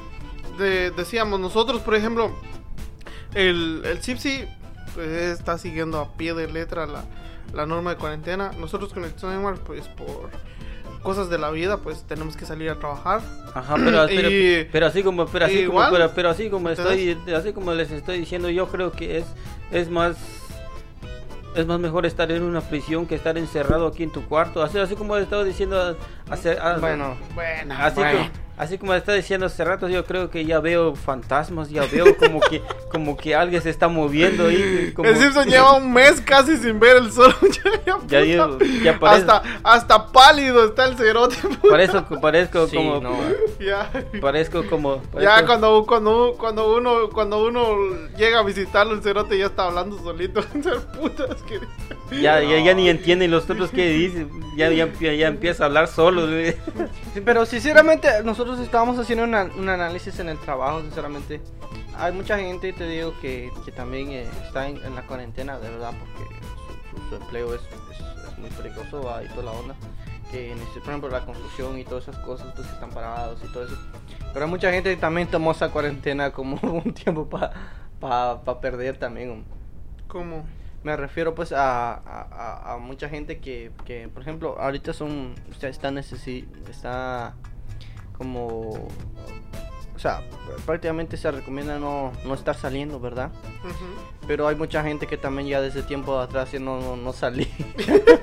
De- 0.59 0.91
decíamos 0.93 1.39
nosotros, 1.41 1.83
por 1.83 1.95
ejemplo, 1.95 2.31
el, 3.35 3.83
el 3.85 4.03
Cipsi 4.03 4.45
pues, 4.95 5.09
está 5.09 5.59
siguiendo 5.59 5.99
a 6.01 6.13
pie 6.17 6.33
de 6.35 6.49
letra 6.51 6.87
la, 6.87 7.05
la 7.53 7.67
norma 7.67 7.91
de 7.91 7.97
cuarentena. 7.97 8.51
Nosotros 8.59 8.93
con 8.95 9.05
el 9.05 9.13
Timer, 9.13 9.55
pues 9.67 9.89
por 9.89 10.31
cosas 11.03 11.29
de 11.29 11.39
la 11.39 11.51
vida, 11.51 11.77
pues 11.79 12.05
tenemos 12.07 12.37
que 12.37 12.47
salir 12.47 12.71
a 12.71 12.77
trabajar. 12.77 13.21
Ajá, 13.55 13.75
pero, 13.77 14.07
pero, 14.09 14.31
Y- 14.31 14.67
pero 14.73 14.87
así 14.87 15.03
como, 15.03 15.27
pero 15.27 15.45
así 15.45 15.59
igual. 15.61 15.89
como, 15.91 15.99
pero, 15.99 16.13
pero 16.15 16.31
así 16.31 16.49
como 16.49 16.71
estoy, 16.71 17.19
así 17.37 17.53
como 17.53 17.75
les 17.75 17.91
estoy 17.91 18.19
diciendo, 18.21 18.49
yo 18.49 18.69
creo 18.69 18.91
que 18.93 19.19
es, 19.19 19.27
es 19.71 19.91
más, 19.91 20.17
es 21.57 21.67
más 21.67 21.81
mejor 21.81 22.07
estar 22.07 22.31
en 22.31 22.43
una 22.43 22.61
prisión 22.61 23.07
que 23.07 23.15
estar 23.15 23.37
encerrado 23.39 23.87
aquí 23.87 24.03
en 24.03 24.11
tu 24.11 24.23
cuarto. 24.27 24.63
Así, 24.63 24.79
así 24.79 24.95
como 24.95 25.17
he 25.17 25.23
estado 25.23 25.45
diciendo 25.45 25.97
hace, 26.31 26.53
hace- 26.53 26.81
Bueno, 26.81 27.17
Bueno, 27.35 27.75
así 27.79 27.97
bueno. 28.01 28.19
como, 28.19 28.31
así 28.57 28.79
como 28.79 28.95
estaba 28.95 29.17
diciendo 29.17 29.47
hace 29.47 29.65
rato, 29.65 29.89
yo 29.89 30.05
creo 30.05 30.31
que 30.31 30.45
ya 30.45 30.61
veo 30.61 30.95
fantasmas, 30.95 31.71
ya 31.71 31.85
veo 31.87 32.17
como 32.17 32.41
que, 32.41 32.63
como 32.91 33.17
que 33.17 33.35
alguien 33.35 33.61
se 33.63 33.71
está 33.71 33.89
moviendo 33.89 34.47
ahí. 34.47 34.93
Como, 34.95 35.09
El 35.09 35.17
Simpson 35.17 35.49
lleva 35.49 35.75
un 35.77 35.93
mes 35.93 36.21
casi 36.21 36.57
sin 36.57 36.79
ver 36.81 36.97
el 36.97 37.13
sol. 37.13 37.35
ya, 38.09 38.25
Ya 38.25 38.49
ya 38.83 38.99
parece- 38.99 39.31
hasta, 39.31 39.43
hasta 39.63 40.07
pálido 40.13 40.65
está 40.67 40.85
el 40.87 40.97
cerote. 40.97 41.37
puta. 41.37 41.69
Parezco, 41.69 42.21
parezco 42.21 42.67
Sí, 42.69 42.77
como, 42.77 43.01
no. 43.01 43.17
Ya, 43.59 43.91
parezco 44.21 44.65
como, 44.69 45.03
ya 45.21 45.45
cuando, 45.47 45.85
cuando, 45.87 46.35
cuando, 46.39 46.75
uno, 46.77 47.09
cuando 47.11 47.45
uno 47.47 47.77
llega 48.17 48.39
a 48.41 48.43
visitarlo, 48.43 48.95
el 48.95 49.03
cerote 49.03 49.37
ya 49.39 49.47
está 49.47 49.65
hablando 49.67 49.99
solito. 49.99 50.43
Ser 50.63 50.79
putas 50.99 51.37
que... 51.43 51.61
ya, 52.21 52.41
ya, 52.43 52.59
ya 52.61 52.75
ni 52.75 52.89
entienden 52.89 53.31
los 53.31 53.49
otros 53.49 53.71
que 53.71 53.89
dicen, 53.89 54.31
ya, 54.57 54.71
ya, 54.71 54.87
ya 55.01 55.27
empieza 55.29 55.65
a 55.65 55.67
hablar 55.67 55.89
solo. 55.89 56.27
Sí, 57.15 57.21
pero 57.25 57.45
sinceramente 57.47 58.09
nosotros 58.25 58.46
estábamos 58.61 58.99
haciendo 58.99 59.25
una- 59.25 59.45
un 59.45 59.69
análisis 59.69 60.19
en 60.21 60.29
el 60.29 60.39
trabajo, 60.39 60.81
sinceramente. 60.83 61.41
Hay 61.97 62.13
mucha 62.13 62.39
gente, 62.39 62.73
te 62.73 62.87
digo, 62.89 63.13
que, 63.21 63.51
que 63.65 63.73
también 63.73 64.11
eh, 64.11 64.27
está 64.45 64.69
en, 64.69 64.77
en 64.85 64.95
la 64.95 65.03
cuarentena, 65.07 65.59
de 65.59 65.71
verdad, 65.71 65.93
porque 65.99 66.35
su, 66.93 66.99
su- 67.03 67.09
su 67.09 67.15
empleo 67.17 67.55
es, 67.55 67.61
es- 67.63 68.29
es 68.33 68.39
muy 68.39 68.51
peligroso 68.51 69.03
va, 69.03 69.23
y 69.25 69.29
toda 69.29 69.45
la 69.45 69.51
onda. 69.53 69.75
Que, 70.31 70.53
este- 70.53 70.81
por 70.81 70.89
ejemplo, 70.91 71.09
la 71.11 71.25
construcción 71.25 71.79
y 71.79 71.85
todas 71.85 72.09
esas 72.09 72.19
cosas, 72.25 72.53
pues 72.55 72.69
están 72.69 72.91
parados 72.91 73.41
y 73.45 73.49
todo 73.53 73.65
eso. 73.65 73.77
Pero 74.33 74.45
hay 74.45 74.51
mucha 74.51 74.71
gente 74.71 74.91
que 74.95 75.01
también 75.01 75.29
tomó 75.29 75.53
esa 75.53 75.71
cuarentena 75.71 76.31
como 76.33 76.57
un 76.63 76.93
tiempo 76.93 77.29
para 78.01 78.41
perder 78.61 78.99
también. 78.99 79.45
¿Cómo? 80.09 80.45
Me 80.85 80.95
refiero 80.97 81.35
pues 81.35 81.51
a, 81.53 81.95
a, 81.95 81.99
a- 82.31 82.75
a 82.75 82.79
mucha 82.79 83.09
gente 83.09 83.39
que, 83.39 83.73
que, 83.85 84.09
por 84.09 84.23
ejemplo, 84.23 84.57
ahorita 84.61 84.93
son, 84.93 85.35
sea, 85.59 85.69
está, 85.71 85.91
necesi 85.91 86.47
está 86.71 87.35
como, 88.19 88.61
o 89.95 89.99
sea, 89.99 90.23
prácticamente 90.65 91.17
se 91.17 91.31
recomienda 91.31 91.79
no, 91.79 92.13
no 92.25 92.35
estar 92.35 92.55
saliendo, 92.57 92.99
¿verdad? 93.01 93.31
Ujú. 93.65 94.27
Pero 94.27 94.49
hay 94.49 94.57
mucha 94.57 94.83
gente 94.83 95.07
que 95.07 95.17
también 95.17 95.49
ya 95.49 95.61
desde 95.61 95.83
tiempo 95.83 96.19
atrás 96.19 96.51
ya 96.53 96.59
no, 96.61 96.81
no, 96.81 96.97
no 96.97 97.13
salí. 97.13 97.49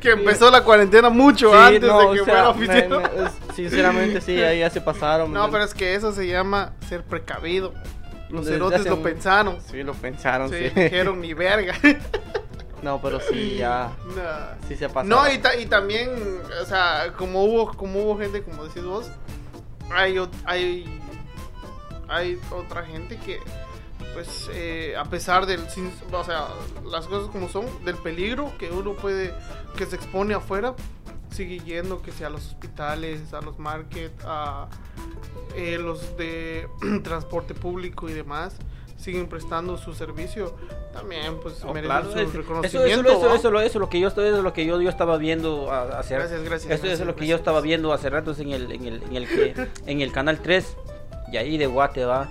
Que 0.00 0.12
empezó 0.12 0.50
la 0.52 0.62
cuarentena 0.62 1.10
mucho 1.10 1.50
Sí, 1.50 1.56
antes 1.56 1.82
no, 1.82 1.98
de 1.98 2.06
o 2.06 2.12
que 2.12 2.16
sea, 2.18 2.24
fuera 2.24 2.42
me- 2.44 2.48
oficial. 2.50 2.88
me- 3.16 3.24
es- 3.24 3.56
sinceramente 3.56 4.20
sí, 4.20 4.40
ahí 4.40 4.60
ya 4.60 4.70
se 4.70 4.80
pasaron. 4.80 5.32
No, 5.32 5.50
pero 5.50 5.64
es 5.64 5.74
que 5.74 5.94
eso 5.96 6.12
se 6.12 6.28
llama 6.28 6.74
ser 6.88 7.02
precavido. 7.02 7.74
Los 8.30 8.44
Desde 8.46 8.58
cerotes 8.58 8.86
lo 8.86 9.02
pensaron. 9.02 9.58
Sí, 9.68 9.82
lo 9.82 9.94
pensaron, 9.94 10.48
Sí, 10.50 10.70
sí. 10.72 10.80
dijeron 10.80 11.20
ni 11.20 11.34
verga. 11.34 11.74
No, 12.82 13.00
pero 13.00 13.20
sí, 13.20 13.56
ya, 13.56 13.92
No. 14.16 14.68
sí 14.68 14.76
se 14.76 14.88
pasaron. 14.88 15.08
No, 15.08 15.32
y, 15.32 15.38
ta- 15.38 15.56
y 15.56 15.66
también, 15.66 16.10
o 16.60 16.64
sea, 16.64 17.12
como 17.16 17.44
hubo, 17.44 17.72
como 17.74 18.00
hubo 18.02 18.18
gente, 18.18 18.42
como 18.42 18.64
decís 18.64 18.84
vos, 18.84 19.10
hay, 19.90 20.16
hay, 20.44 21.00
hay 22.08 22.40
otra 22.50 22.84
gente 22.84 23.16
que, 23.18 23.40
pues, 24.14 24.48
eh, 24.52 24.94
a 24.96 25.04
pesar 25.04 25.46
del, 25.46 25.68
sin- 25.70 25.92
o 26.12 26.24
sea, 26.24 26.48
las 26.84 27.06
cosas 27.06 27.30
como 27.30 27.48
son, 27.48 27.66
del 27.84 27.96
peligro 27.96 28.52
que 28.58 28.70
uno 28.70 28.92
puede, 28.94 29.32
que 29.76 29.86
se 29.86 29.96
expone 29.96 30.34
afuera, 30.34 30.74
sigue 31.30 31.58
yendo, 31.60 32.00
que 32.02 32.12
sea 32.12 32.28
a 32.28 32.30
los 32.30 32.46
hospitales, 32.46 33.32
a 33.34 33.40
los 33.40 33.58
markets, 33.58 34.24
a 34.24 34.68
eh, 35.54 35.78
los 35.78 36.16
de 36.16 36.68
transporte 37.04 37.54
público 37.54 38.08
y 38.08 38.12
demás. 38.12 38.56
Siguen 38.98 39.28
prestando 39.28 39.78
su 39.78 39.94
servicio, 39.94 40.54
también 40.92 41.38
pues 41.40 41.62
Oh, 41.64 41.68
merecen 41.72 41.84
claro, 41.86 42.12
su 42.12 42.18
es- 42.18 42.28
eso, 42.28 42.38
reconocimiento. 42.38 43.08
eso, 43.08 43.18
eso, 43.26 43.34
eso, 43.36 43.50
lo- 43.52 43.60
eso 43.60 43.78
es 43.78 43.80
lo 43.80 43.88
que 43.88 44.00
yo 44.00 44.08
estoy, 44.08 44.26
eso 44.26 44.38
es 44.38 44.42
lo 44.42 44.52
que 44.52 44.66
yo, 44.66 44.80
yo 44.82 44.90
estaba 44.90 45.16
viendo 45.16 45.70
hace 45.72 46.14
Gracias, 46.16 46.42
gracias, 46.42 46.64
Eso, 46.64 46.72
eso 46.74 46.82
gracias, 46.82 47.00
es 47.00 47.06
lo 47.06 47.14
que 47.14 47.26
yo 47.28 47.36
estaba 47.36 47.60
viendo 47.60 47.92
hace 47.92 48.10
ratos 48.10 48.40
en 48.40 48.50
el, 48.50 48.70
en 48.72 48.84
el, 48.86 49.02
en 49.04 49.14
el 49.16 49.28
que, 49.28 49.54
en 49.86 50.00
el 50.00 50.10
canal 50.12 50.40
3. 50.40 50.76
Y 51.32 51.36
ahí 51.36 51.56
de 51.58 51.66
Guate 51.68 52.04
va, 52.04 52.28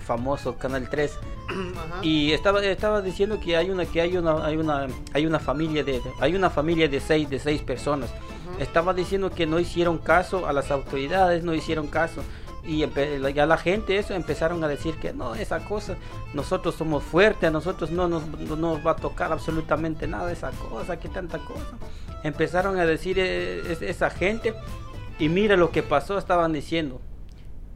famoso 0.00 0.56
canal 0.58 0.88
3. 0.90 1.12
Ajá. 1.48 2.00
Y 2.04 2.32
estaba, 2.32 2.62
estaba 2.64 3.00
diciendo 3.02 3.40
que 3.40 3.56
hay 3.56 3.70
una, 3.70 3.86
que 3.86 4.00
hay 4.00 4.16
una, 4.16 4.44
hay 4.44 4.56
una, 4.56 4.86
hay 5.14 5.26
una 5.26 5.38
familia 5.38 5.82
de, 5.84 6.02
hay 6.20 6.34
una 6.34 6.50
familia 6.50 6.88
de 6.88 7.00
seis, 7.00 7.30
de 7.30 7.38
seis 7.38 7.62
personas. 7.62 8.10
Ujú. 8.10 8.62
Estaba 8.62 8.92
diciendo 8.92 9.30
que 9.30 9.46
no 9.46 9.58
hicieron 9.58 9.96
caso 9.98 10.46
a 10.46 10.52
las 10.52 10.70
autoridades, 10.70 11.42
no 11.42 11.54
hicieron 11.54 11.86
caso. 11.86 12.22
Y 12.66 12.84
ya 13.34 13.46
la 13.46 13.56
gente 13.58 13.96
eso 13.96 14.14
empezaron 14.14 14.62
a 14.64 14.68
decir 14.68 14.96
que 14.96 15.12
no, 15.12 15.34
esa 15.36 15.64
cosa, 15.64 15.96
nosotros 16.34 16.74
somos 16.74 17.04
fuertes, 17.04 17.44
a 17.48 17.50
nosotros 17.52 17.90
no 17.92 18.08
nos, 18.08 18.26
no 18.26 18.56
nos 18.56 18.84
va 18.84 18.92
a 18.92 18.96
tocar 18.96 19.30
absolutamente 19.30 20.08
nada 20.08 20.32
esa 20.32 20.50
cosa, 20.50 20.98
que 20.98 21.08
tanta 21.08 21.38
cosa. 21.38 21.78
Empezaron 22.24 22.78
a 22.78 22.84
decir 22.86 23.18
eh, 23.20 23.62
es- 23.70 23.82
esa 23.82 24.10
gente 24.10 24.52
y 25.18 25.28
mira 25.28 25.56
lo 25.56 25.70
que 25.70 25.82
pasó, 25.84 26.18
estaban 26.18 26.52
diciendo. 26.52 27.00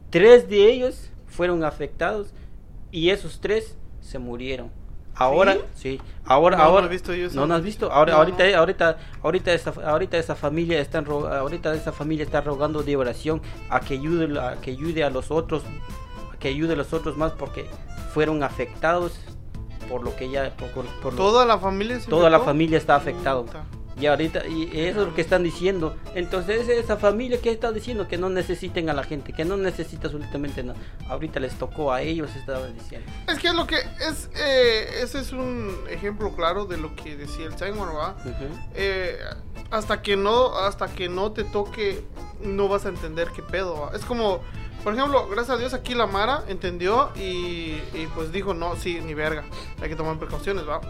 Tres 0.09 0.49
de 0.49 0.69
ellos 0.69 1.09
fueron 1.27 1.63
afectados 1.63 2.33
y 2.91 3.11
esos 3.11 3.39
tres 3.39 3.77
se 4.01 4.19
murieron. 4.19 4.71
Ahora, 5.15 5.57
sí, 5.75 5.99
ahora, 6.25 6.57
No, 6.57 6.63
no 6.63 6.69
ahora. 6.69 6.85
he 6.87 6.89
visto 6.89 7.13
yo. 7.13 7.27
No, 7.33 7.45
no 7.45 7.53
has 7.55 7.61
visto. 7.63 7.91
Ahora, 7.91 8.13
No, 8.13 8.19
ahorita, 8.19 8.49
no. 8.49 8.57
ahorita, 8.57 8.97
ahorita 9.21 9.53
esa, 9.53 9.73
ahorita 9.85 10.17
esa 10.17 10.35
familia 10.35 10.79
están, 10.79 11.05
ahorita 11.07 11.73
esa 11.75 11.91
familia 11.91 12.23
está 12.23 12.41
rogando 12.41 12.81
de 12.81 12.95
oración 12.95 13.41
a 13.69 13.79
que 13.81 13.95
ayude, 13.95 14.39
a 14.39 14.55
que 14.61 14.71
ayude 14.71 15.03
a 15.03 15.09
los 15.09 15.29
otros, 15.29 15.63
a 16.33 16.37
que 16.37 16.47
ayude 16.47 16.73
a 16.73 16.75
los 16.77 16.91
otros 16.93 17.17
más 17.17 17.33
porque 17.33 17.65
fueron 18.13 18.41
afectados 18.43 19.19
por 19.89 20.03
lo 20.03 20.15
que 20.15 20.29
ya, 20.29 20.51
por, 20.55 20.69
por- 20.69 21.13
lo- 21.13 21.17
Toda 21.17 21.45
la 21.45 21.57
familia 21.59 21.99
se 21.99 22.09
toda 22.09 22.29
la 22.29 22.39
familia 22.39 22.77
está 22.77 22.95
afectado. 22.95 23.45
Puta. 23.45 23.63
Y 24.01 24.07
ahorita, 24.07 24.47
y 24.47 24.63
eso 24.73 25.01
es 25.01 25.07
lo 25.07 25.13
que 25.13 25.21
están 25.21 25.43
diciendo. 25.43 25.95
Entonces, 26.15 26.67
esa 26.67 26.97
familia 26.97 27.39
que 27.39 27.51
está 27.51 27.71
diciendo 27.71 28.07
que 28.07 28.17
no 28.17 28.29
necesiten 28.29 28.89
a 28.89 28.93
la 28.93 29.03
gente, 29.03 29.31
que 29.31 29.45
no 29.45 29.57
necesita 29.57 30.07
absolutamente 30.07 30.63
nada. 30.63 30.79
Ahorita 31.07 31.39
les 31.39 31.53
tocó 31.53 31.93
a 31.93 32.01
ellos, 32.01 32.35
estaba 32.35 32.65
diciendo. 32.65 33.11
Es 33.27 33.37
que 33.37 33.49
es 33.49 33.53
lo 33.53 33.67
que 33.67 33.75
es, 33.75 34.31
eh, 34.35 35.03
ese 35.03 35.19
es 35.19 35.31
un 35.33 35.71
ejemplo 35.87 36.35
claro 36.35 36.65
de 36.65 36.77
lo 36.77 36.95
que 36.95 37.15
decía 37.15 37.45
el 37.45 37.55
Seymour, 37.55 37.95
¿va? 37.95 38.17
Eh, 38.73 39.19
hasta 39.69 40.01
que 40.01 40.17
no, 40.17 40.57
hasta 40.57 40.87
que 40.87 41.07
no 41.07 41.31
te 41.31 41.43
toque, 41.43 42.03
no 42.41 42.67
vas 42.67 42.87
a 42.87 42.89
entender 42.89 43.29
qué 43.35 43.43
pedo. 43.43 43.81
¿va? 43.81 43.95
Es 43.95 44.03
como, 44.03 44.41
por 44.83 44.95
ejemplo, 44.95 45.27
gracias 45.27 45.57
a 45.57 45.59
Dios 45.59 45.75
aquí 45.75 45.93
la 45.93 46.07
Mara 46.07 46.43
entendió 46.47 47.11
y, 47.15 47.79
y, 47.93 48.09
pues 48.15 48.31
dijo, 48.31 48.55
no, 48.55 48.75
sí, 48.77 48.99
ni 48.99 49.13
verga, 49.13 49.43
hay 49.79 49.89
que 49.89 49.95
tomar 49.95 50.17
precauciones, 50.17 50.67
va. 50.67 50.81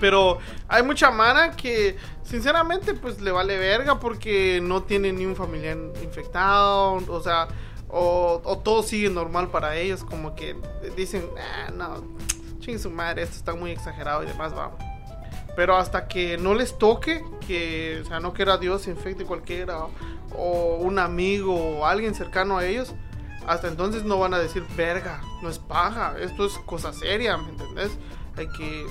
Pero 0.00 0.38
hay 0.68 0.82
mucha 0.82 1.10
Mara 1.10 1.52
que 1.52 1.96
sinceramente 2.22 2.94
pues 2.94 3.20
le 3.20 3.30
vale 3.30 3.56
verga 3.58 3.98
porque 3.98 4.60
no 4.62 4.82
tiene 4.82 5.12
ni 5.12 5.24
un 5.26 5.36
familiar 5.36 5.76
infectado, 6.02 6.94
o 7.08 7.20
sea, 7.20 7.48
o, 7.88 8.60
todo 8.64 8.82
sigue 8.82 9.10
normal 9.10 9.48
para 9.48 9.76
ellos, 9.76 10.04
como 10.04 10.34
que 10.34 10.56
dicen, 10.96 11.24
ah, 11.38 11.70
no, 11.72 12.02
ching 12.60 12.78
su 12.78 12.90
madre, 12.90 13.22
esto 13.22 13.36
está 13.36 13.54
muy 13.54 13.70
exagerado 13.70 14.22
y 14.22 14.26
demás, 14.26 14.52
va. 14.54 14.76
Pero 15.54 15.76
hasta 15.76 16.06
que 16.08 16.36
no 16.36 16.54
les 16.54 16.76
toque, 16.76 17.24
que, 17.46 18.02
o 18.04 18.06
sea, 18.06 18.20
no 18.20 18.34
quiera 18.34 18.58
Dios 18.58 18.86
infecte 18.88 19.24
cualquiera, 19.24 19.84
o, 19.84 19.90
o 20.36 20.76
un 20.78 20.98
amigo, 20.98 21.54
o 21.54 21.86
alguien 21.86 22.14
cercano 22.14 22.58
a 22.58 22.66
ellos, 22.66 22.94
hasta 23.46 23.68
entonces 23.68 24.04
no 24.04 24.18
van 24.18 24.34
a 24.34 24.38
decir, 24.38 24.66
verga, 24.76 25.20
no 25.42 25.48
es 25.48 25.58
paja, 25.58 26.16
esto 26.20 26.46
es 26.46 26.58
cosa 26.66 26.92
seria, 26.92 27.36
¿me 27.36 27.50
entendés? 27.50 27.96
Hay 28.36 28.48
que, 28.48 28.86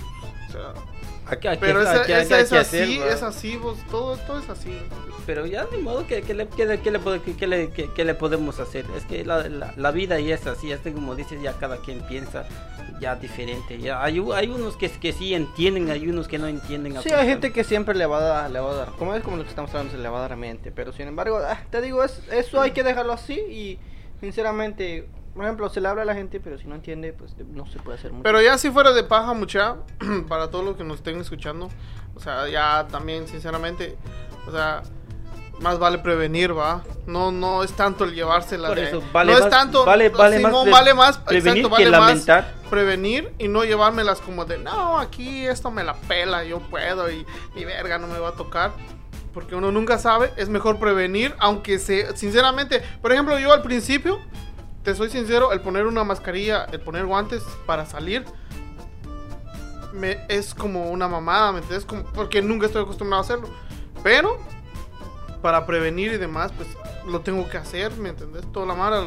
o 0.49 0.51
sea, 0.51 0.73
Aquí- 1.27 1.47
aquí- 1.47 1.57
pero 1.59 1.81
esa, 1.81 2.01
aquí- 2.03 2.11
esa 2.11 2.21
aquí 2.21 2.33
hay 2.35 2.41
es 2.41 2.53
así, 2.53 2.57
hacer, 2.99 3.07
es 3.13 3.23
así, 3.23 3.57
vos, 3.57 3.77
todo, 3.89 4.15
todo 4.17 4.39
es 4.39 4.49
así. 4.49 4.77
Pero 5.25 5.47
ya 5.47 5.65
de 5.65 5.77
modo 5.79 6.05
que, 6.05 6.21
que 6.21 6.35
le, 6.35 6.47
que 6.47 6.65
le, 6.65 6.79
que 6.81 6.91
le, 6.91 6.99
pod- 7.01 7.19
que- 7.35 7.47
le- 7.47 7.71
que- 7.71 7.91
que 7.91 8.05
le 8.05 8.13
podemos 8.13 8.59
hacer. 8.59 8.85
Es 8.95 9.05
que 9.05 9.25
la, 9.25 9.47
la, 9.49 9.73
la 9.75 9.91
vida 9.91 10.19
ya 10.19 10.35
es 10.35 10.45
así, 10.45 10.71
este 10.71 10.93
como 10.93 11.15
dices, 11.15 11.41
ya 11.41 11.53
cada 11.53 11.77
quien 11.77 12.01
piensa 12.01 12.45
ya 13.01 13.15
diferente. 13.15 13.79
Ya 13.79 14.03
hay, 14.03 14.23
hay 14.35 14.47
unos 14.49 14.77
que, 14.77 14.89
que 14.89 15.11
sí 15.13 15.33
entienden, 15.33 15.89
hay 15.89 16.07
unos 16.07 16.27
que 16.27 16.37
no 16.37 16.47
entienden. 16.47 17.01
Sí, 17.01 17.11
hay 17.11 17.27
gente 17.27 17.51
que 17.51 17.63
siempre 17.63 17.95
le 17.95 18.05
va 18.05 18.19
a 18.19 18.21
dar, 18.21 18.51
le 18.51 18.59
va 18.59 18.71
a 18.71 18.75
dar, 18.75 18.89
como 18.91 19.15
es 19.15 19.23
como 19.23 19.37
lo 19.37 19.43
que 19.43 19.49
estamos 19.49 19.71
hablando, 19.71 19.91
se 19.93 19.97
le 19.97 20.07
va 20.07 20.19
a 20.19 20.21
dar 20.21 20.33
a 20.33 20.35
mente, 20.35 20.71
pero 20.71 20.93
sin 20.93 21.07
embargo, 21.07 21.39
ah, 21.43 21.59
te 21.71 21.81
digo, 21.81 22.03
es, 22.03 22.21
eso 22.31 22.61
hay 22.61 22.71
que 22.71 22.83
dejarlo 22.83 23.11
así 23.13 23.33
y 23.33 23.79
sinceramente, 24.21 25.07
por 25.35 25.43
ejemplo, 25.43 25.69
se 25.69 25.81
le 25.81 25.87
habla 25.89 26.03
a 26.03 26.05
la 26.05 26.13
gente, 26.15 26.39
pero 26.39 26.57
si 26.57 26.65
no 26.65 26.75
entiende, 26.75 27.13
pues 27.13 27.35
no 27.53 27.65
se 27.67 27.77
puede 27.79 27.97
hacer 27.97 28.11
mucho. 28.11 28.23
Pero 28.23 28.41
ya 28.41 28.57
si 28.57 28.71
fuera 28.71 28.91
de 28.93 29.03
paja, 29.03 29.33
mucha, 29.33 29.75
para 30.29 30.49
todos 30.49 30.63
los 30.65 30.77
que 30.77 30.83
nos 30.83 30.97
estén 30.97 31.19
escuchando, 31.19 31.69
o 32.15 32.19
sea, 32.19 32.47
ya 32.47 32.87
también, 32.89 33.27
sinceramente, 33.27 33.97
o 34.47 34.51
sea, 34.51 34.81
más 35.59 35.77
vale 35.79 35.97
prevenir, 35.99 36.57
va. 36.57 36.83
No, 37.05 37.31
no 37.31 37.63
es 37.63 37.73
tanto 37.73 38.03
el 38.05 38.13
llevársela 38.13 38.69
Por 38.69 38.77
de- 38.77 38.87
eso, 38.87 39.03
vale 39.13 39.31
no 39.33 39.37
más- 39.39 39.45
es 39.47 39.51
tanto, 39.51 39.85
vale- 39.85 40.09
vale 40.09 40.39
más 40.39 40.49
Simón, 40.51 40.63
pre- 40.63 40.71
vale 40.71 40.93
más, 40.93 41.17
prevenir 41.17 41.65
exacto, 41.65 41.77
que 41.77 41.83
vale 41.89 41.97
más 41.97 42.09
lamentar. 42.09 42.53
prevenir 42.69 43.33
y 43.37 43.47
no 43.47 43.63
llevármelas 43.63 44.19
como 44.21 44.45
de, 44.45 44.57
no, 44.57 44.97
aquí 44.99 45.45
esto 45.45 45.69
me 45.71 45.83
la 45.83 45.93
pela, 45.95 46.43
yo 46.45 46.59
puedo 46.59 47.09
y 47.11 47.25
ni 47.55 47.63
verga 47.65 47.97
no 47.97 48.07
me 48.07 48.19
va 48.19 48.29
a 48.29 48.33
tocar. 48.33 48.71
Porque 49.33 49.53
uno 49.55 49.69
nunca 49.71 49.97
sabe, 49.97 50.31
es 50.37 50.47
mejor 50.47 50.79
prevenir, 50.79 51.35
aunque 51.39 51.77
se, 51.77 52.15
sinceramente, 52.15 52.81
por 53.01 53.11
ejemplo, 53.11 53.37
yo 53.37 53.51
al 53.51 53.61
principio, 53.61 54.19
te 54.85 54.93
soy 54.93 55.09
sincero, 55.09 55.51
el 55.51 55.61
poner 55.61 55.87
una 55.87 56.03
mascarilla, 56.03 56.65
el 56.71 56.79
poner 56.79 57.07
guantes 57.07 57.43
para 57.65 57.87
salir, 57.87 58.23
es 60.29 60.53
como 60.53 60.91
una 60.91 61.07
mamada, 61.07 61.51
¿me 61.51 61.59
entiendes? 61.59 61.85
Como, 61.85 62.03
porque 62.03 62.41
nunca 62.41 62.67
estoy 62.67 62.83
acostumbrado 62.83 63.23
a 63.23 63.25
hacerlo. 63.25 63.49
Pero, 64.03 64.37
para 65.41 65.65
prevenir 65.65 66.13
y 66.13 66.17
demás, 66.17 66.51
pues 66.55 66.69
lo 67.07 67.21
tengo 67.21 67.49
que 67.49 67.57
hacer, 67.57 67.93
¿me 67.97 68.09
entendés? 68.09 68.45
Toda 68.51 68.67
la 68.67 68.75
mara 68.75 69.05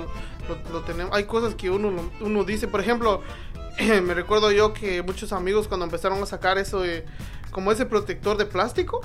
lo, 0.73 0.81
tenemos. 0.81 1.15
Hay 1.15 1.25
cosas 1.25 1.55
que 1.55 1.71
uno, 1.71 1.93
uno 2.21 2.45
dice, 2.45 2.67
por 2.67 2.81
ejemplo, 2.81 3.23
me 3.79 4.15
recuerdo 4.15 4.51
yo 4.51 4.73
que 4.73 5.03
muchos 5.03 5.33
amigos 5.33 5.69
cuando 5.69 5.85
empezaron 5.85 6.21
a 6.21 6.27
sacar 6.27 6.59
eso 6.59 6.81
de, 6.81 7.07
como 7.53 7.71
ese 7.71 7.87
protector 7.87 8.37
de 8.37 8.47
plástico. 8.47 9.03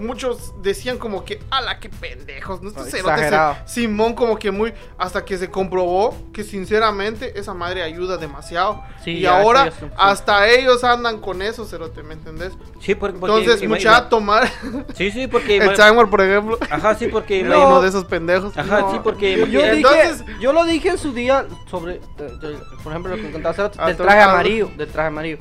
Muchos 0.00 0.52
decían 0.62 0.98
como 0.98 1.24
que, 1.24 1.40
ala, 1.50 1.78
qué 1.80 1.88
pendejos, 1.88 2.62
no 2.62 2.68
Estos 2.70 2.86
Ah, 2.88 2.90
cerotes 2.90 3.30
se-. 3.66 3.74
Simón 3.82 4.14
como 4.14 4.38
que 4.38 4.50
muy, 4.50 4.72
hasta 4.98 5.24
que 5.24 5.36
se 5.38 5.50
comprobó 5.50 6.16
que 6.32 6.44
sinceramente 6.44 7.38
esa 7.38 7.54
madre 7.54 7.82
ayuda 7.82 8.16
demasiado. 8.16 8.82
Sí, 9.04 9.12
y 9.18 9.26
ahora 9.26 9.66
es 9.68 9.82
un- 9.82 9.90
hasta 9.96 10.48
ellos 10.48 10.84
andan 10.84 11.20
con 11.20 11.42
eso, 11.42 11.64
cerote, 11.64 12.02
¿me 12.02 12.14
entendés? 12.14 12.52
Sí, 12.80 12.94
por- 12.94 13.12
porque, 13.18 13.38
Entonces, 13.38 13.68
mucha 13.68 14.08
tomar 14.08 14.48
Sí, 14.94 15.10
sí, 15.10 15.26
porque. 15.26 15.56
el 15.58 15.74
timer, 15.76 16.08
por 16.08 16.20
ejemplo, 16.20 16.58
Ajá, 16.70 16.94
sí, 16.94 17.06
porque. 17.08 17.40
ima- 17.44 17.66
uno 17.66 17.80
de 17.82 17.88
esos 17.88 18.04
pendejos. 18.04 18.56
Ajá, 18.56 18.80
No, 18.80 18.92
sí, 18.92 19.00
porque. 19.02 19.36
Yo, 19.50 19.60
dije, 19.60 19.72
Entonces- 19.76 20.24
yo 20.40 20.52
lo 20.52 20.64
dije 20.64 20.90
en 20.90 20.98
su 20.98 21.12
día 21.12 21.46
sobre, 21.70 22.00
de- 22.16 22.36
de- 22.38 22.58
por 22.82 22.92
ejemplo, 22.92 23.16
lo 23.16 23.22
que 23.22 23.38
rato, 23.38 23.78
Ah, 23.78 23.86
del 23.88 23.96
traje 23.96 24.20
amarillo, 24.22 24.70
del 24.76 24.88
traje 24.88 25.08
amarillo. 25.08 25.38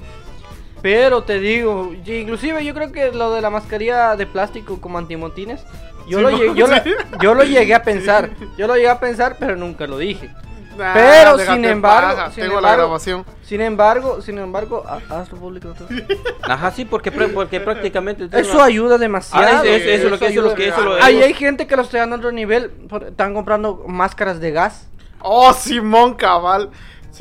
Pero 0.82 1.24
te 1.24 1.40
digo, 1.40 1.94
inclusive 2.06 2.64
yo 2.66 2.74
creo 2.74 2.92
que 2.92 3.12
lo 3.12 3.32
de 3.34 3.42
la 3.42 3.50
mascarilla 3.50 4.16
de 4.16 4.26
plástico 4.26 4.82
como 4.82 4.98
antimotines, 4.98 5.64
yo, 6.08 6.18
Sí, 6.18 6.24
lo, 6.24 6.30
llegué, 6.32 6.56
yo, 6.56 6.68
la- 6.68 6.84
yo 7.22 7.36
lo 7.36 7.44
llegué 7.46 7.76
a 7.76 7.84
pensar, 7.84 8.32
yo 8.58 8.66
lo 8.68 8.76
llegué 8.76 8.90
a 8.90 9.00
pensar, 9.00 9.38
pero 9.40 9.56
nunca 9.56 9.86
lo 9.88 9.98
dije. 10.00 10.30
Nah, 10.78 10.94
pero, 10.94 11.38
sin 11.38 11.66
embargo, 11.66 12.16
paja, 12.18 12.32
sin 12.32 12.44
tengo 12.44 12.54
la 12.56 12.70
embargo- 12.70 12.78
grabación. 12.86 13.26
Sin 13.44 13.62
embargo, 13.62 14.22
sin 14.22 14.38
embargo, 14.40 14.84
ha- 14.88 15.20
hazlo 15.20 15.38
público. 15.38 15.76
Ajá, 16.42 16.72
sí, 16.72 16.86
porque, 16.86 17.12
porque 17.12 17.60
prácticamente. 17.60 18.28
Eso 18.32 18.64
ayuda 18.64 18.98
demasiado. 18.98 19.46
Ah, 19.46 19.50
eso- 19.64 19.66
eso- 19.66 19.90
eso 19.90 20.06
es 20.06 20.12
lo 20.12 20.18
que- 20.18 20.28
eso 20.70 20.80
es 20.80 20.86
lo 20.86 20.96
que- 20.96 21.04
Ahí 21.04 21.22
hay 21.22 21.34
gente 21.34 21.68
que 21.68 21.76
lo 21.76 21.84
está 21.84 22.00
dando 22.00 22.16
a 22.16 22.20
otro 22.20 22.32
nivel, 22.32 22.70
por- 22.72 23.04
están 23.04 23.34
comprando 23.34 23.84
máscaras 23.88 24.40
de 24.40 24.52
gas. 24.52 24.88
Oh, 25.20 25.54
Simón 25.54 26.16
Cabal. 26.16 26.70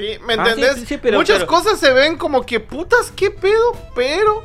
Sí, 0.01 0.19
¿me 0.27 0.35
Ah, 0.35 0.45
sí, 0.45 0.51
entendés? 0.53 0.75
sí, 0.81 0.87
sí, 0.87 0.99
pero- 0.99 1.19
Muchas 1.19 1.39
pero- 1.39 1.47
cosas 1.49 1.79
se 1.79 1.93
ven 1.93 2.17
como 2.17 2.45
que 2.47 2.59
putas, 2.61 3.13
qué 3.15 3.31
pedo, 3.31 3.73
pero, 3.95 4.45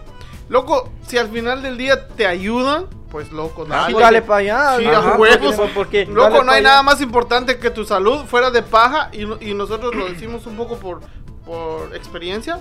loco, 0.50 0.92
si 1.08 1.18
al 1.18 1.30
final 1.30 1.62
del 1.64 1.78
día 1.78 2.08
te 2.10 2.28
ayudan, 2.28 2.88
pues 3.10 3.32
loco, 3.32 3.64
Ah, 3.70 3.88
dale. 3.88 3.94
Sí, 3.96 4.00
dale 4.02 4.22
para 4.22 4.40
allá. 4.40 4.78
Sí, 4.78 4.86
Ajá, 4.88 5.14
a 5.14 5.18
huevos. 5.18 5.56
porque- 5.74 6.06
Loco, 6.06 6.44
no 6.44 6.52
hay 6.52 6.62
nada 6.62 6.80
allá. 6.80 6.84
más 6.84 7.02
importante 7.02 7.58
que 7.58 7.70
tu 7.70 7.86
salud 7.86 8.26
fuera 8.26 8.52
de 8.52 8.62
paja 8.62 9.10
y, 9.14 9.22
y 9.50 9.54
nosotros 9.54 9.96
lo 9.96 10.06
decimos 10.10 10.46
un 10.46 10.58
poco 10.58 10.78
por, 10.78 11.00
por 11.46 11.96
experiencia. 11.96 12.60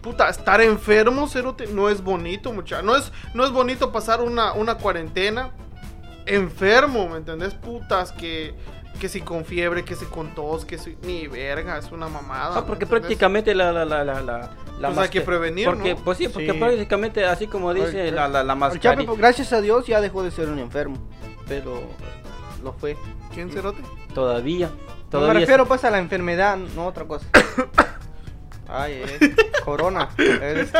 Puta, 0.00 0.28
estar 0.30 0.60
enfermo, 0.62 1.28
cerote, 1.28 1.66
no 1.66 1.88
es 1.88 2.02
bonito, 2.02 2.52
mucha. 2.52 2.82
No 2.82 2.96
es, 2.96 3.12
no 3.34 3.44
es 3.44 3.50
bonito 3.52 3.92
pasar 3.92 4.20
una, 4.20 4.52
una 4.54 4.76
cuarentena 4.78 5.50
enfermo, 6.26 7.08
¿me 7.08 7.18
entendés? 7.18 7.54
Putas, 7.54 8.12
que, 8.12 8.54
que 9.00 9.08
si 9.08 9.20
con 9.20 9.44
fiebre, 9.44 9.84
que 9.84 9.96
si 9.96 10.04
con 10.06 10.34
tos, 10.34 10.64
que 10.64 10.78
si... 10.78 10.96
Ni 11.02 11.26
verga, 11.26 11.76
es 11.78 11.90
una 11.90 12.08
mamada. 12.08 12.56
Ah, 12.56 12.60
¿me 12.60 12.66
porque 12.66 12.84
entendés? 12.84 13.00
prácticamente 13.00 13.54
la, 13.54 13.72
la, 13.72 13.84
la, 13.84 14.04
la, 14.04 14.20
la, 14.22 14.50
Pues 14.80 14.98
hay 14.98 15.08
que 15.08 15.20
prevenir, 15.22 15.66
porque, 15.66 15.94
¿no? 15.94 16.00
Pues 16.04 16.18
sí, 16.18 16.28
porque 16.28 16.52
Sí. 16.52 16.58
prácticamente 16.58 17.24
así 17.24 17.46
como 17.48 17.74
dice 17.74 18.08
El- 18.08 18.14
la, 18.14 18.28
la, 18.28 18.44
la 18.44 18.54
mascarilla. 18.54 19.04
Chape, 19.04 19.18
gracias 19.18 19.52
a 19.52 19.60
Dios, 19.60 19.86
ya 19.86 20.00
dejó 20.00 20.22
de 20.22 20.30
ser 20.30 20.48
un 20.48 20.58
enfermo. 20.60 20.96
Pero 21.48 21.82
lo 22.62 22.72
fue. 22.74 22.96
¿Quién 23.34 23.50
cerote? 23.50 23.82
Todavía. 24.14 24.68
No 24.68 24.74
me 24.74 25.10
Todavía. 25.10 25.40
refiero 25.40 25.66
pues 25.66 25.84
a 25.84 25.90
la 25.90 25.98
enfermedad, 25.98 26.56
no 26.56 26.86
otra 26.86 27.04
cosa. 27.04 27.26
Ay, 28.68 29.02
eh, 29.20 29.34
corona. 29.64 30.08
eres. 30.16 30.72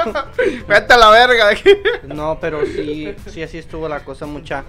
Vete 0.66 0.94
a 0.94 0.96
la 0.96 1.10
verga 1.10 1.48
de 1.48 1.52
aquí. 1.52 1.70
No, 2.04 2.38
pero 2.40 2.64
sí, 2.64 3.14
sí 3.26 3.42
así 3.42 3.58
estuvo 3.58 3.88
la 3.88 4.00
cosa 4.04 4.24
mucha. 4.26 4.64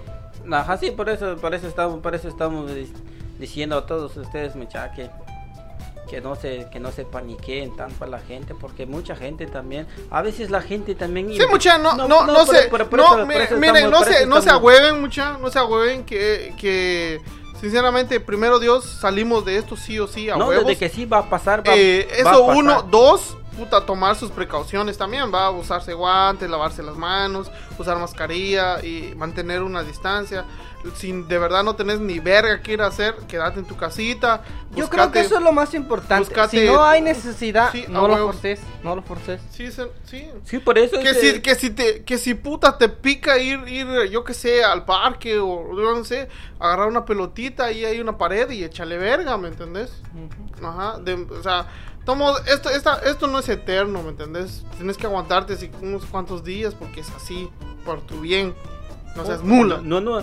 Ajá, 0.51 0.77
sí, 0.77 0.91
por 0.91 1.07
eso, 1.09 1.37
por 1.37 1.53
eso 1.53 1.67
estamos, 1.67 1.99
por 2.01 2.13
eso 2.15 2.27
estamos 2.27 2.73
di- 2.73 2.91
diciendo 3.39 3.77
a 3.77 3.85
todos 3.85 4.15
ustedes, 4.17 4.55
mucha, 4.55 4.91
que, 4.91 5.09
que 6.09 6.21
no 6.21 6.35
se, 6.35 6.67
que 6.71 6.79
no 6.79 6.91
se 6.91 7.05
paniqueen 7.05 7.75
tanto 7.75 8.03
a 8.03 8.07
la 8.07 8.19
gente, 8.19 8.53
porque 8.55 8.85
mucha 8.85 9.15
gente 9.15 9.47
también, 9.47 9.87
a 10.11 10.21
veces 10.21 10.49
la 10.51 10.61
gente 10.61 10.95
también. 10.95 11.31
Sí, 11.33 11.41
mucha, 11.49 11.77
no, 11.77 11.95
no, 11.95 12.25
no, 12.25 12.45
se, 12.45 12.63
por- 12.63 12.87
por 12.89 12.99
no, 12.99 13.05
eso- 13.05 13.25
por 13.25 13.31
eso 13.41 13.55
miren, 13.57 13.75
estamos- 13.77 13.99
no 13.99 14.05
se, 14.05 14.17
eso 14.19 14.25
no 14.27 14.41
se 14.41 14.49
agüeven, 14.49 15.01
mucha, 15.01 15.37
no 15.37 15.49
se 15.49 15.59
agüeven 15.59 16.03
que, 16.03 16.53
que, 16.59 17.19
sinceramente, 17.59 18.19
primero 18.19 18.59
Dios, 18.59 18.83
salimos 18.85 19.45
de 19.45 19.57
esto 19.57 19.75
sí 19.77 19.99
o 19.99 20.07
sí 20.07 20.29
a 20.29 20.35
No, 20.35 20.47
huevos. 20.49 20.65
desde 20.67 20.79
que 20.79 20.89
sí 20.89 21.05
va 21.05 21.19
a 21.19 21.29
pasar. 21.29 21.67
va- 21.67 21.73
Eh, 21.75 22.07
va 22.09 22.13
a 22.13 22.33
eso 22.33 22.41
pasar. 22.47 22.55
uno, 22.57 22.81
dos, 22.83 23.37
puta, 23.57 23.85
tomar 23.85 24.15
sus 24.15 24.31
precauciones 24.31 24.97
también, 24.97 25.33
va 25.33 25.45
a 25.45 25.51
usarse 25.51 25.93
guantes, 25.93 26.49
lavarse 26.49 26.83
las 26.83 26.95
manos, 26.95 27.51
usar 27.77 27.97
mascarilla 27.97 28.83
y 28.83 29.13
mantener 29.15 29.61
una 29.63 29.83
distancia. 29.83 30.45
Si 30.95 31.13
de 31.13 31.37
verdad 31.39 31.63
no 31.63 31.77
tenés 31.77 32.01
ni 32.01 32.19
verga 32.19 32.61
que 32.61 32.73
ir 32.73 32.81
a 32.81 32.87
hacer, 32.87 33.15
quédate 33.29 33.59
en 33.59 33.65
tu 33.65 33.77
casita. 33.77 34.43
Yo 34.75 34.89
creo 34.89 35.11
que 35.13 35.19
buscate- 35.19 35.25
eso 35.27 35.37
es 35.37 35.41
lo 35.41 35.53
más 35.53 35.73
importante. 35.73 36.29
buscate- 36.29 36.59
si 36.59 36.65
no 36.67 36.83
hay 36.83 37.01
necesidad, 37.01 37.71
Sí, 37.71 37.85
no 37.87 38.05
lo 38.05 38.17
forces, 38.17 38.59
no 38.83 38.93
lo 38.93 39.01
forces. 39.01 39.39
Sí, 39.51 39.71
se- 39.71 39.89
sí. 40.03 40.29
Sí, 40.43 40.59
por 40.59 40.77
eso. 40.77 40.99
Que 40.99 41.11
este, 41.11 41.33
si, 41.35 41.41
que 41.41 41.55
si 41.55 41.69
te, 41.69 42.03
que 42.03 42.17
si 42.17 42.33
puta 42.33 42.77
te 42.77 42.89
pica 42.89 43.37
ir, 43.37 43.65
ir, 43.69 43.87
yo 44.11 44.25
que 44.25 44.33
sé, 44.33 44.61
al 44.61 44.83
parque 44.83 45.39
o 45.39 45.69
yo 45.73 45.95
no 45.95 46.03
sé, 46.03 46.27
agarrar 46.59 46.89
una 46.89 47.05
pelotita 47.05 47.71
y 47.71 47.85
hay 47.85 48.01
una 48.01 48.17
pared 48.17 48.49
y 48.49 48.65
échale 48.65 48.97
verga, 48.97 49.37
¿me 49.37 49.47
entendés? 49.47 50.01
Ajá, 50.61 50.97
de- 50.99 51.13
o 51.13 51.41
sea, 51.43 51.65
tomo, 52.05 52.37
esto, 52.47 52.69
esta, 52.69 52.99
esto 52.99 53.27
no 53.27 53.39
es 53.39 53.49
eterno, 53.49 54.01
¿me 54.03 54.09
entendés? 54.09 54.63
Tienes 54.77 54.97
que 54.97 55.05
aguantarte 55.07 55.53
así 55.53 55.71
unos 55.81 56.05
cuantos 56.05 56.43
días 56.43 56.73
porque 56.75 57.01
es 57.01 57.09
así, 57.11 57.49
por 57.85 58.01
tu 58.01 58.21
bien. 58.21 58.53
No 59.15 59.25
seas 59.25 59.43
mula. 59.43 59.79
No, 59.83 60.01
no, 60.01 60.21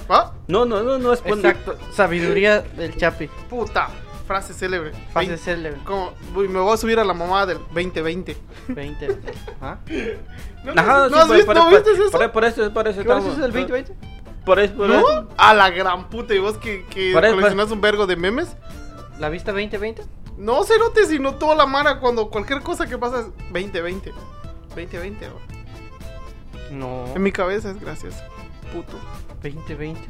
no, 0.48 0.64
no, 0.66 0.82
no, 0.82 0.98
no 0.98 1.12
es 1.12 1.20
cuando- 1.20 1.48
Exacto, 1.48 1.76
sabiduría 1.92 2.60
del 2.60 2.96
Chapi. 2.96 3.28
Puta, 3.48 3.88
frase 4.26 4.52
célebre. 4.52 4.92
Vein- 5.14 5.36
célebre. 5.38 5.80
como, 5.84 6.12
uy, 6.34 6.48
me 6.48 6.58
voy 6.58 6.74
a 6.74 6.76
subir 6.76 6.98
a 6.98 7.04
la 7.04 7.14
mamá 7.14 7.46
del 7.46 7.58
2020. 7.72 8.36
20. 8.68 9.18
¿Ah? 9.60 9.78
¿No, 10.64 10.72
Ajá, 10.76 11.08
¿no 11.08 11.08
sí, 11.08 11.14
has 11.14 11.26
por- 11.26 11.36
visto, 11.36 11.46
por- 11.46 11.54
¿no 11.56 11.62
por- 11.64 11.72
viste 11.72 11.90
eso? 11.92 12.10
Por, 12.10 12.32
por 12.32 12.44
eso, 12.44 12.72
por 12.72 12.88
eso 12.88 13.02
¿Qué 13.02 13.08
hora 13.08 13.20
es 13.20 13.26
el 13.38 13.52
2020? 13.52 13.94
Por 14.44 14.58
eso, 14.58 14.74
por 14.74 14.88
¿No? 14.88 14.98
eso. 14.98 15.28
A 15.36 15.54
la 15.54 15.70
gran 15.70 16.08
puta, 16.08 16.34
y 16.34 16.38
vos 16.40 16.56
que, 16.58 16.84
que 16.86 17.12
coleccionas 17.12 17.70
un 17.70 17.80
vergo 17.80 18.06
de 18.08 18.16
memes. 18.16 18.48
¿La 19.20 19.28
vista 19.28 19.52
2020? 19.52 20.02
No, 20.40 20.64
cerote, 20.64 21.04
sino 21.04 21.34
toda 21.34 21.54
la 21.54 21.66
mara 21.66 22.00
cuando 22.00 22.30
cualquier 22.30 22.62
cosa 22.62 22.86
que 22.86 22.96
pasa 22.96 23.20
es 23.20 23.26
2020. 23.52 24.10
2020, 24.70 25.28
bro. 25.28 25.38
No. 26.70 27.04
En 27.14 27.22
mi 27.22 27.30
cabeza 27.30 27.70
es 27.70 27.78
gracias. 27.78 28.22
Puto. 28.72 28.96
2020. 29.42 30.00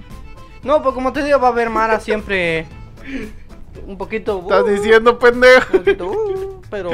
No, 0.62 0.82
pues 0.82 0.94
como 0.94 1.12
te 1.12 1.24
digo, 1.24 1.40
va 1.40 1.48
a 1.48 1.50
haber 1.50 1.68
Mara 1.68 1.98
siempre 1.98 2.68
un 3.88 3.98
poquito. 3.98 4.38
Estás 4.40 4.62
uh, 4.62 4.68
diciendo, 4.68 5.18
pendejo. 5.18 5.72
Un 5.72 5.78
poquito, 5.80 6.06
uh, 6.06 6.62
pero 6.70 6.90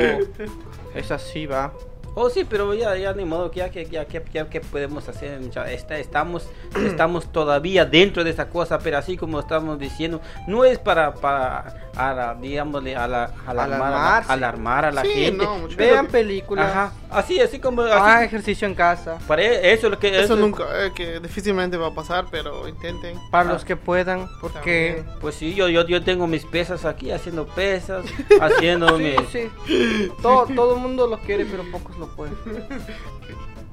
es 0.95 1.11
así, 1.11 1.45
va. 1.45 1.75
Oh, 2.19 2.31
sí, 2.31 2.47
pero 2.49 2.73
ya, 2.73 2.97
ya 2.97 3.13
ni 3.13 3.27
modo, 3.27 3.51
que 3.51 3.59
ya 3.59 3.69
que 3.69 3.85
ya, 3.85 4.07
que 4.07 4.25
ya, 4.33 4.49
que 4.49 4.63
podemos 4.63 5.07
hacer, 5.07 5.39
ya 5.51 5.71
está, 5.71 5.99
estamos, 5.99 6.49
estamos 6.87 7.31
todavía 7.31 7.85
dentro 7.85 8.25
de 8.25 8.31
esa 8.31 8.49
cosa, 8.49 8.79
pero 8.79 8.97
así 8.97 9.19
como 9.19 9.39
estamos 9.39 9.79
diciendo, 9.79 10.23
no 10.47 10.65
es 10.65 10.79
para, 10.79 11.13
para, 11.13 11.91
a 11.95 12.15
la, 12.15 12.35
digámosle, 12.35 12.97
a 12.97 13.07
la, 13.07 13.31
alarmar, 13.47 13.93
a 13.93 13.97
la- 13.99 14.17
alarmar 14.33 14.85
a 14.87 14.93
la 14.93 15.03
Sí, 15.03 15.09
gente. 15.11 15.45
no, 15.45 15.69
Vean 15.77 16.07
películas. 16.07 16.71
Ajá, 16.71 16.93
así, 17.11 17.41
así 17.41 17.59
como, 17.59 17.83
así, 17.83 17.93
Hagan 17.93 18.23
ejercicio 18.25 18.67
en 18.67 18.75
casa. 18.75 19.19
para 19.27 19.43
e- 19.43 19.73
eso 19.73 19.87
es 19.87 19.91
lo 19.93 19.99
que, 19.99 20.19
Eso 20.21 20.37
nunca, 20.37 20.65
eh, 20.85 20.93
que 20.95 21.21
difícilmente 21.21 21.77
va 21.77 21.89
a 21.89 21.95
pasar, 21.95 22.27
pero 22.31 22.67
intenten. 22.69 23.19
Para 23.31 23.51
Ah. 23.51 23.53
los 23.55 23.65
que 23.65 23.77
puedan, 23.77 24.29
porque. 24.41 25.05
Pues 25.21 25.35
sí, 25.37 25.55
yo, 25.55 25.69
yo, 25.69 25.87
yo 25.87 26.03
tengo 26.03 26.27
mis 26.27 26.45
pesas 26.45 26.85
aquí, 26.85 27.11
haciendo 27.11 27.47
pesas, 27.47 28.05
haciendo 28.41 28.97
Sí, 28.99 29.03
mis... 29.19 29.29
sí. 29.31 30.11
Todo, 30.23 30.47
todo 30.55 30.75
el 30.77 30.81
mundo 30.81 31.07
lo 31.07 31.19
quiere, 31.19 31.45
pero 31.47 31.63
pocos 31.71 31.97
lo 31.99 32.09
pueden. 32.09 32.37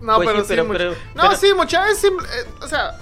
No, 0.02 0.16
Pues 0.18 0.28
pero 0.28 0.40
sí, 0.42 0.48
sí, 0.48 0.50
pero- 0.50 0.66
mucha- 0.66 0.78
pero- 0.80 0.92
No, 1.16 1.24
pero- 1.30 1.36
sí, 1.38 1.54
mucha, 1.56 1.90
es 1.90 1.98
simple, 1.98 2.28
eh, 2.28 2.46
o 2.62 2.68
sea, 2.68 2.98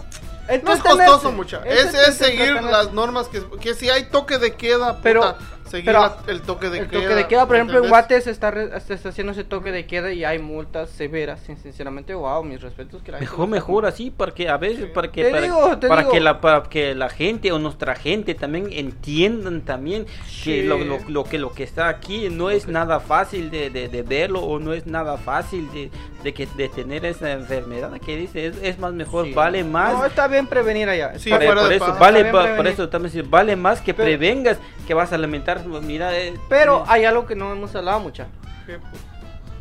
no 0.64 0.72
es 0.74 0.80
costoso 0.82 1.32
mucha. 1.32 1.64
Es, 1.66 1.94
es 1.96 2.16
seguir 2.16 2.62
las 2.62 2.94
normas 2.94 3.28
que, 3.28 3.42
que 3.60 3.74
si 3.74 3.90
hay 3.90 4.04
toque 4.12 4.38
de 4.38 4.54
queda, 4.56 4.90
puta, 4.98 5.02
Pero- 5.02 5.36
seguir 5.72 5.86
pero 5.86 6.14
el 6.28 6.42
toque 6.42 6.70
de 6.70 6.80
el 6.80 6.88
queda. 6.88 7.02
toque 7.02 7.16
de 7.16 7.28
queda, 7.28 7.48
por 7.48 7.56
ejemplo, 7.56 7.78
en 7.80 7.86
¿entendés? 7.86 7.90
Guate 8.02 8.22
se 8.22 8.30
está, 8.32 8.52
re- 8.52 8.80
se 8.82 8.94
está 8.94 9.10
haciendo 9.10 9.32
ese 9.34 9.44
toque 9.44 9.72
de 9.72 9.86
queda 9.88 10.12
y 10.14 10.24
hay 10.24 10.38
multas 10.40 10.90
severas. 10.90 11.40
sin- 11.42 11.58
Sinceramente, 11.58 12.14
wow, 12.14 12.44
mis 12.44 12.62
respetos. 12.62 13.02
Que 13.02 13.12
la 13.12 13.20
Mejor, 13.20 13.48
mejor 13.48 13.86
así, 13.86 14.12
porque 14.16 14.50
a 14.50 14.58
veces, 14.58 14.86
para 14.90 15.12
que, 15.12 15.26
para, 15.30 15.42
digo, 15.42 15.80
para 15.88 16.08
que 16.10 16.20
la, 16.20 16.42
para 16.42 16.64
que 16.64 16.94
la 16.96 17.10
gente 17.10 17.52
o 17.52 17.60
nuestra 17.60 17.96
gente 17.96 18.36
también 18.36 18.68
entiendan 18.72 19.62
también 19.62 20.06
que 20.44 20.64
lo, 20.64 20.78
lo, 20.80 21.00
lo 21.08 21.24
que 21.24 21.38
lo 21.40 21.52
que 21.54 21.64
está 21.64 21.88
aquí 21.90 22.30
no 22.30 22.50
es 22.50 22.68
nada 22.68 23.00
fácil 23.00 23.50
de, 23.50 23.70
de, 23.70 23.88
de 23.88 24.04
verlo 24.04 24.42
o 24.42 24.60
no 24.60 24.74
es 24.74 24.86
nada 24.88 25.18
fácil 25.18 25.72
de, 25.72 25.90
de 26.24 26.34
que 26.34 26.46
de 26.58 26.70
tener 26.70 27.06
esa 27.06 27.32
enfermedad 27.32 27.92
que 28.00 28.16
dice 28.18 28.48
es, 28.48 28.58
es 28.62 28.80
más 28.80 28.94
mejor 28.94 29.26
Sí. 29.26 29.34
vale 29.34 29.64
más 29.64 29.94
No, 29.94 30.06
está 30.06 30.28
bien 30.28 30.48
prevenir 30.48 30.90
allá. 30.90 31.12
Por, 31.12 31.44
eso 31.72 31.96
vale 32.00 32.26
por 32.26 32.68
eso 32.68 32.90
también 32.90 33.30
vale 33.30 33.56
más 33.56 33.82
que 33.82 33.94
Pero- 33.94 34.06
prevengas 34.08 34.58
que 34.88 34.94
vas 34.94 35.14
a 35.14 35.18
lamentar 35.18 35.61
mira 35.66 36.18
eh, 36.18 36.34
Pero 36.50 36.84
hay 36.88 37.06
algo 37.06 37.26
que 37.26 37.36
no 37.36 37.52
hemos 37.52 37.76
hablado 37.76 38.00
mucho. 38.00 38.26
Qué 38.66 38.78
pu- 38.78 38.82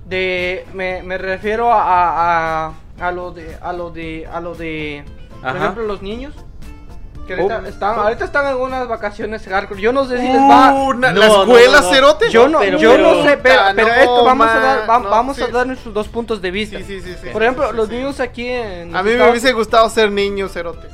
De, 0.06 0.66
me, 0.74 1.02
me 1.02 1.18
refiero 1.18 1.72
a, 1.72 2.66
a, 2.68 2.72
a 3.00 3.12
lo 3.12 3.30
de, 3.32 3.56
a 3.60 3.72
lo 3.72 3.90
de, 3.90 4.26
a 4.32 4.40
lo 4.40 4.54
de, 4.54 5.04
por 5.42 5.56
ejemplo, 5.56 5.84
los 5.84 6.02
niños. 6.02 6.34
Que 7.26 7.34
ahorita, 7.34 7.60
Oh. 7.62 7.66
están, 7.68 7.98
ahorita 7.98 8.24
están 8.24 8.46
en 8.48 8.56
unas 8.60 8.88
vacaciones 8.88 9.46
hardcore. 9.46 9.80
Yo 9.80 9.92
no 9.92 10.04
sé 10.04 10.18
si 10.18 10.26
les 10.26 10.36
va. 10.40 10.72
Uh, 10.74 10.94
na- 10.94 11.12
No, 11.12 11.20
la 11.20 11.26
no, 11.28 11.42
escuela 11.42 11.80
no, 11.80 11.86
no. 11.86 11.92
cerote. 11.94 12.30
Yo 12.30 12.48
no, 12.48 12.58
pero- 12.58 12.78
yo 12.78 12.98
no 12.98 13.10
pero- 13.10 13.22
sé, 13.22 13.36
pero, 13.36 13.62
pero 13.76 13.86
no, 13.88 13.94
esto 13.94 14.24
vamos 14.24 14.46
a 14.48 14.54
man, 14.54 14.62
dar, 14.62 14.90
va- 14.90 14.98
no, 14.98 15.08
vamos 15.10 15.40
a 15.40 15.46
sí. 15.46 15.52
dar 15.52 15.64
nuestros 15.66 15.94
dos 15.94 16.08
puntos 16.08 16.42
de 16.42 16.50
vista. 16.50 16.78
Sí, 16.78 16.84
sí, 16.84 17.00
sí, 17.00 17.14
sí. 17.22 17.28
Por 17.32 17.42
ejemplo, 17.44 17.70
Sí, 17.70 17.76
los 17.76 17.88
sí. 17.88 17.94
niños 17.94 18.18
aquí 18.18 18.48
en. 18.48 18.96
A 18.96 19.02
mí 19.04 19.12
me 19.14 19.30
hubiese 19.30 19.52
gustado 19.52 19.88
ser 19.90 20.10
niño, 20.10 20.48
cerote. 20.48 20.88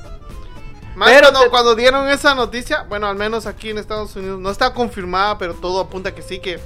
Más 0.96 1.10
Pero 1.10 1.26
cuando, 1.28 1.40
te- 1.42 1.50
cuando 1.50 1.74
dieron 1.76 2.08
esa 2.08 2.34
noticia, 2.34 2.84
bueno, 2.88 3.06
al 3.06 3.16
menos 3.16 3.46
aquí 3.46 3.70
en 3.70 3.78
Estados 3.78 4.16
Unidos, 4.16 4.40
no 4.40 4.50
está 4.50 4.72
confirmada, 4.72 5.36
pero 5.38 5.54
todo 5.54 5.80
apunta 5.80 6.14
que 6.14 6.22
sí, 6.22 6.38
que 6.40 6.58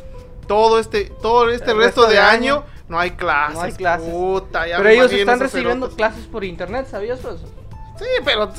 todo 0.47 0.79
este, 0.79 1.07
todo 1.21 1.51
este 1.51 1.67
resto, 1.75 1.79
resto 1.81 2.07
de, 2.07 2.13
de 2.15 2.19
año, 2.21 2.55
año, 2.59 2.65
no 2.89 2.99
hay 2.99 3.11
clases. 3.13 3.55
no 3.57 3.63
hay 3.63 3.73
clases. 3.73 4.09
Puta, 4.09 4.67
ya 4.69 4.77
Pero 4.79 4.89
ellos 4.89 5.13
están 5.13 5.41
recibiendo 5.41 5.91
clases 5.91 6.27
por 6.27 6.45
internet, 6.45 6.87
¿sabías 6.91 7.19
eso? 7.21 7.37
Sí, 7.99 8.07
pero 8.25 8.51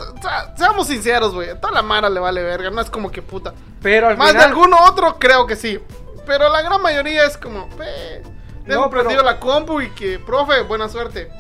seamos 0.55 0.87
sinceros, 0.87 1.33
güey. 1.33 1.49
A 1.49 1.59
toda 1.59 1.73
la 1.73 1.81
mara 1.81 2.09
le 2.09 2.19
vale 2.19 2.43
verga, 2.43 2.69
no 2.69 2.79
es 2.81 2.89
como 2.91 3.09
que 3.09 3.21
puta. 3.23 3.53
Pero 3.81 4.09
al 4.09 4.17
Más 4.17 4.27
de 4.27 4.33
final, 4.33 4.49
alguno 4.49 4.77
otro, 4.85 5.17
creo 5.17 5.47
que 5.47 5.55
sí. 5.55 5.79
Pero 6.27 6.49
la 6.49 6.61
gran 6.61 6.79
mayoría 6.81 7.25
es 7.25 7.37
como, 7.37 7.67
"Pe, 7.69 8.21
Dejo 8.65 8.81
No, 8.81 8.89
pero- 8.91 9.01
prendido 9.01 9.23
la 9.23 9.39
compu 9.39 9.81
y 9.81 9.89
que, 9.89 10.19
profe, 10.19 10.61
buena 10.61 10.87
suerte. 10.87 11.31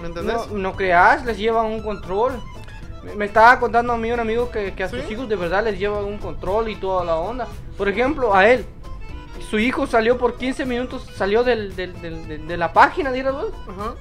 ¿Me 0.00 0.08
entendés? 0.08 0.34
No, 0.50 0.58
no 0.58 0.74
creas, 0.76 1.24
les 1.24 1.38
llevan 1.38 1.66
un 1.66 1.80
control. 1.82 2.42
Me- 3.14 3.24
estaba 3.26 3.58
contando 3.60 3.92
a 3.92 3.96
mí 3.96 4.10
un 4.10 4.20
amigo 4.20 4.50
que, 4.50 4.72
que 4.74 4.84
a 4.84 4.88
sus 4.88 5.08
hijos 5.10 5.28
de 5.28 5.36
verdad 5.36 5.64
les 5.64 5.78
llevan 5.78 6.04
un 6.04 6.18
control 6.18 6.68
y 6.68 6.76
toda 6.76 7.04
la 7.04 7.16
onda. 7.16 7.46
Por 7.78 7.88
ejemplo, 7.88 8.34
a 8.34 8.48
él, 8.48 8.64
su 9.50 9.58
hijo 9.58 9.86
salió 9.86 10.18
por 10.18 10.36
15 10.36 10.64
minutos, 10.64 11.06
salió 11.14 11.44
del, 11.44 11.76
del- 11.76 12.00
del- 12.00 12.26
de, 12.28 12.38
de 12.38 12.56
la 12.56 12.72
página, 12.72 13.10
vos, 13.32 13.52
Ajá. 13.68 13.94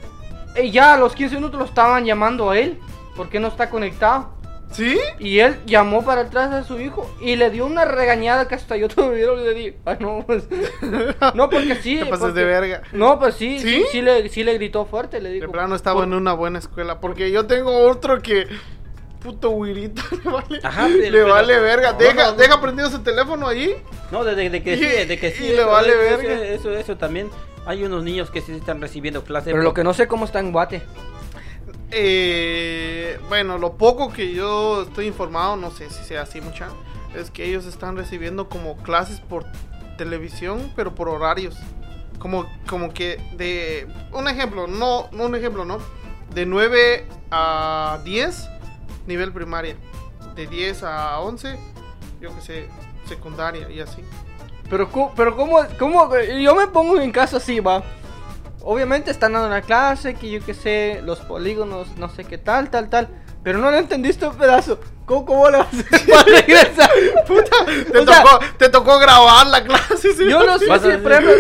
Y 0.62 0.72
ya 0.72 0.93
a 0.93 0.97
los 0.97 1.14
15 1.16 1.36
minutos 1.36 1.60
lo 1.60 1.66
estaban 1.66 2.06
llamando 2.06 2.49
a 2.51 2.58
él, 2.58 2.80
porque 3.16 3.39
no 3.39 3.49
está 3.49 3.70
conectado. 3.70 4.34
¿Sí? 4.72 4.97
Y 5.20 5.39
él 5.39 5.58
llamó 5.68 6.03
para 6.03 6.22
atrás 6.22 6.51
a 6.51 6.64
su 6.64 6.80
hijo 6.80 7.10
y 7.22 7.36
le 7.36 7.49
dio 7.51 7.66
una 7.66 7.86
regañada 7.86 8.47
que 8.47 8.56
hasta 8.56 8.76
yo 8.76 8.88
todavía 8.89 9.28
le 9.32 9.53
di. 9.53 9.74
Ay, 9.86 9.97
no, 9.99 10.24
pues. 10.26 10.47
No, 11.36 11.49
porque 11.49 11.76
sí. 11.76 11.99
Te 11.99 12.06
pasas 12.06 12.20
porque- 12.28 12.39
de 12.39 12.45
verga. 12.45 12.82
No, 12.91 13.20
pues 13.20 13.36
sí, 13.36 13.60
¿Sí? 13.60 13.68
sí, 13.70 13.86
sí 13.91 14.01
le, 14.01 14.28
sí 14.30 14.43
le 14.43 14.53
gritó 14.56 14.86
fuerte, 14.86 15.22
le 15.22 15.30
De 15.30 15.36
dijo. 15.36 15.51
plano 15.51 15.76
estaba 15.76 15.97
por- 15.97 16.06
en 16.06 16.14
una 16.14 16.34
buena 16.34 16.60
escuela. 16.60 16.99
Porque 16.99 17.32
yo 17.32 17.45
tengo 17.45 17.88
otro 17.88 18.22
que. 18.22 18.47
Puto 19.26 19.49
güirito. 19.49 20.01
Le 20.23 20.30
vale, 20.32 20.59
Ajá, 20.63 20.88
le 20.88 21.09
pero- 21.11 21.30
vale 21.30 21.59
verga. 21.59 21.93
No, 21.93 21.97
deja, 21.97 22.26
no, 22.26 22.32
deja 22.34 22.61
prendido 22.61 22.89
su 22.91 22.99
teléfono 22.99 23.47
ahí. 23.47 23.76
No, 24.11 24.23
de, 24.23 24.36
de- 24.36 24.49
de 24.51 24.61
que 24.63 24.76
sí, 24.78 24.84
de 25.07 25.17
que 25.19 25.32
sí. 25.32 25.45
y 25.45 25.55
le 25.55 25.63
vale 25.63 25.89
eso, 25.89 25.97
verga. 26.17 26.34
Eso, 26.45 26.69
eso, 26.69 26.71
eso 26.78 26.97
también. 26.97 27.30
Hay 27.65 27.84
unos 27.84 28.03
niños 28.03 28.30
que 28.30 28.41
sí 28.41 28.51
están 28.51 28.80
recibiendo 28.80 29.23
clases. 29.23 29.51
Pero 29.51 29.63
lo 29.63 29.73
que 29.73 29.84
no 29.84 29.93
sé 29.95 30.07
cómo 30.07 30.26
está 30.26 30.39
en 30.39 30.51
Guate. 30.51 30.84
Eh, 31.91 33.19
bueno, 33.30 33.57
lo 33.57 33.78
poco 33.78 34.11
que 34.11 34.34
yo 34.34 34.84
estoy 34.84 35.07
informado, 35.07 35.55
no 35.55 35.71
sé 35.71 35.89
si 35.89 36.03
sea 36.03 36.21
así 36.21 36.41
mucha, 36.41 36.67
es 37.15 37.32
que 37.32 37.45
ellos 37.45 37.65
están 37.65 37.95
recibiendo 37.95 38.49
como 38.49 38.78
clases 38.78 39.19
por 39.21 39.45
televisión, 39.97 40.71
pero 40.76 40.93
por 40.93 41.09
horarios. 41.09 41.55
Como, 42.19 42.47
como 42.67 42.93
que 42.93 43.19
de... 43.38 43.88
Un 44.11 44.28
ejemplo, 44.28 44.67
no, 44.67 45.09
no 45.11 45.26
un 45.26 45.36
ejemplo, 45.36 45.63
¿no? 45.65 45.78
De 46.34 46.45
9 46.45 47.05
a 47.32 47.99
10, 48.03 48.49
nivel 49.08 49.32
primaria. 49.32 49.76
De 50.36 50.47
10 50.47 50.84
a 50.84 51.20
11, 51.20 51.58
yo 52.20 52.36
que 52.36 52.41
sé, 52.41 52.68
secundaria 53.08 53.70
y 53.70 53.80
así. 53.80 54.03
Pero, 54.70 54.89
pero 55.16 55.36
¿cómo, 55.36 55.60
cómo? 55.78 56.10
Yo 56.18 56.56
me 56.56 56.68
pongo 56.68 56.99
en 56.99 57.12
caso 57.12 57.38
así, 57.38 57.60
va. 57.60 57.84
Obviamente 58.62 59.12
están 59.12 59.34
dando 59.34 59.47
una 59.47 59.62
clase, 59.62 60.16
que 60.16 60.32
yo 60.32 60.43
que 60.43 60.56
sé, 60.56 61.01
los 61.03 61.20
polígonos, 61.20 61.95
no 61.97 62.10
sé 62.10 62.26
qué 62.26 62.38
tal, 62.38 62.70
tal, 62.70 62.89
tal. 62.89 63.10
Pero 63.43 63.60
no 63.60 63.70
lo 63.70 63.78
entendiste 63.78 64.28
un 64.28 64.36
pedazo. 64.36 64.80
¿Cómo, 65.06 65.26
cómo 65.26 65.49
le 65.51 65.58
vas 65.58 65.68
a 65.68 65.78
hacer 65.78 66.10
para 66.10 66.24
regresar? 66.24 66.89
Puta, 67.28 67.56
te, 67.91 67.97
O 67.99 68.06
sea- 68.06 68.24
tocó, 68.24 68.39
te 68.58 68.70
tocó 68.70 68.99
grabar 68.99 69.45
la 69.47 69.64
clase. 69.64 70.14
¿sí? 70.14 70.28
Yo 70.30 70.43
no 70.43 70.58
sé 70.58 70.66
si, 70.66 70.97
por 70.97 71.12
ejemplo, 71.12 71.34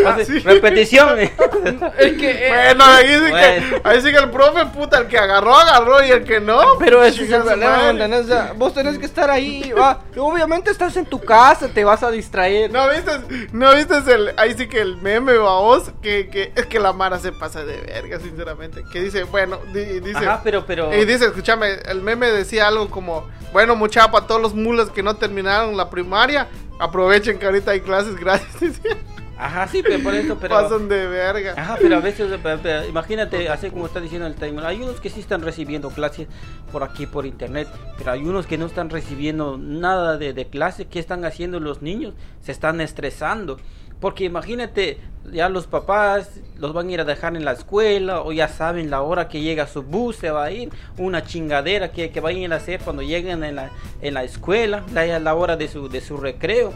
repetición. 0.43 1.19
es 1.97 2.13
que... 2.13 2.47
eh, 2.47 2.49
Bueno, 2.75 2.85
ahí 2.85 3.07
sí, 3.07 3.19
Bueno. 3.31 3.37
que, 3.37 3.81
ahí 3.83 4.01
sí 4.01 4.11
que 4.11 4.17
el 4.17 4.29
profe, 4.29 4.65
puta, 4.67 4.99
el 4.99 5.07
que 5.07 5.17
agarró, 5.17 5.55
agarró 5.55 6.03
y 6.05 6.11
el 6.11 6.23
que 6.23 6.39
no. 6.39 6.59
Pero 6.79 7.03
ese 7.03 7.23
es 7.23 7.31
el 7.31 7.41
problema, 7.41 7.71
¿me 7.71 7.77
madre. 7.77 7.89
entendés? 7.91 8.21
O 8.25 8.27
sea, 8.27 8.53
vos 8.55 8.73
tenés 8.73 8.97
que 8.99 9.05
estar 9.05 9.29
ahí, 9.31 9.71
va. 9.71 10.01
Obviamente 10.17 10.69
estás 10.71 10.95
en 10.97 11.05
tu 11.05 11.19
casa, 11.21 11.67
te 11.67 11.83
vas 11.83 12.03
a 12.03 12.11
distraer. 12.11 12.71
¿No 12.71 12.87
viste, 12.89 13.47
no 13.51 13.73
viste 13.73 13.95
el, 14.13 14.33
ahí 14.37 14.53
sí 14.55 14.67
que 14.67 14.79
el 14.81 14.97
meme, 14.97 15.37
babos, 15.37 15.91
que, 16.01 16.29
que 16.29 16.51
es 16.55 16.65
que 16.67 16.79
la 16.79 16.93
Mara 16.93 17.19
se 17.19 17.31
pasa 17.31 17.63
de 17.65 17.77
verga, 17.81 18.19
sinceramente. 18.19 18.83
Que 18.91 19.01
dice, 19.01 19.23
bueno, 19.23 19.59
di- 19.73 19.99
dice, 20.01 20.17
Ajá, 20.17 20.41
pero, 20.43 20.65
pero. 20.65 20.93
y 20.93 21.05
dice, 21.05 21.25
escúchame, 21.25 21.73
el 21.87 22.01
meme 22.01 22.27
decía 22.31 22.67
algo 22.67 22.89
como, 22.89 23.27
bueno, 23.55 23.73
mucha 23.77 24.11
para 24.11 24.27
todos 24.27 24.41
los 24.41 24.53
mulas 24.53 24.89
que 24.89 25.01
no 25.01 25.15
terminaron 25.15 25.77
la 25.77 25.89
primaria, 25.89 26.49
aprovechen 26.77 27.39
que 27.39 27.45
ahorita 27.45 27.71
hay 27.71 27.79
clases 27.79 28.17
gratis. 28.17 28.81
Ajá, 29.37 29.65
sí, 29.69 29.81
pero 29.81 30.03
por 30.03 30.13
eso, 30.13 30.37
pero. 30.37 30.55
Pasan 30.55 30.89
de 30.89 31.07
verga. 31.07 31.53
Ajá, 31.55 31.77
pero 31.79 31.95
a 31.95 31.99
veces, 32.01 32.29
pero- 32.43 32.59
pero 32.61 32.85
imagínate, 32.85 33.47
así 33.47 33.69
como 33.69 33.85
está 33.85 34.01
diciendo 34.01 34.27
el 34.27 34.35
timer, 34.35 34.65
hay 34.65 34.81
unos 34.81 34.99
que 34.99 35.09
sí 35.09 35.21
están 35.21 35.41
recibiendo 35.41 35.89
clases 35.89 36.27
por 36.69 36.83
aquí, 36.83 37.05
por 37.05 37.25
internet, 37.25 37.69
pero 37.97 38.11
hay 38.11 38.23
unos 38.25 38.45
que 38.45 38.57
no 38.57 38.65
están 38.65 38.89
recibiendo 38.89 39.57
nada 39.57 40.17
de, 40.17 40.33
de 40.33 40.47
clase. 40.47 40.87
¿Qué 40.87 40.99
están 40.99 41.23
haciendo 41.23 41.61
los 41.61 41.81
niños? 41.81 42.13
Se 42.41 42.51
están 42.51 42.81
estresando. 42.81 43.57
Porque 43.99 44.25
imagínate, 44.25 44.99
ya 45.31 45.49
los 45.49 45.67
papás 45.67 46.41
los 46.57 46.73
van 46.73 46.89
a 46.89 46.91
ir 46.91 46.99
a 47.01 47.05
dejar 47.05 47.35
en 47.35 47.43
la 47.45 47.53
escuela 47.53 48.21
o 48.21 48.31
ya 48.31 48.47
saben 48.47 48.89
la 48.89 49.01
hora 49.01 49.27
que 49.27 49.41
llega 49.41 49.67
su 49.67 49.83
bus, 49.83 50.15
se 50.17 50.29
va 50.31 50.45
a 50.45 50.51
ir, 50.51 50.69
una 50.97 51.23
chingadera 51.25 51.91
que, 51.91 52.11
que 52.11 52.19
vayan 52.19 52.53
a 52.53 52.57
hacer 52.57 52.79
cuando 52.81 53.01
lleguen 53.01 53.43
en 53.43 53.55
la, 53.55 53.71
en 54.01 54.13
la 54.13 54.23
escuela, 54.23 54.83
la, 54.93 55.19
la 55.19 55.35
hora 55.35 55.55
de 55.57 55.67
su, 55.67 55.89
de 55.89 56.01
su 56.01 56.17
recreo. 56.17 56.73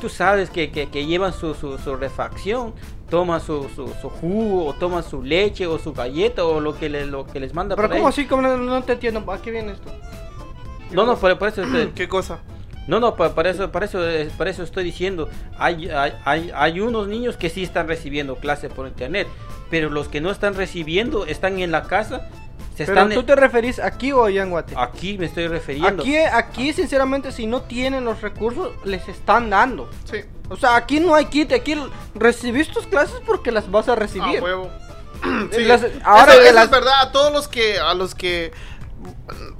Tú 0.00 0.08
sabes 0.08 0.48
que, 0.48 0.70
que, 0.70 0.88
que 0.88 1.04
llevan 1.04 1.32
su, 1.34 1.52
su, 1.54 1.76
su 1.76 1.94
refacción, 1.94 2.72
toman 3.10 3.40
su, 3.40 3.68
su, 3.74 3.86
jugo, 4.08 4.64
o 4.66 4.72
toman 4.72 5.02
su 5.02 5.22
leche, 5.22 5.66
o 5.66 5.78
su 5.78 5.92
galleta, 5.92 6.44
o 6.46 6.58
lo 6.60 6.74
que, 6.78 6.88
le- 6.88 7.04
lo 7.04 7.26
que 7.26 7.38
les 7.38 7.52
manda 7.52 7.76
Pero 7.76 7.88
por 7.88 7.96
¿cómo 7.98 8.08
ahí. 8.08 8.12
así? 8.12 8.24
¿Cómo 8.26 8.40
no, 8.40 8.56
no 8.56 8.82
te 8.82 8.94
entiendo? 8.94 9.22
¿A 9.30 9.42
qué 9.42 9.50
viene 9.50 9.72
esto? 9.72 9.90
No, 10.92 11.04
no, 11.04 11.16
por, 11.16 11.36
por 11.38 11.48
eso... 11.48 11.62
¿Qué 11.94 12.08
cosa? 12.08 12.38
No, 12.90 13.00
no, 13.00 13.14
pa- 13.14 13.34
para 13.34 13.50
eso, 13.50 13.70
para 13.70 13.86
eso, 13.86 14.06
eh, 14.08 14.28
para 14.36 14.50
eso 14.50 14.62
estoy 14.64 14.82
diciendo. 14.84 15.28
Hay, 15.58 15.88
hay, 15.88 16.12
hay, 16.24 16.50
hay 16.54 16.80
unos 16.80 17.06
niños 17.08 17.36
que 17.36 17.48
sí 17.48 17.62
están 17.62 17.86
recibiendo 17.88 18.34
clases 18.36 18.72
por 18.72 18.86
internet, 18.88 19.28
pero 19.70 19.88
los 19.90 20.08
que 20.08 20.20
no 20.20 20.30
están 20.30 20.54
recibiendo 20.54 21.24
están 21.24 21.60
en 21.60 21.70
la 21.70 21.84
casa. 21.84 22.28
Se 22.76 22.86
Pero 22.86 23.02
están 23.02 23.14
tú 23.14 23.22
te 23.24 23.36
referís 23.36 23.78
aquí 23.78 24.10
o 24.12 24.24
allá 24.24 24.42
en 24.42 24.50
Guate. 24.50 24.74
aquí 24.76 25.16
me 25.18 25.26
estoy 25.26 25.46
refiriendo. 25.48 26.02
Aquí, 26.02 26.16
aquí, 26.16 26.72
sinceramente, 26.72 27.30
si 27.30 27.46
no 27.46 27.62
tienen 27.62 28.04
los 28.04 28.20
recursos, 28.22 28.70
les 28.84 29.06
están 29.08 29.50
dando. 29.50 29.88
Sí, 30.10 30.18
O 30.48 30.56
sea, 30.56 30.74
aquí 30.76 30.98
no 30.98 31.14
hay 31.14 31.26
kit, 31.26 31.52
aquí 31.52 31.76
recibís 32.14 32.68
tus 32.68 32.86
clases 32.86 33.16
porque 33.26 33.52
las 33.52 33.70
vas 33.70 33.88
a 33.88 33.92
a 33.92 33.96
recibir. 33.96 34.42
huevo. 34.42 34.68
Sí, 35.52 35.64
Las- 35.64 35.84
ahora 36.04 36.32
eso 36.32 36.42
que 36.42 36.48
es 36.48 36.54
las- 36.54 36.70
verdad, 36.70 37.00
a 37.02 37.12
todos 37.12 37.32
los 37.32 37.46
que, 37.48 37.78
a 37.78 37.92
los 37.94 38.14
que, 38.14 38.50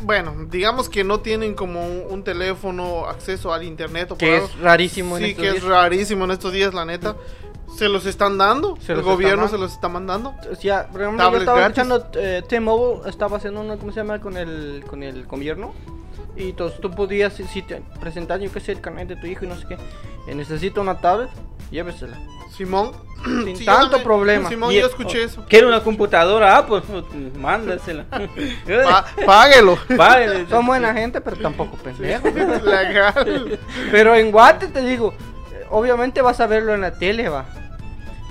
bueno, 0.03 0.35
digamos 0.51 0.89
que 0.89 1.05
no 1.05 1.21
tienen 1.21 1.55
como 1.55 1.87
un, 1.87 2.23
teléfono, 2.23 3.07
acceso 3.07 3.53
al 3.53 3.65
internet 3.65 4.11
o 4.13 4.19
que 4.19 4.27
por 4.27 4.35
es 4.35 4.43
algo, 4.51 4.65
rarísimo 4.65 5.17
en 5.17 5.25
sí, 5.25 5.31
estos 5.31 5.43
que 5.43 5.51
días. 5.51 5.65
es 5.65 5.69
rarísimo 5.69 6.25
en 6.25 6.31
estos 6.33 6.53
días, 6.53 6.75
la 6.75 6.85
neta. 6.85 7.17
Se 7.81 7.89
los 7.89 8.05
están 8.07 8.37
dando, 8.39 8.77
Se 8.85 8.93
el 8.93 9.03
gobierno 9.03 9.49
se 9.49 9.57
los 9.59 9.73
está 9.73 9.89
mandando. 9.89 10.35
Sea, 10.61 10.87
por 10.89 11.01
ejemplo, 11.01 11.19
yo 11.19 11.25
Tablets 11.25 11.41
estaba 11.43 11.59
gratis. 11.61 11.79
escuchando 11.79 12.07
eh, 12.21 12.43
T-Mobile 12.49 13.09
estaba 13.09 13.37
haciendo 13.39 13.61
una, 13.63 13.77
¿cómo 13.79 13.91
se 13.91 14.01
llama? 14.01 14.21
Con 14.21 14.37
el, 14.37 14.85
con 14.87 15.03
el 15.03 15.25
gobierno. 15.27 15.73
Y 16.37 16.51
entonces 16.51 16.79
tú 16.81 16.91
podías, 16.91 17.33
si, 17.33 17.45
si 17.45 17.63
te 17.63 17.83
presentar, 17.99 18.39
yo 18.39 18.53
qué 18.53 18.61
sé, 18.61 18.73
el 18.73 18.81
carnet 18.83 19.09
de 19.09 19.17
tu 19.17 19.27
hijo 19.27 19.45
y 19.45 19.49
no 19.49 19.57
sé 19.57 19.67
qué. 19.67 19.75
eh, 20.29 20.35
necesita 20.35 20.81
una 20.83 20.99
tablet, 21.01 21.31
llévesela. 21.71 22.19
Simón. 22.57 22.93
Sin 23.45 23.57
Sí, 23.57 23.65
tanto 23.65 24.03
problema. 24.03 24.49
Simón, 24.49 24.73
yo 24.73 24.87
escuché 24.87 25.25
eso. 25.25 25.45
¿Quiere 25.49 25.67
una 25.67 25.83
computadora? 25.83 26.57
Ah, 26.59 26.67
pues 26.67 26.83
mándasela. 27.39 28.05
Pa- 28.85 29.07
páguelo. 29.27 29.79
Páguenle. 29.97 30.47
Son 30.51 30.67
buena 30.67 30.93
gente, 30.93 31.21
pero 31.23 31.37
tampoco 31.37 31.77
pendejos. 31.79 32.33
Legal. 32.63 33.59
Pero 33.91 34.15
en 34.15 34.31
Guate 34.31 34.69
te 34.69 34.83
digo, 34.83 35.15
eh, 35.53 35.65
obviamente 35.71 36.21
vas 36.23 36.41
a 36.41 36.47
verlo 36.47 36.75
en 36.75 36.83
la 36.83 36.93
tele, 36.93 37.29
va. 37.29 37.47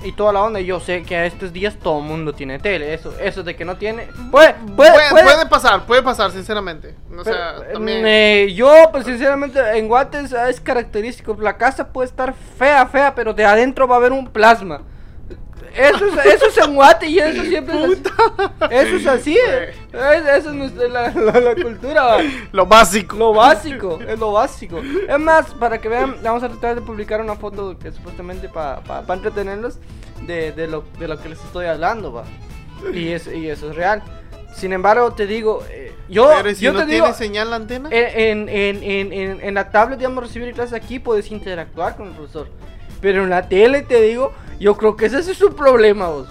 Y 0.02 0.12
toda 0.12 0.32
la 0.32 0.42
onda, 0.42 0.60
y 0.60 0.64
yo 0.64 0.80
sé 0.80 1.02
que 1.02 1.14
a 1.16 1.26
estos 1.26 1.52
días 1.52 1.76
todo 1.82 1.98
el 1.98 2.04
mundo 2.04 2.32
tiene 2.32 2.58
tele. 2.58 2.94
Eso, 2.94 3.12
eso 3.20 3.42
de 3.42 3.54
que 3.54 3.64
no 3.66 3.76
tiene. 3.76 4.08
Puede, 4.30 4.54
puede, 4.54 4.92
Puede, 4.92 5.10
puede- 5.10 5.24
puede 5.24 5.46
pasar, 5.46 5.84
puede 5.86 6.02
pasar, 6.02 6.30
sinceramente. 6.32 6.94
O 7.10 7.22
pero, 7.22 7.24
sea, 7.24 7.56
eh, 7.68 7.72
también. 7.74 8.02
eh, 8.06 8.52
yo, 8.54 8.72
pues 8.92 9.04
sinceramente, 9.04 9.60
en 9.78 9.88
Guate 9.88 10.20
es, 10.20 10.32
es 10.32 10.60
característico. 10.60 11.36
La 11.38 11.56
casa 11.58 11.88
puede 11.88 12.08
estar 12.08 12.32
fea, 12.58 12.86
fea, 12.86 13.14
pero 13.14 13.34
de 13.34 13.44
adentro 13.44 13.86
va 13.86 13.96
a 13.96 13.98
haber 13.98 14.12
un 14.12 14.26
plasma. 14.26 14.82
Eso 15.74 16.06
es, 16.06 16.26
eso 16.26 16.46
es 16.46 16.58
en 16.58 16.74
Guate 16.74 17.06
y 17.08 17.18
eso 17.18 17.42
siempre 17.44 17.74
es 17.84 17.90
así. 17.90 18.02
Eso 18.70 18.96
es 18.96 19.06
así. 19.06 19.36
eh. 19.38 19.72
Es- 19.92 20.38
Eso 20.38 20.48
es 20.50 20.54
nuestra- 20.54 20.88
la, 20.88 21.10
la- 21.10 21.40
la 21.40 21.54
cultura. 21.54 22.02
va. 22.04 22.18
Lo 22.52 22.66
básico. 22.66 23.16
Lo 23.16 23.32
básico, 23.34 23.98
es 24.06 24.18
lo 24.18 24.32
básico. 24.32 24.80
Es 25.08 25.18
más, 25.18 25.46
para 25.54 25.78
que 25.80 25.88
vean, 25.88 26.16
vamos 26.22 26.42
a 26.42 26.48
tratar 26.48 26.74
de 26.76 26.80
publicar 26.80 27.20
una 27.20 27.34
foto 27.36 27.78
que 27.78 27.92
supuestamente 27.92 28.48
para 28.48 28.82
entretenerlos 29.14 29.78
de, 30.26 30.52
de, 30.52 30.66
lo, 30.68 30.84
de 30.98 31.08
lo 31.08 31.20
que 31.20 31.28
les 31.30 31.42
estoy 31.44 31.66
hablando, 31.66 32.12
va. 32.12 32.24
Y, 32.92 33.08
es, 33.08 33.26
y 33.26 33.48
eso 33.48 33.70
es 33.70 33.76
real. 33.76 34.02
Sin 34.54 34.72
embargo, 34.72 35.12
te 35.12 35.26
digo, 35.26 35.62
eh, 35.70 35.92
yo, 36.08 36.28
Pero 36.36 36.50
¿y 36.50 36.54
si 36.56 36.64
yo 36.64 36.72
no 36.72 36.80
te 36.80 36.86
tiene 36.86 37.02
digo, 37.04 37.14
señal 37.16 37.50
la 37.50 37.56
antena. 37.56 37.88
en, 37.92 38.48
en, 38.48 38.82
en, 38.82 39.12
en, 39.12 39.38
en 39.42 39.54
la 39.54 39.70
tablet, 39.70 39.98
digamos, 39.98 40.24
recibir 40.24 40.52
clases 40.54 40.74
aquí, 40.74 40.98
puedes 40.98 41.30
interactuar 41.30 41.96
con 41.96 42.08
el 42.08 42.14
profesor. 42.14 42.48
Pero 43.00 43.22
en 43.24 43.30
la 43.30 43.48
tele, 43.48 43.82
te 43.82 44.02
digo, 44.02 44.32
yo 44.60 44.76
creo 44.76 44.96
que 44.96 45.06
ese 45.06 45.18
es 45.18 45.26
su 45.36 45.54
problema, 45.54 46.08
vos. 46.08 46.28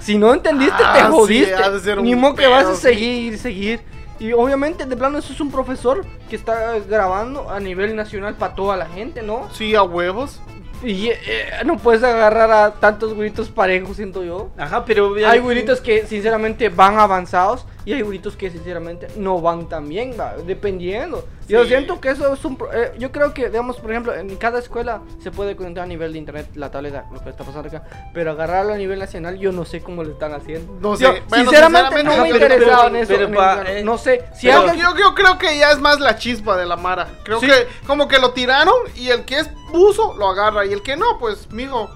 Si 0.00 0.18
no 0.18 0.32
entendiste, 0.34 0.82
Ah, 0.84 0.94
te 0.94 1.00
sí, 1.00 1.06
jodiste. 1.10 1.92
un 1.98 2.04
Ni 2.04 2.14
modo 2.16 2.34
que 2.34 2.46
vas 2.46 2.66
a 2.66 2.74
sí. 2.74 2.80
seguir, 2.82 3.38
seguir. 3.38 3.80
Y 4.18 4.32
obviamente, 4.32 4.86
de 4.86 4.96
plano, 4.96 5.18
eso 5.18 5.32
es 5.32 5.40
un 5.40 5.50
profesor 5.50 6.04
que 6.30 6.36
está 6.36 6.78
grabando 6.88 7.50
a 7.50 7.60
nivel 7.60 7.94
nacional 7.96 8.34
para 8.34 8.54
toda 8.54 8.76
la 8.76 8.86
gente, 8.86 9.22
¿no? 9.22 9.48
Sí, 9.52 9.74
a 9.74 9.82
huevos. 9.82 10.40
Y 10.84 11.08
eh, 11.10 11.18
no 11.64 11.76
puedes 11.78 12.02
agarrar 12.02 12.50
a 12.50 12.72
tantos 12.74 13.14
güiritos 13.14 13.48
parejos, 13.48 13.96
siento 13.96 14.24
yo. 14.24 14.50
Ajá, 14.58 14.84
pero 14.84 15.14
Hay 15.26 15.38
güiritos 15.38 15.80
que 15.80 16.06
sinceramente 16.06 16.68
van 16.68 16.98
avanzados 16.98 17.64
y 17.84 17.92
hay 17.92 18.02
güiritos 18.02 18.36
que 18.36 18.50
sinceramente 18.50 19.08
no 19.16 19.40
van 19.40 19.68
tan 19.68 19.88
bien, 19.88 20.14
va, 20.18 20.34
dependiendo. 20.46 21.26
Yo 21.48 21.62
Sí. 21.64 21.68
siento 21.70 22.00
que 22.00 22.10
eso 22.10 22.32
es 22.32 22.44
un... 22.44 22.56
eh, 22.72 22.92
yo 22.98 23.10
creo 23.10 23.34
que, 23.34 23.48
digamos, 23.50 23.76
por 23.78 23.90
ejemplo, 23.90 24.14
en 24.14 24.36
cada 24.36 24.60
escuela 24.60 25.02
se 25.22 25.30
puede 25.32 25.56
conectar 25.56 25.82
a 25.84 25.86
nivel 25.86 26.12
de 26.12 26.18
internet 26.20 26.46
la 26.54 26.70
tableta, 26.70 27.04
lo 27.12 27.20
que 27.22 27.30
está 27.30 27.44
pasando 27.44 27.68
acá, 27.68 27.82
pero 28.14 28.30
agarrarlo 28.30 28.72
a 28.72 28.76
nivel 28.76 28.98
nacional 29.00 29.38
yo 29.38 29.50
no 29.52 29.64
sé 29.64 29.80
cómo 29.82 30.04
lo 30.04 30.12
están 30.12 30.32
haciendo. 30.32 30.72
No 30.80 30.96
Yo, 30.96 31.12
sé. 31.12 31.22
Bueno, 31.28 31.50
sinceramente, 31.50 31.88
sinceramente, 31.88 32.04
no 32.04 32.22
me 32.22 32.28
he 32.28 32.32
interesado 32.32 32.86
en 32.88 32.96
eso. 32.96 33.12
pero 33.12 33.26
en 33.26 33.34
pa- 33.34 33.62
el- 33.62 33.76
eh, 33.78 33.84
no 33.84 33.98
sé, 33.98 34.24
si 34.34 34.46
Pero 34.46 34.60
alguien... 34.60 34.76
yo, 34.86 34.96
yo 34.96 35.14
creo 35.14 35.36
que 35.38 35.58
ya 35.58 35.72
es 35.72 35.80
más 35.80 35.98
la 36.00 36.16
chispa 36.16 36.56
de 36.56 36.64
la 36.66 36.76
Mara. 36.76 37.08
Creo 37.24 37.40
Sí. 37.40 37.46
que 37.48 37.66
como 37.86 38.06
que 38.08 38.18
lo 38.20 38.30
tiraron 38.32 38.74
y 38.94 39.08
el 39.08 39.24
que 39.24 39.40
es 39.40 39.50
buzo 39.72 40.14
lo 40.16 40.28
agarra 40.28 40.64
y 40.64 40.72
el 40.72 40.82
que 40.82 40.96
no, 40.96 41.18
pues, 41.18 41.50
mijo, 41.50 41.90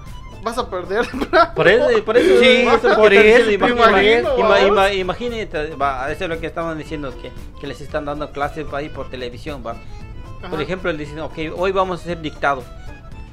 vas 0.47 0.57
a 0.57 0.69
perder. 0.69 1.05
Por 1.55 1.67
eso, 1.67 2.03
por 2.05 2.17
eso, 2.17 2.43
Sí, 2.43 2.65
por 2.65 2.73
eso 2.75 2.95
por 2.95 3.13
imagínate, 4.93 5.75
va, 5.75 6.11
eso 6.11 6.23
es 6.23 6.29
lo 6.29 6.39
que 6.39 6.47
estaban 6.47 6.77
diciendo, 6.77 7.13
que, 7.21 7.31
que 7.59 7.67
les 7.67 7.81
están 7.81 8.05
dando 8.05 8.31
clases 8.31 8.65
ahí 8.73 8.89
por 8.89 9.09
televisión, 9.09 9.63
va. 9.65 9.75
Por 10.49 10.61
ejemplo, 10.61 10.89
él 10.89 10.97
dice, 10.97 11.19
ok, 11.19 11.37
hoy 11.55 11.71
vamos 11.71 11.99
a 11.99 12.03
hacer 12.03 12.21
dictado. 12.21 12.63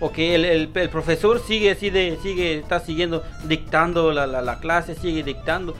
Ok, 0.00 0.18
el, 0.18 0.44
el, 0.44 0.70
el 0.74 0.88
profesor 0.90 1.40
sigue 1.40 1.70
así 1.70 1.88
de, 1.90 2.18
sigue, 2.22 2.58
está 2.58 2.80
siguiendo 2.80 3.22
dictando 3.44 4.12
la, 4.12 4.26
la, 4.26 4.42
la 4.42 4.58
clase, 4.58 4.94
sigue 4.94 5.22
dictando. 5.22 5.74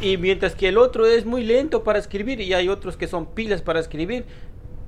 Y 0.00 0.16
mientras 0.16 0.54
que 0.54 0.68
el 0.68 0.78
otro 0.78 1.06
es 1.06 1.24
muy 1.24 1.44
lento 1.44 1.82
para 1.82 1.98
escribir 1.98 2.40
y 2.40 2.54
hay 2.54 2.68
otros 2.68 2.96
que 2.96 3.06
son 3.06 3.26
pilas 3.26 3.62
para 3.62 3.80
escribir, 3.80 4.24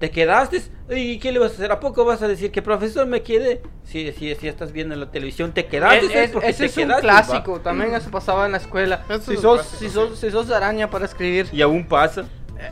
te 0.01 0.11
quedaste. 0.11 0.61
¿Y 0.89 1.19
qué 1.21 1.31
le 1.31 1.39
vas 1.39 1.53
a 1.53 1.55
hacer? 1.55 1.71
¿A 1.71 1.79
poco 1.79 2.05
vas 2.05 2.21
a 2.23 2.27
decir 2.27 2.51
que 2.51 2.63
profesor 2.63 3.07
me 3.07 3.23
quedé? 3.23 3.63
Si, 3.85 4.11
si, 4.13 4.35
si 4.35 4.49
estás 4.49 4.73
viendo 4.73 4.95
en 4.95 5.01
la 5.01 5.11
televisión, 5.13 5.53
te 5.53 5.67
quedaste. 5.67 6.07
Es- 6.07 6.15
es 6.17 6.31
porque 6.31 6.49
ese 6.49 6.59
te 6.59 6.67
es 6.67 6.77
un 6.79 6.93
clásico, 7.01 7.53
va. 7.53 7.63
también 7.63 7.95
eso 7.95 8.11
pasaba 8.11 8.47
en 8.47 8.53
la 8.53 8.59
escuela. 8.59 9.05
Eso 9.09 9.21
Si 9.21 9.35
es 9.35 9.41
sos, 9.41 9.61
clásico, 9.61 9.79
si, 9.79 9.87
sí. 9.89 9.95
sos, 9.95 10.19
si 10.19 10.31
sos 10.33 10.51
araña 10.51 10.91
para 10.91 11.05
escribir, 11.05 11.47
Y 11.53 11.63
aún 11.63 11.87
pasa. 11.87 12.25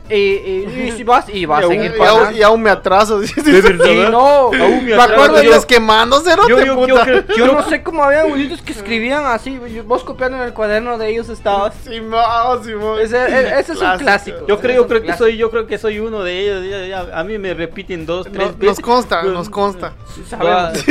Y, 0.09 0.13
y, 0.15 0.95
y 0.97 1.03
vas, 1.03 1.25
y 1.29 1.45
vas 1.45 1.59
a 1.59 1.61
y, 1.61 1.65
aún, 1.65 1.73
seguir 1.73 1.91
y 1.91 1.99
aún- 2.01 2.17
pasando. 2.19 2.37
y 2.37 2.41
aún 2.43 2.61
me 2.61 2.69
atraso. 2.69 3.19
dice. 3.21 3.41
Sí, 3.43 4.03
no, 4.11 4.19
Aún 4.19 4.85
me 4.85 4.95
me 4.95 5.01
acuerdo 5.01 5.41
yo, 5.41 5.49
estás 5.51 5.65
quemando, 5.65 6.19
cerote, 6.21 6.49
Yo- 6.49 6.59
yo- 6.63 6.87
yo 6.87 6.95
puta. 6.95 7.33
yo 7.37 7.47
no 7.47 7.63
sé 7.69 7.83
cómo 7.83 8.03
había 8.03 8.23
güiritos 8.23 8.61
que 8.61 8.71
escribían 8.73 9.25
así, 9.25 9.59
vos 9.85 10.03
copiando 10.03 10.37
en 10.37 10.43
el 10.43 10.53
cuaderno 10.53 10.97
de 10.97 11.09
ellos 11.09 11.29
estabas. 11.29 11.73
Simón, 11.83 12.63
Simón. 12.63 12.99
Ese, 12.99 13.17
e- 13.17 13.59
ese 13.59 13.73
es 13.73 13.81
un 13.81 13.97
clásico. 13.97 14.37
Yo 14.47 14.59
creo, 14.59 14.87
creo 14.87 15.01
que 15.01 15.13
soy, 15.15 15.37
yo 15.37 15.49
creo 15.51 15.67
que 15.67 15.77
soy 15.77 15.99
uno 15.99 16.23
de 16.23 16.39
ellos. 16.39 17.07
a 17.13 17.23
mí 17.23 17.37
me 17.37 17.53
repiten 17.53 18.05
dos, 18.05 18.25
tres 18.25 18.35
Nos, 18.37 18.57
veces. 18.57 18.77
nos 18.77 18.79
consta, 18.79 19.23
nos 19.23 19.49
consta. 19.49 19.93
Sabemos. 20.27 20.83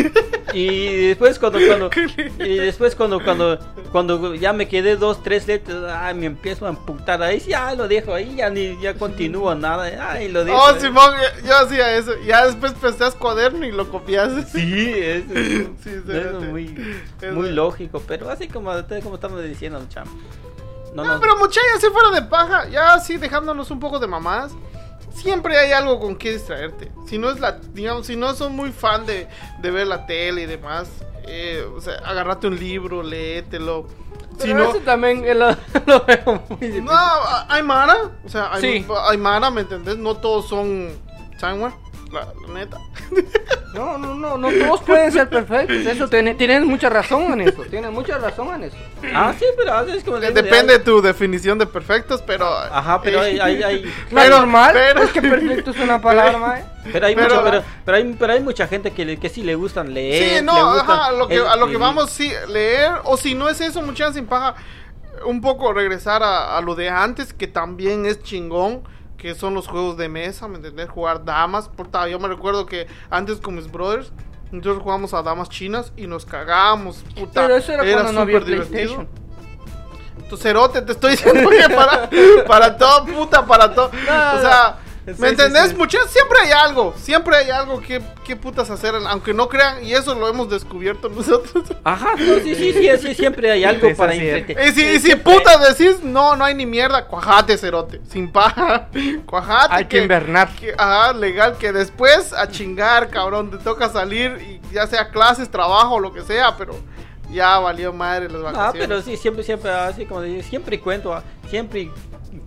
Y 0.54 1.08
después 1.08 1.38
cuando, 1.38 1.58
cuando 1.66 1.90
y 2.44 2.56
después 2.56 2.94
cuando, 2.94 3.22
cuando, 3.22 3.58
cuando 3.92 4.34
ya 4.34 4.52
me 4.52 4.66
quedé 4.68 4.96
dos, 4.96 5.22
tres 5.22 5.46
letras, 5.46 5.84
ay, 5.88 6.14
me 6.14 6.26
empiezo 6.26 6.64
a 6.66 6.70
amputar 6.70 7.22
ahí, 7.22 7.40
ya 7.40 7.74
lo 7.74 7.86
dejo 7.86 8.14
ahí, 8.14 8.36
ya 8.36 8.48
ni, 8.48 8.80
ya 8.80 8.94
continúo 8.94 9.54
nada, 9.54 10.10
ay, 10.10 10.28
lo 10.28 10.44
dejo. 10.44 10.56
Oh, 10.58 10.68
ahí. 10.68 10.80
Simón, 10.80 11.12
yo- 11.46 11.56
hacía 11.56 11.96
eso. 11.96 12.12
Ya 12.26 12.46
después 12.46 12.72
prestas 12.72 13.14
cuaderno 13.14 13.66
y 13.66 13.72
lo 13.72 13.88
copias. 13.90 14.32
Sí, 14.52 14.92
es, 14.96 15.24
Sí, 15.84 15.90
es 17.20 17.34
muy, 17.34 17.50
lógico, 17.50 18.02
pero 18.06 18.30
así 18.30 18.48
como, 18.48 18.72
como 19.02 19.14
estamos 19.16 19.42
diciendo, 19.42 19.84
chamo. 19.88 20.10
No, 20.94 21.04
No, 21.04 21.14
no, 21.14 21.20
pero 21.20 21.36
muchachos, 21.36 21.68
así 21.76 21.86
fuera 21.92 22.10
de 22.10 22.22
paja, 22.22 22.68
ya 22.68 22.94
así 22.94 23.18
dejándonos 23.18 23.70
un 23.70 23.78
poco 23.78 23.98
de 23.98 24.06
mamás. 24.06 24.52
Siempre 25.14 25.56
hay 25.58 25.72
algo 25.72 25.98
con 26.00 26.16
que 26.16 26.32
distraerte. 26.32 26.90
Si 27.06 27.18
no 27.18 27.30
es 27.30 27.40
la, 27.40 27.52
digamos, 27.72 28.06
si 28.06 28.16
no 28.16 28.34
son 28.34 28.54
muy 28.54 28.72
fan 28.72 29.06
de, 29.06 29.26
de 29.60 29.70
ver 29.70 29.86
la 29.86 30.06
tele 30.06 30.42
y 30.42 30.46
demás, 30.46 30.88
eh, 31.26 31.66
o 31.76 31.80
sea, 31.80 31.94
agárrate 32.04 32.46
un 32.46 32.58
libro, 32.58 33.02
léetelo. 33.02 33.86
Si 34.38 34.54
no, 34.54 34.70
eso 34.70 34.78
también 34.80 35.22
lo, 35.38 35.48
lo 35.86 36.04
veo 36.04 36.42
muy 36.48 36.58
difícil. 36.60 36.84
no, 36.84 36.92
hay 37.48 37.62
Mara, 37.62 38.12
o 38.24 38.28
sea, 38.28 38.52
hay, 38.52 38.60
Sí. 38.60 38.86
hay 39.08 39.18
Mara, 39.18 39.50
¿me 39.50 39.62
entendés? 39.62 39.96
No 39.98 40.16
todos 40.16 40.48
son 40.48 40.90
Sandwich, 41.38 41.74
la, 42.12 42.32
la 42.46 42.54
neta. 42.54 42.78
No, 43.74 43.98
no, 43.98 44.14
no, 44.14 44.38
no 44.38 44.48
todos 44.50 44.80
pueden 44.82 45.12
ser 45.12 45.28
perfectos. 45.28 45.76
Eso 45.86 46.08
tiene- 46.08 46.34
tienes 46.34 46.64
mucha 46.64 46.88
razón 46.88 47.32
en 47.34 47.42
eso. 47.48 47.62
Tienes 47.68 47.90
mucha 47.90 48.16
razón 48.18 48.54
en 48.54 48.64
eso. 48.64 48.76
Ah, 49.14 49.34
sí, 49.38 49.44
pero 49.56 49.72
a 49.74 49.82
veces 49.82 50.02
como 50.04 50.18
digo, 50.18 50.32
Depende 50.32 50.72
de 50.74 50.78
tu 50.78 51.02
definición 51.02 51.58
de 51.58 51.66
perfectos, 51.66 52.22
pero. 52.26 52.46
Ajá, 52.48 53.00
pero 53.02 53.20
hay, 53.20 53.38
hay, 53.38 53.62
hay- 53.62 53.92
Pero- 54.10 54.38
normal 54.38 54.70
pero- 54.72 55.02
es 55.02 55.10
que 55.10 55.20
perfecto 55.22 55.70
es 55.70 55.78
una 55.78 56.00
palabra, 56.00 56.38
mae. 56.38 56.64
pero 56.92 57.06
hay 57.06 57.14
Pero- 57.14 57.28
mucha, 57.36 57.44
pero, 57.50 57.62
pero 57.84 57.96
hay, 57.98 58.16
pero 58.18 58.32
hay 58.32 58.40
mucha 58.40 58.66
gente 58.66 58.90
que, 58.92 59.04
le- 59.04 59.16
que 59.18 59.28
sí 59.28 59.42
le 59.42 59.54
gustan 59.54 59.92
leer. 59.92 60.24
Sí, 60.24 60.34
le 60.36 60.42
no, 60.42 60.72
gustan 60.72 60.90
ajá, 60.90 61.06
a 61.08 61.12
lo 61.12 61.28
que, 61.28 61.38
a 61.38 61.56
lo 61.56 61.68
que 61.68 61.76
vamos, 61.76 62.10
sí, 62.10 62.32
leer, 62.48 62.92
o 63.04 63.16
si 63.16 63.34
no 63.34 63.48
es 63.48 63.60
eso, 63.60 63.82
muchachos, 63.82 64.14
sin 64.14 64.26
paja, 64.26 64.54
un 65.26 65.40
poco 65.40 65.72
regresar 65.72 66.22
a, 66.22 66.56
a 66.56 66.60
lo 66.62 66.74
de 66.74 66.88
antes, 66.88 67.32
que 67.34 67.46
también 67.46 68.06
es 68.06 68.22
chingón, 68.22 68.82
que 69.18 69.34
son 69.34 69.52
los 69.52 69.66
juegos 69.66 69.96
de 69.96 70.08
mesa, 70.08 70.48
¿me 70.48 70.56
entendés? 70.56 70.88
Jugar 70.88 71.24
damas, 71.24 71.68
puta, 71.68 72.08
yo 72.08 72.18
me 72.18 72.28
recuerdo 72.28 72.64
que 72.64 72.86
antes 73.10 73.38
con 73.40 73.56
mis 73.56 73.70
brothers, 73.70 74.12
nosotros 74.52 74.78
jugábamos 74.82 75.12
a 75.12 75.22
damas 75.22 75.50
chinas 75.50 75.92
y 75.96 76.06
nos 76.06 76.24
cagábamos, 76.24 77.04
puta. 77.14 77.42
Pero 77.42 77.56
eso 77.56 77.72
era, 77.72 77.82
cuando 77.82 78.12
no 78.12 78.20
había 78.20 78.38
súper 78.38 78.52
divertido. 78.52 78.94
PlayStation. 78.94 79.28
Tu 80.30 80.36
cerote, 80.36 80.82
te 80.82 80.92
estoy 80.92 81.12
diciendo 81.12 81.50
que 81.50 81.74
para, 81.74 82.08
para 82.46 82.76
todo, 82.76 83.06
puta, 83.06 83.44
para 83.44 83.74
todo. 83.74 83.86
o 83.88 84.40
sea, 84.40 84.78
¿me 85.18 85.28
sí, 85.28 85.34
entendés? 85.34 85.68
sí. 85.70 85.74
Muchachos, 85.76 86.10
siempre 86.10 86.38
hay 86.42 86.50
algo, 86.52 86.94
siempre 86.96 87.36
hay 87.36 87.50
algo 87.50 87.80
que, 87.80 88.02
que 88.24 88.36
putas 88.36 88.68
hacer, 88.70 88.94
aunque 89.08 89.32
no 89.32 89.48
crean, 89.48 89.84
y 89.84 89.92
eso 89.94 90.14
lo 90.14 90.28
hemos 90.28 90.50
descubierto 90.50 91.08
nosotros. 91.08 91.64
Ajá, 91.84 92.10
no, 92.18 92.34
sí, 92.42 92.54
sí, 92.54 92.72
sí, 92.72 92.88
sí, 93.00 93.14
siempre 93.14 93.50
hay 93.50 93.64
algo 93.64 93.94
para 93.96 94.14
entretener. 94.14 94.68
Y 94.68 94.72
si, 94.72 94.84
y 94.86 95.00
si 95.00 95.14
putas 95.16 95.76
decís, 95.76 96.02
no, 96.02 96.36
no 96.36 96.44
hay 96.44 96.54
ni 96.54 96.66
mierda, 96.66 97.06
cuajate, 97.06 97.56
cerote, 97.56 98.00
sin 98.10 98.30
paja, 98.30 98.88
cuajate. 99.26 99.74
Hay 99.74 99.84
que 99.86 100.02
invernar. 100.02 100.48
que- 100.56 100.74
ajá, 100.76 101.12
legal, 101.12 101.56
que 101.58 101.72
después 101.72 102.32
a 102.32 102.48
chingar, 102.48 103.08
cabrón, 103.10 103.50
te 103.50 103.58
toca 103.58 103.88
salir, 103.88 104.60
y 104.70 104.74
ya 104.74 104.86
sea 104.86 105.08
clases, 105.10 105.50
trabajo, 105.50 105.98
lo 106.00 106.12
que 106.12 106.22
sea, 106.22 106.56
pero 106.56 106.74
ya 107.30 107.58
valió 107.58 107.92
madre 107.92 108.28
las 108.28 108.40
Ah, 108.40 108.52
vacaciones. 108.52 108.88
pero 108.88 109.02
sí, 109.02 109.16
siempre, 109.16 109.42
siempre, 109.44 109.70
así 109.70 110.06
como 110.06 110.22
digo, 110.22 110.42
siempre 110.42 110.80
cuento, 110.80 111.12
ah, 111.12 111.22
siempre 111.50 111.80
y 111.82 111.90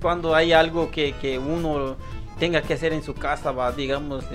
cuando 0.01 0.33
hay 0.33 0.53
algo 0.53 0.89
que, 0.89 1.13
que 1.21 1.37
uno 1.37 1.95
tenga 2.41 2.63
que 2.63 2.73
hacer 2.73 2.91
en 2.91 3.03
su 3.03 3.13
casa, 3.13 3.51
va, 3.51 3.71
digamos, 3.71 4.25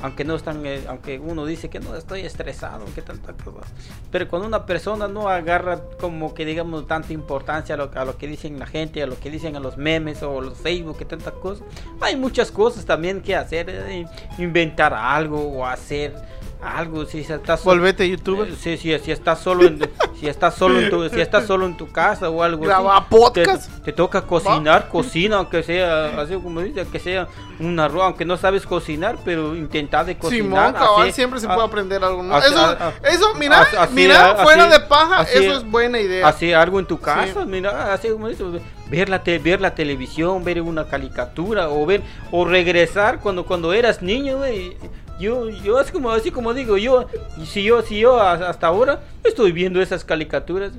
aunque 0.00 0.24
no 0.24 0.36
están, 0.36 0.64
eh, 0.64 0.84
aunque 0.86 1.18
uno 1.18 1.44
dice 1.44 1.68
que 1.68 1.80
no 1.80 1.96
estoy 1.96 2.20
estresado, 2.20 2.84
que 2.94 3.02
tanta 3.02 3.32
cosa, 3.32 3.66
pero 4.12 4.28
cuando 4.28 4.46
una 4.46 4.64
persona 4.64 5.08
no 5.08 5.28
agarra 5.28 5.80
como 6.00 6.34
que 6.34 6.44
digamos 6.44 6.86
tanta 6.86 7.12
importancia 7.12 7.74
a 7.74 7.78
lo, 7.78 7.90
a 7.92 8.04
lo 8.04 8.16
que 8.16 8.28
dicen 8.28 8.60
la 8.60 8.66
gente, 8.66 9.02
a 9.02 9.08
lo 9.08 9.18
que 9.18 9.28
dicen 9.28 9.56
a 9.56 9.58
los 9.58 9.76
memes 9.76 10.22
o 10.22 10.40
los 10.40 10.56
Facebook, 10.56 10.98
que 10.98 11.04
tanta 11.04 11.32
cosa, 11.32 11.64
hay 12.00 12.14
muchas 12.14 12.52
cosas 12.52 12.84
también 12.84 13.20
que 13.20 13.34
hacer, 13.34 13.68
eh, 13.68 14.06
inventar 14.38 14.94
algo 14.94 15.40
o 15.40 15.66
hacer 15.66 16.14
algo, 16.62 17.04
si 17.06 17.24
se 17.24 17.34
está 17.34 17.56
sol- 17.56 17.78
Volvete 17.78 18.08
youtuber. 18.08 18.48
eh, 18.48 18.54
Sí, 18.58 18.76
sí, 18.76 18.96
si 19.00 19.10
estás 19.10 19.40
solo 19.40 19.64
en, 19.66 19.80
si 20.20 20.28
estás 20.28 20.54
solo 20.54 20.78
en 20.80 20.90
tu, 20.90 21.08
si 21.08 21.20
estás 21.20 21.46
solo 21.46 21.66
en 21.66 21.76
tu 21.76 21.90
casa 21.90 22.30
o 22.30 22.42
algo 22.42 22.64
Graba 22.64 23.04
podcast. 23.08 23.68
Te, 23.78 23.82
te 23.86 23.92
toca 23.92 24.22
cocinar, 24.22 24.88
cocina, 24.88 25.36
aunque 25.38 25.62
sea 25.62 26.20
así 26.20 26.34
como 26.34 26.60
dice, 26.60 26.86
que 26.90 26.98
sea 27.00 27.26
un 27.58 27.78
arroz, 27.80 28.04
aunque 28.04 28.24
no 28.24 28.36
sabes 28.36 28.64
cocinar, 28.66 29.18
pero 29.24 29.56
intenta 29.56 30.04
de 30.04 30.16
cocinar. 30.16 30.44
Simón, 30.44 30.72
cabal, 30.72 31.02
así, 31.02 31.12
siempre 31.12 31.40
se 31.40 31.46
puede 31.46 31.62
aprender 31.64 32.02
algo 32.04 32.22
nuevo. 32.22 32.42
Eso, 32.44 32.76
ah, 32.78 32.92
eso, 33.10 33.34
mira, 33.34 33.62
así- 33.62 33.76
mira, 33.94 34.30
así- 34.32 34.42
fuera 34.44 34.68
de 34.68 34.80
paja, 34.80 35.22
eso 35.22 35.52
es 35.56 35.64
buena 35.68 35.98
idea. 36.00 36.28
Hacer 36.28 36.54
algo 36.54 36.78
en 36.78 36.86
tu 36.86 36.98
casa, 37.00 37.42
Sí. 37.42 37.48
mira, 37.48 37.92
así 37.92 38.08
como 38.08 38.28
dice, 38.28 38.44
ver 38.88 39.08
la, 39.08 39.22
te- 39.22 39.38
ver 39.38 39.60
la 39.60 39.74
televisión, 39.74 40.44
ver 40.44 40.60
una 40.62 40.84
caricatura 40.86 41.68
o 41.70 41.84
ver 41.86 42.02
o 42.30 42.44
regresar 42.44 43.18
cuando 43.20 43.44
cuando 43.44 43.72
eras 43.72 44.00
niño, 44.02 44.38
güey. 44.38 44.76
Yo 45.18 45.48
yo 45.48 45.80
es 45.80 45.90
como 45.92 46.10
así 46.10 46.30
como 46.30 46.54
digo, 46.54 46.76
yo 46.76 47.06
y 47.36 47.46
si 47.46 47.62
yo 47.62 47.82
si 47.82 47.98
yo 48.00 48.20
hasta 48.20 48.66
ahora 48.66 49.02
estoy 49.24 49.52
viendo 49.52 49.80
esas 49.80 50.04
caricaturas. 50.04 50.72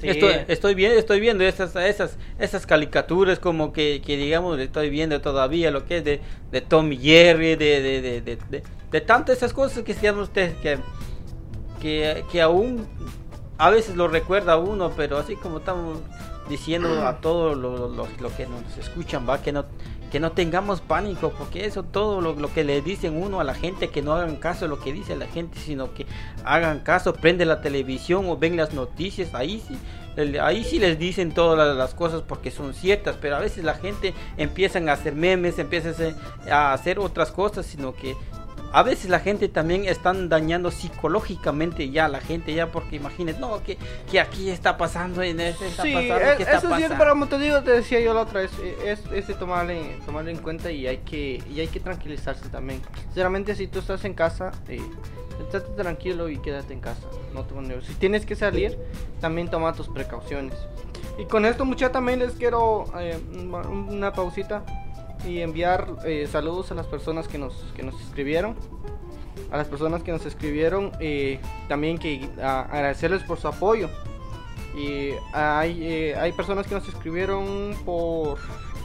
Sí. 0.00 0.08
Estoy, 0.08 0.32
estoy 0.48 0.74
viendo, 0.74 0.98
estoy 0.98 1.20
viendo 1.20 1.44
esas, 1.44 1.76
esas, 1.76 2.16
esas 2.38 2.64
caricaturas 2.66 3.38
como 3.38 3.74
que, 3.74 4.00
que 4.02 4.16
digamos 4.16 4.58
estoy 4.58 4.88
viendo 4.88 5.20
todavía 5.20 5.70
lo 5.70 5.84
que 5.84 5.98
es 5.98 6.04
de, 6.04 6.20
de 6.50 6.60
Tom 6.62 6.90
y 6.90 6.96
Jerry, 6.96 7.54
de, 7.56 7.82
de, 7.82 8.00
de, 8.00 8.20
de, 8.22 8.62
de, 8.90 9.00
tantas 9.02 9.36
esas 9.36 9.52
cosas 9.52 9.82
que 9.82 9.92
digamos 9.92 10.28
ustedes 10.28 10.54
que, 10.62 10.78
que, 11.82 12.24
que 12.32 12.40
aún 12.40 12.88
a 13.58 13.68
veces 13.68 13.94
lo 13.94 14.08
recuerda 14.08 14.56
uno, 14.56 14.90
pero 14.96 15.18
así 15.18 15.36
como 15.36 15.58
estamos 15.58 15.98
diciendo 16.50 17.06
a 17.06 17.20
todos 17.20 17.56
los 17.56 17.90
lo, 17.92 18.06
lo 18.06 18.36
que 18.36 18.46
nos 18.46 18.76
escuchan, 18.76 19.26
va, 19.26 19.40
que 19.40 19.52
no, 19.52 19.64
que 20.10 20.20
no 20.20 20.32
tengamos 20.32 20.80
pánico, 20.80 21.32
porque 21.38 21.64
eso 21.64 21.84
todo 21.84 22.20
lo, 22.20 22.34
lo 22.34 22.52
que 22.52 22.64
le 22.64 22.82
dicen 22.82 23.16
uno 23.16 23.40
a 23.40 23.44
la 23.44 23.54
gente, 23.54 23.88
que 23.88 24.02
no 24.02 24.12
hagan 24.12 24.36
caso 24.36 24.66
de 24.66 24.68
lo 24.68 24.80
que 24.80 24.92
dice 24.92 25.16
la 25.16 25.26
gente, 25.26 25.58
sino 25.58 25.94
que 25.94 26.06
hagan 26.44 26.80
caso, 26.80 27.14
prende 27.14 27.46
la 27.46 27.62
televisión 27.62 28.26
o 28.28 28.36
ven 28.36 28.56
las 28.56 28.74
noticias, 28.74 29.32
ahí 29.34 29.62
sí, 29.66 29.78
ahí 30.40 30.64
sí 30.64 30.78
les 30.78 30.98
dicen 30.98 31.32
todas 31.32 31.76
las, 31.76 31.94
cosas 31.94 32.22
porque 32.22 32.50
son 32.50 32.74
ciertas, 32.74 33.16
pero 33.20 33.36
a 33.36 33.38
veces 33.38 33.64
la 33.64 33.74
gente 33.74 34.12
empiezan 34.36 34.88
a 34.88 34.92
hacer 34.92 35.14
memes, 35.14 35.58
empiezan 35.58 35.94
a 36.50 36.50
a 36.50 36.72
hacer 36.72 36.98
otras 36.98 37.30
cosas, 37.30 37.66
sino 37.66 37.94
que 37.94 38.16
a 38.72 38.82
veces 38.82 39.10
la 39.10 39.20
gente 39.20 39.48
también 39.48 39.84
están 39.84 40.28
dañando 40.28 40.70
psicológicamente 40.70 41.90
ya 41.90 42.04
a 42.04 42.08
la 42.08 42.20
gente 42.20 42.54
ya 42.54 42.70
porque 42.70 42.96
imagínate 42.96 43.38
no 43.40 43.62
que, 43.62 43.76
que 44.10 44.20
aquí 44.20 44.48
está 44.50 44.76
pasando 44.76 45.22
en 45.22 45.40
este 45.40 45.66
está 45.68 45.82
Sí, 45.82 45.92
pasando 45.92 46.16
es- 46.16 46.36
¿qué 46.36 46.42
está 46.44 46.58
eso 46.58 46.66
sí, 46.68 46.72
pasando? 46.74 46.94
pero 46.98 47.10
como 47.10 47.26
te 47.26 47.38
digo, 47.38 47.62
te 47.62 47.70
decía 47.72 48.00
yo 48.00 48.14
la 48.14 48.22
otra 48.22 48.42
vez, 48.42 48.50
eh, 48.62 48.76
es, 48.86 49.00
es 49.12 49.26
de 49.26 49.34
tomarle, 49.34 49.98
tomarle 50.06 50.30
en 50.30 50.38
cuenta 50.38 50.70
y 50.70 50.86
hay 50.86 50.98
que 50.98 51.42
y 51.50 51.60
hay 51.60 51.68
que 51.68 51.80
tranquilizarse 51.80 52.48
también. 52.48 52.80
Sinceramente, 53.06 53.54
si 53.56 53.66
tú 53.66 53.80
estás 53.80 54.04
en 54.04 54.14
casa, 54.14 54.52
eh, 54.68 54.80
estate 55.40 55.70
tranquilo 55.76 56.28
y 56.28 56.38
quédate 56.38 56.72
en 56.72 56.80
casa. 56.80 57.00
No 57.34 57.44
te 57.44 57.54
pongas- 57.54 57.84
Si 57.84 57.94
tienes 57.94 58.24
que 58.26 58.36
salir, 58.36 58.78
también 59.20 59.48
toma 59.48 59.72
tus 59.72 59.88
precauciones. 59.88 60.54
Y 61.18 61.24
con 61.24 61.44
esto, 61.44 61.64
muchachos, 61.64 61.92
también 61.92 62.18
les 62.20 62.32
quiero 62.32 62.84
eh, 62.98 63.18
una 63.32 64.12
pausita 64.12 64.64
y 65.26 65.40
enviar 65.40 65.86
eh, 66.04 66.28
saludos 66.30 66.70
a 66.70 66.74
las 66.74 66.86
personas 66.86 67.28
que 67.28 67.38
nos, 67.38 67.54
que 67.76 67.82
nos 67.82 68.00
escribieron. 68.00 68.56
A 69.50 69.56
las 69.56 69.66
personas 69.68 70.02
que 70.02 70.12
nos 70.12 70.24
escribieron, 70.26 70.92
eh, 71.00 71.40
también 71.68 71.98
que 71.98 72.28
a- 72.42 72.60
agradecerles 72.62 73.22
por 73.24 73.38
su 73.38 73.48
apoyo. 73.48 73.88
Y 74.76 75.10
hay, 75.32 75.78
eh, 75.84 76.16
hay 76.16 76.32
personas 76.32 76.66
que 76.66 76.74
nos 76.76 76.88
escribieron 76.88 77.74
por 77.84 78.38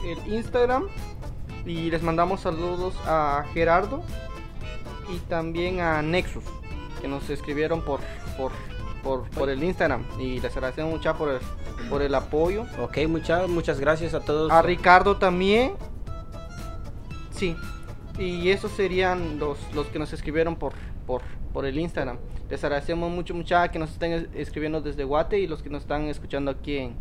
el 0.04 0.32
Instagram 0.32 0.88
y 1.64 1.90
les 1.90 2.02
mandamos 2.02 2.40
saludos 2.40 2.94
a 3.06 3.44
Gerardo 3.54 4.02
y 5.08 5.18
también 5.28 5.80
a 5.80 6.02
Nexus 6.02 6.44
que 7.00 7.06
nos 7.08 7.28
escribieron 7.30 7.82
por 7.82 8.00
por, 8.36 8.50
por, 9.04 9.28
por 9.30 9.48
el 9.50 9.62
Instagram 9.62 10.04
y 10.18 10.40
les 10.40 10.54
agradecemos 10.56 10.92
mucho 10.92 11.14
por 11.16 11.28
el, 11.30 11.38
por 11.88 12.02
el 12.02 12.14
apoyo. 12.14 12.64
ok 12.82 12.98
muchas 13.08 13.48
muchas 13.48 13.78
gracias 13.80 14.12
a 14.14 14.20
todos 14.20 14.50
A 14.50 14.62
Ricardo 14.62 15.16
también. 15.16 15.74
Sí. 17.36 17.56
Y 18.18 18.48
esos 18.50 18.70
serían 18.72 19.38
los, 19.38 19.58
los 19.74 19.86
que 19.88 19.98
nos 19.98 20.12
escribieron 20.12 20.56
por, 20.56 20.72
por, 21.06 21.20
por 21.52 21.66
el 21.66 21.78
Instagram. 21.78 22.16
Les 22.48 22.62
agradecemos 22.64 23.10
mucho, 23.10 23.34
mucha 23.34 23.68
que 23.70 23.78
nos 23.78 23.90
estén 23.92 24.12
es- 24.12 24.26
escribiendo 24.34 24.80
desde 24.80 25.04
Guate 25.04 25.38
y 25.38 25.46
los 25.46 25.62
que 25.62 25.68
nos 25.68 25.82
están 25.82 26.04
escuchando 26.06 26.50
aquí 26.50 26.78
en, 26.78 26.94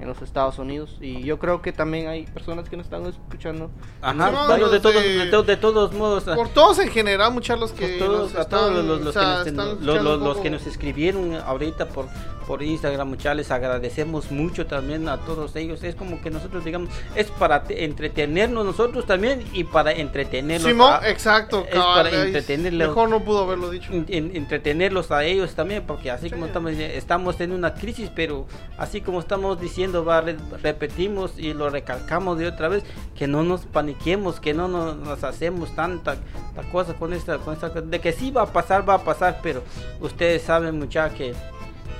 en 0.00 0.08
los 0.08 0.22
Estados 0.22 0.58
Unidos. 0.58 0.96
Y 1.00 1.22
yo 1.22 1.38
creo 1.38 1.60
que 1.62 1.72
también 1.72 2.08
hay 2.08 2.24
personas 2.26 2.68
que 2.68 2.76
nos 2.76 2.86
están 2.86 3.04
escuchando. 3.06 3.70
Ajá, 4.00 4.30
no, 4.30 4.46
bueno, 4.46 4.68
de, 4.68 4.80
todos, 4.80 5.02
de- 5.02 5.18
de, 5.18 5.26
to- 5.26 5.42
de 5.42 5.56
todos 5.56 5.92
modos. 5.92 6.26
a- 6.28 6.34
Por 6.34 6.48
todos 6.48 6.78
en 6.78 6.88
general, 6.88 7.32
muchas 7.32 7.58
los 7.60 7.72
que 7.72 7.98
por 7.98 8.08
todos, 8.08 8.32
nos 8.34 8.40
a 8.40 8.48
todos 8.48 8.70
están- 8.70 8.88
los, 8.88 9.00
los 9.02 9.08
o 9.08 9.12
sea, 9.12 9.22
que, 9.44 9.52
nos, 9.52 9.66
están 9.68 9.86
los- 10.04 10.20
los- 10.20 10.38
que 10.38 10.50
nos 10.50 10.66
escribieron 10.66 11.34
ahorita 11.34 11.88
por, 11.88 12.06
por 12.46 12.62
Instagram, 12.62 13.08
muchas 13.08 13.36
les 13.36 13.50
agradecemos 13.50 14.30
mucho 14.32 14.66
también 14.66 15.08
a 15.08 15.18
todos 15.18 15.54
ellos. 15.56 15.82
Es 15.84 15.94
como 15.94 16.20
que 16.22 16.30
nosotros, 16.30 16.64
digamos, 16.64 16.88
es 17.14 17.30
para 17.30 17.62
te- 17.64 17.84
entretenernos 17.84 18.64
nosotros 18.64 19.06
también 19.06 19.44
y 19.52 19.64
para 19.64 19.92
entretenerlos. 19.92 20.68
Simón, 20.70 20.94
a- 21.00 21.08
exacto, 21.08 21.64
es 21.68 21.74
cabal, 21.74 22.10
para 22.10 22.24
entretenerlos. 22.24 22.88
Mejor 22.88 23.08
no 23.10 23.20
pudo 23.22 23.40
haberlo 23.44 23.70
dicho. 23.70 23.92
en- 23.92 24.06
en- 24.08 24.34
entretenerlos 24.36 25.10
a 25.10 25.24
ellos 25.24 25.54
también, 25.54 25.84
porque 25.86 26.10
así 26.10 26.26
Sí. 26.28 26.30
como 26.32 26.46
estamos, 26.46 26.72
estamos 26.72 27.40
en 27.40 27.52
una 27.52 27.74
crisis, 27.74 28.10
pero 28.14 28.46
así 28.78 29.00
como 29.00 29.20
estamos 29.20 29.60
diciendo, 29.60 29.89
va, 29.98 30.20
re- 30.20 30.36
repetimos 30.62 31.32
y 31.38 31.52
lo 31.54 31.70
recalcamos 31.70 32.38
de 32.38 32.46
otra 32.46 32.68
vez, 32.68 32.84
que 33.16 33.26
no 33.26 33.42
nos 33.42 33.62
paniquemos, 33.66 34.40
que 34.40 34.54
no 34.54 34.68
nos, 34.68 34.96
nos 34.96 35.22
hacemos 35.24 35.74
tanta, 35.74 36.16
tanta 36.16 36.70
cosa 36.70 36.94
con 36.94 37.12
esta, 37.12 37.38
con 37.38 37.54
esta, 37.54 37.68
de 37.68 38.00
que 38.00 38.12
sí 38.12 38.30
va 38.30 38.42
a 38.42 38.46
pasar, 38.52 38.88
va 38.88 38.94
a 38.94 39.04
pasar, 39.04 39.40
pero 39.42 39.62
ustedes 40.00 40.42
saben 40.42 40.78
mucha 40.78 41.10
que 41.10 41.34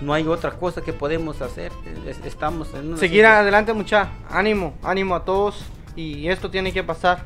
no 0.01 0.15
hay 0.15 0.27
otra 0.27 0.53
cosa 0.53 0.81
que 0.81 0.93
podemos 0.93 1.43
hacer, 1.43 1.73
es- 2.07 2.21
estamos 2.25 2.73
en 2.75 2.89
una 2.89 2.97
Seguir 2.97 3.19
situación- 3.21 3.41
adelante, 3.43 3.73
mucha. 3.75 4.09
Ánimo, 4.31 4.75
ánimo 4.83 5.15
a 5.15 5.25
todos. 5.25 5.65
Y 5.97 6.29
esto 6.29 6.51
tiene 6.51 6.73
que 6.73 6.83
pasar. 6.85 7.25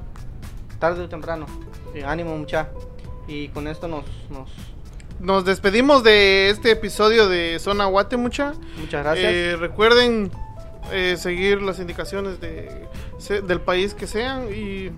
Tarde 0.80 1.02
o 1.04 1.08
temprano. 1.08 1.46
Sí, 1.92 2.00
ánimo, 2.00 2.36
mucha. 2.36 2.68
Y 3.28 3.48
con 3.48 3.68
esto 3.68 3.86
nos, 3.86 4.04
nos... 4.30 4.50
Nos 5.20 5.44
despedimos 5.44 6.02
de 6.02 6.50
este 6.50 6.72
episodio 6.72 7.28
de 7.28 7.58
Zona 7.60 7.84
Guate, 7.84 8.16
mucha. 8.16 8.54
Muchas 8.80 9.04
gracias. 9.04 9.32
Eh, 9.32 9.56
recuerden 9.60 10.32
eh, 10.92 11.16
seguir 11.16 11.62
las 11.62 11.78
indicaciones 11.78 12.40
de, 12.40 12.88
se- 13.18 13.42
del 13.42 13.60
país 13.60 13.94
que 13.94 14.06
sean 14.06 14.48
y 14.54 14.90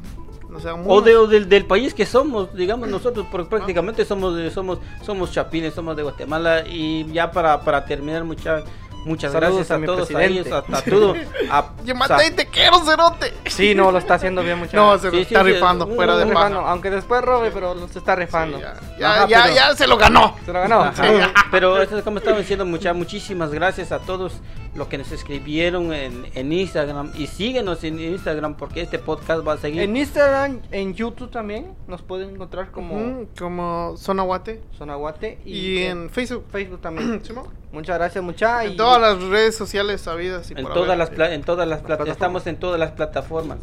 no 0.48 0.60
sean 0.60 0.84
O, 0.86 1.00
de, 1.00 1.16
o 1.16 1.26
del, 1.26 1.48
del 1.48 1.64
país 1.64 1.92
que 1.94 2.06
somos, 2.06 2.54
digamos 2.54 2.88
nosotros, 2.88 3.26
porque 3.30 3.48
prácticamente 3.50 4.04
somos 4.04 4.36
de, 4.36 4.50
somos 4.50 4.78
somos 5.02 5.32
chapines, 5.32 5.74
somos 5.74 5.96
de 5.96 6.02
Guatemala 6.04 6.64
y 6.66 7.04
ya 7.12 7.30
para, 7.30 7.60
para 7.62 7.84
terminar 7.84 8.24
muchas 8.24 8.64
muchas 9.06 9.32
Saludos 9.32 9.54
gracias 9.54 9.70
a 9.70 9.74
a, 9.74 9.78
mi 9.78 9.86
todos 9.86 10.02
a 10.10 10.14
presidente. 10.14 10.48
ellos, 10.48 10.52
a, 10.52 10.76
a 10.78 10.82
todo. 10.82 11.14
A, 11.50 11.70
Yo 11.84 11.94
maté 11.94 12.26
y 12.26 12.30
te 12.32 12.46
quiero, 12.46 12.78
cerote. 12.84 13.32
Sí, 13.46 13.74
no, 13.74 13.90
lo 13.92 13.98
está 13.98 14.14
haciendo 14.14 14.42
bien, 14.42 14.58
mucha. 14.58 14.76
No, 14.76 14.98
se 14.98 15.10
Sí, 15.10 15.16
lo 15.16 15.22
sí, 15.24 15.34
está 15.34 15.44
sí, 15.44 15.52
rifando, 15.52 15.86
un- 15.86 15.94
fuera 15.96 16.16
de 16.16 16.32
aunque 16.32 16.90
después 16.90 17.22
robe, 17.22 17.50
pero 17.52 17.74
lo 17.74 17.88
se 17.88 17.98
está 17.98 18.14
rifando. 18.16 18.58
Sí, 18.58 18.62
ya, 18.64 18.74
ya, 18.98 19.12
Ajá, 19.12 19.28
ya, 19.28 19.42
pero- 19.44 19.54
ya 19.54 19.74
se 19.76 19.86
lo 19.86 19.96
ganó. 19.96 20.36
Se 20.44 20.52
lo 20.52 20.60
ganó. 20.60 20.92
Pero 21.50 21.80
eso 21.80 21.96
es 21.96 22.04
como 22.04 22.18
estaba 22.18 22.38
diciendo, 22.38 22.66
mucha, 22.66 22.92
muchísimas 22.92 23.50
gracias 23.52 23.92
a 23.92 24.00
todos 24.00 24.40
los 24.74 24.88
que 24.88 24.98
nos 24.98 25.10
escribieron 25.12 25.92
en, 25.92 26.26
en 26.34 26.52
Instagram 26.52 27.12
y 27.16 27.28
síguenos 27.28 27.82
en 27.84 27.98
Instagram 28.00 28.56
porque 28.56 28.82
este 28.82 28.98
podcast 28.98 29.46
va 29.46 29.54
a 29.54 29.56
seguir. 29.56 29.80
En 29.82 29.96
Instagram, 29.96 30.60
en 30.72 30.94
YouTube 30.94 31.30
también 31.30 31.74
nos 31.86 32.02
pueden 32.02 32.30
encontrar 32.30 32.72
como 32.72 33.24
como 33.38 33.94
Zona 33.96 34.22
Guate. 34.24 34.60
Sonaguate 34.76 35.38
Y 35.46 35.78
en 35.84 36.10
Facebook. 36.10 36.44
Facebook 36.50 36.80
también. 36.80 37.22
Muchas 37.76 37.98
gracias, 37.98 38.24
mucha. 38.24 38.64
En 38.64 38.72
y- 38.72 38.76
todas 38.76 38.98
las 39.02 39.22
redes 39.28 39.54
sociales 39.54 40.00
sabidas 40.00 40.50
y 40.50 40.54
en 40.54 40.62
por 40.62 40.72
todas 40.72 40.88
haber. 40.88 40.98
las 40.98 41.10
pla- 41.10 41.34
en 41.34 41.42
todas 41.42 41.68
las 41.68 41.82
estamos 42.06 42.46
en 42.46 42.58
todas 42.58 42.80
las 42.80 42.92
plataformas. 42.92 43.58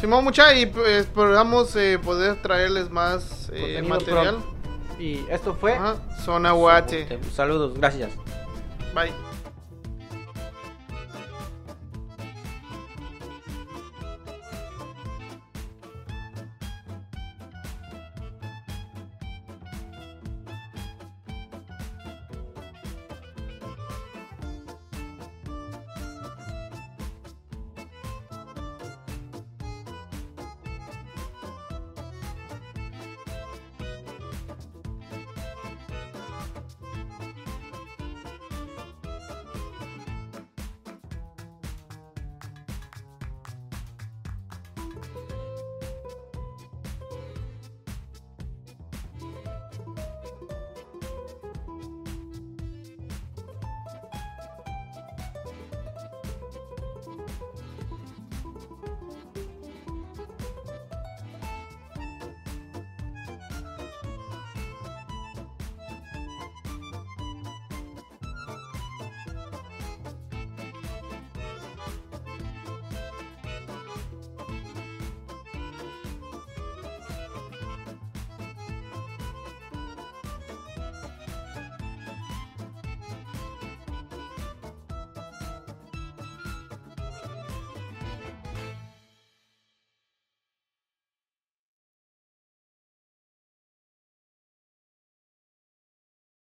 Simón, 0.00 0.24
mucha, 0.24 0.54
y 0.54 0.64
pues, 0.64 0.88
esperamos 1.06 1.76
eh, 1.76 1.98
poder 2.02 2.40
traerles 2.40 2.88
más 2.88 3.50
eh, 3.52 3.82
material. 3.86 4.36
pronto. 4.38 4.54
Y 4.98 5.26
esto 5.28 5.54
fue 5.54 5.74
Ajá, 5.74 5.96
Zona 6.24 6.52
Guate. 6.52 7.18
Saludos, 7.34 7.74
gracias. 7.78 8.10
Bye. 8.94 9.12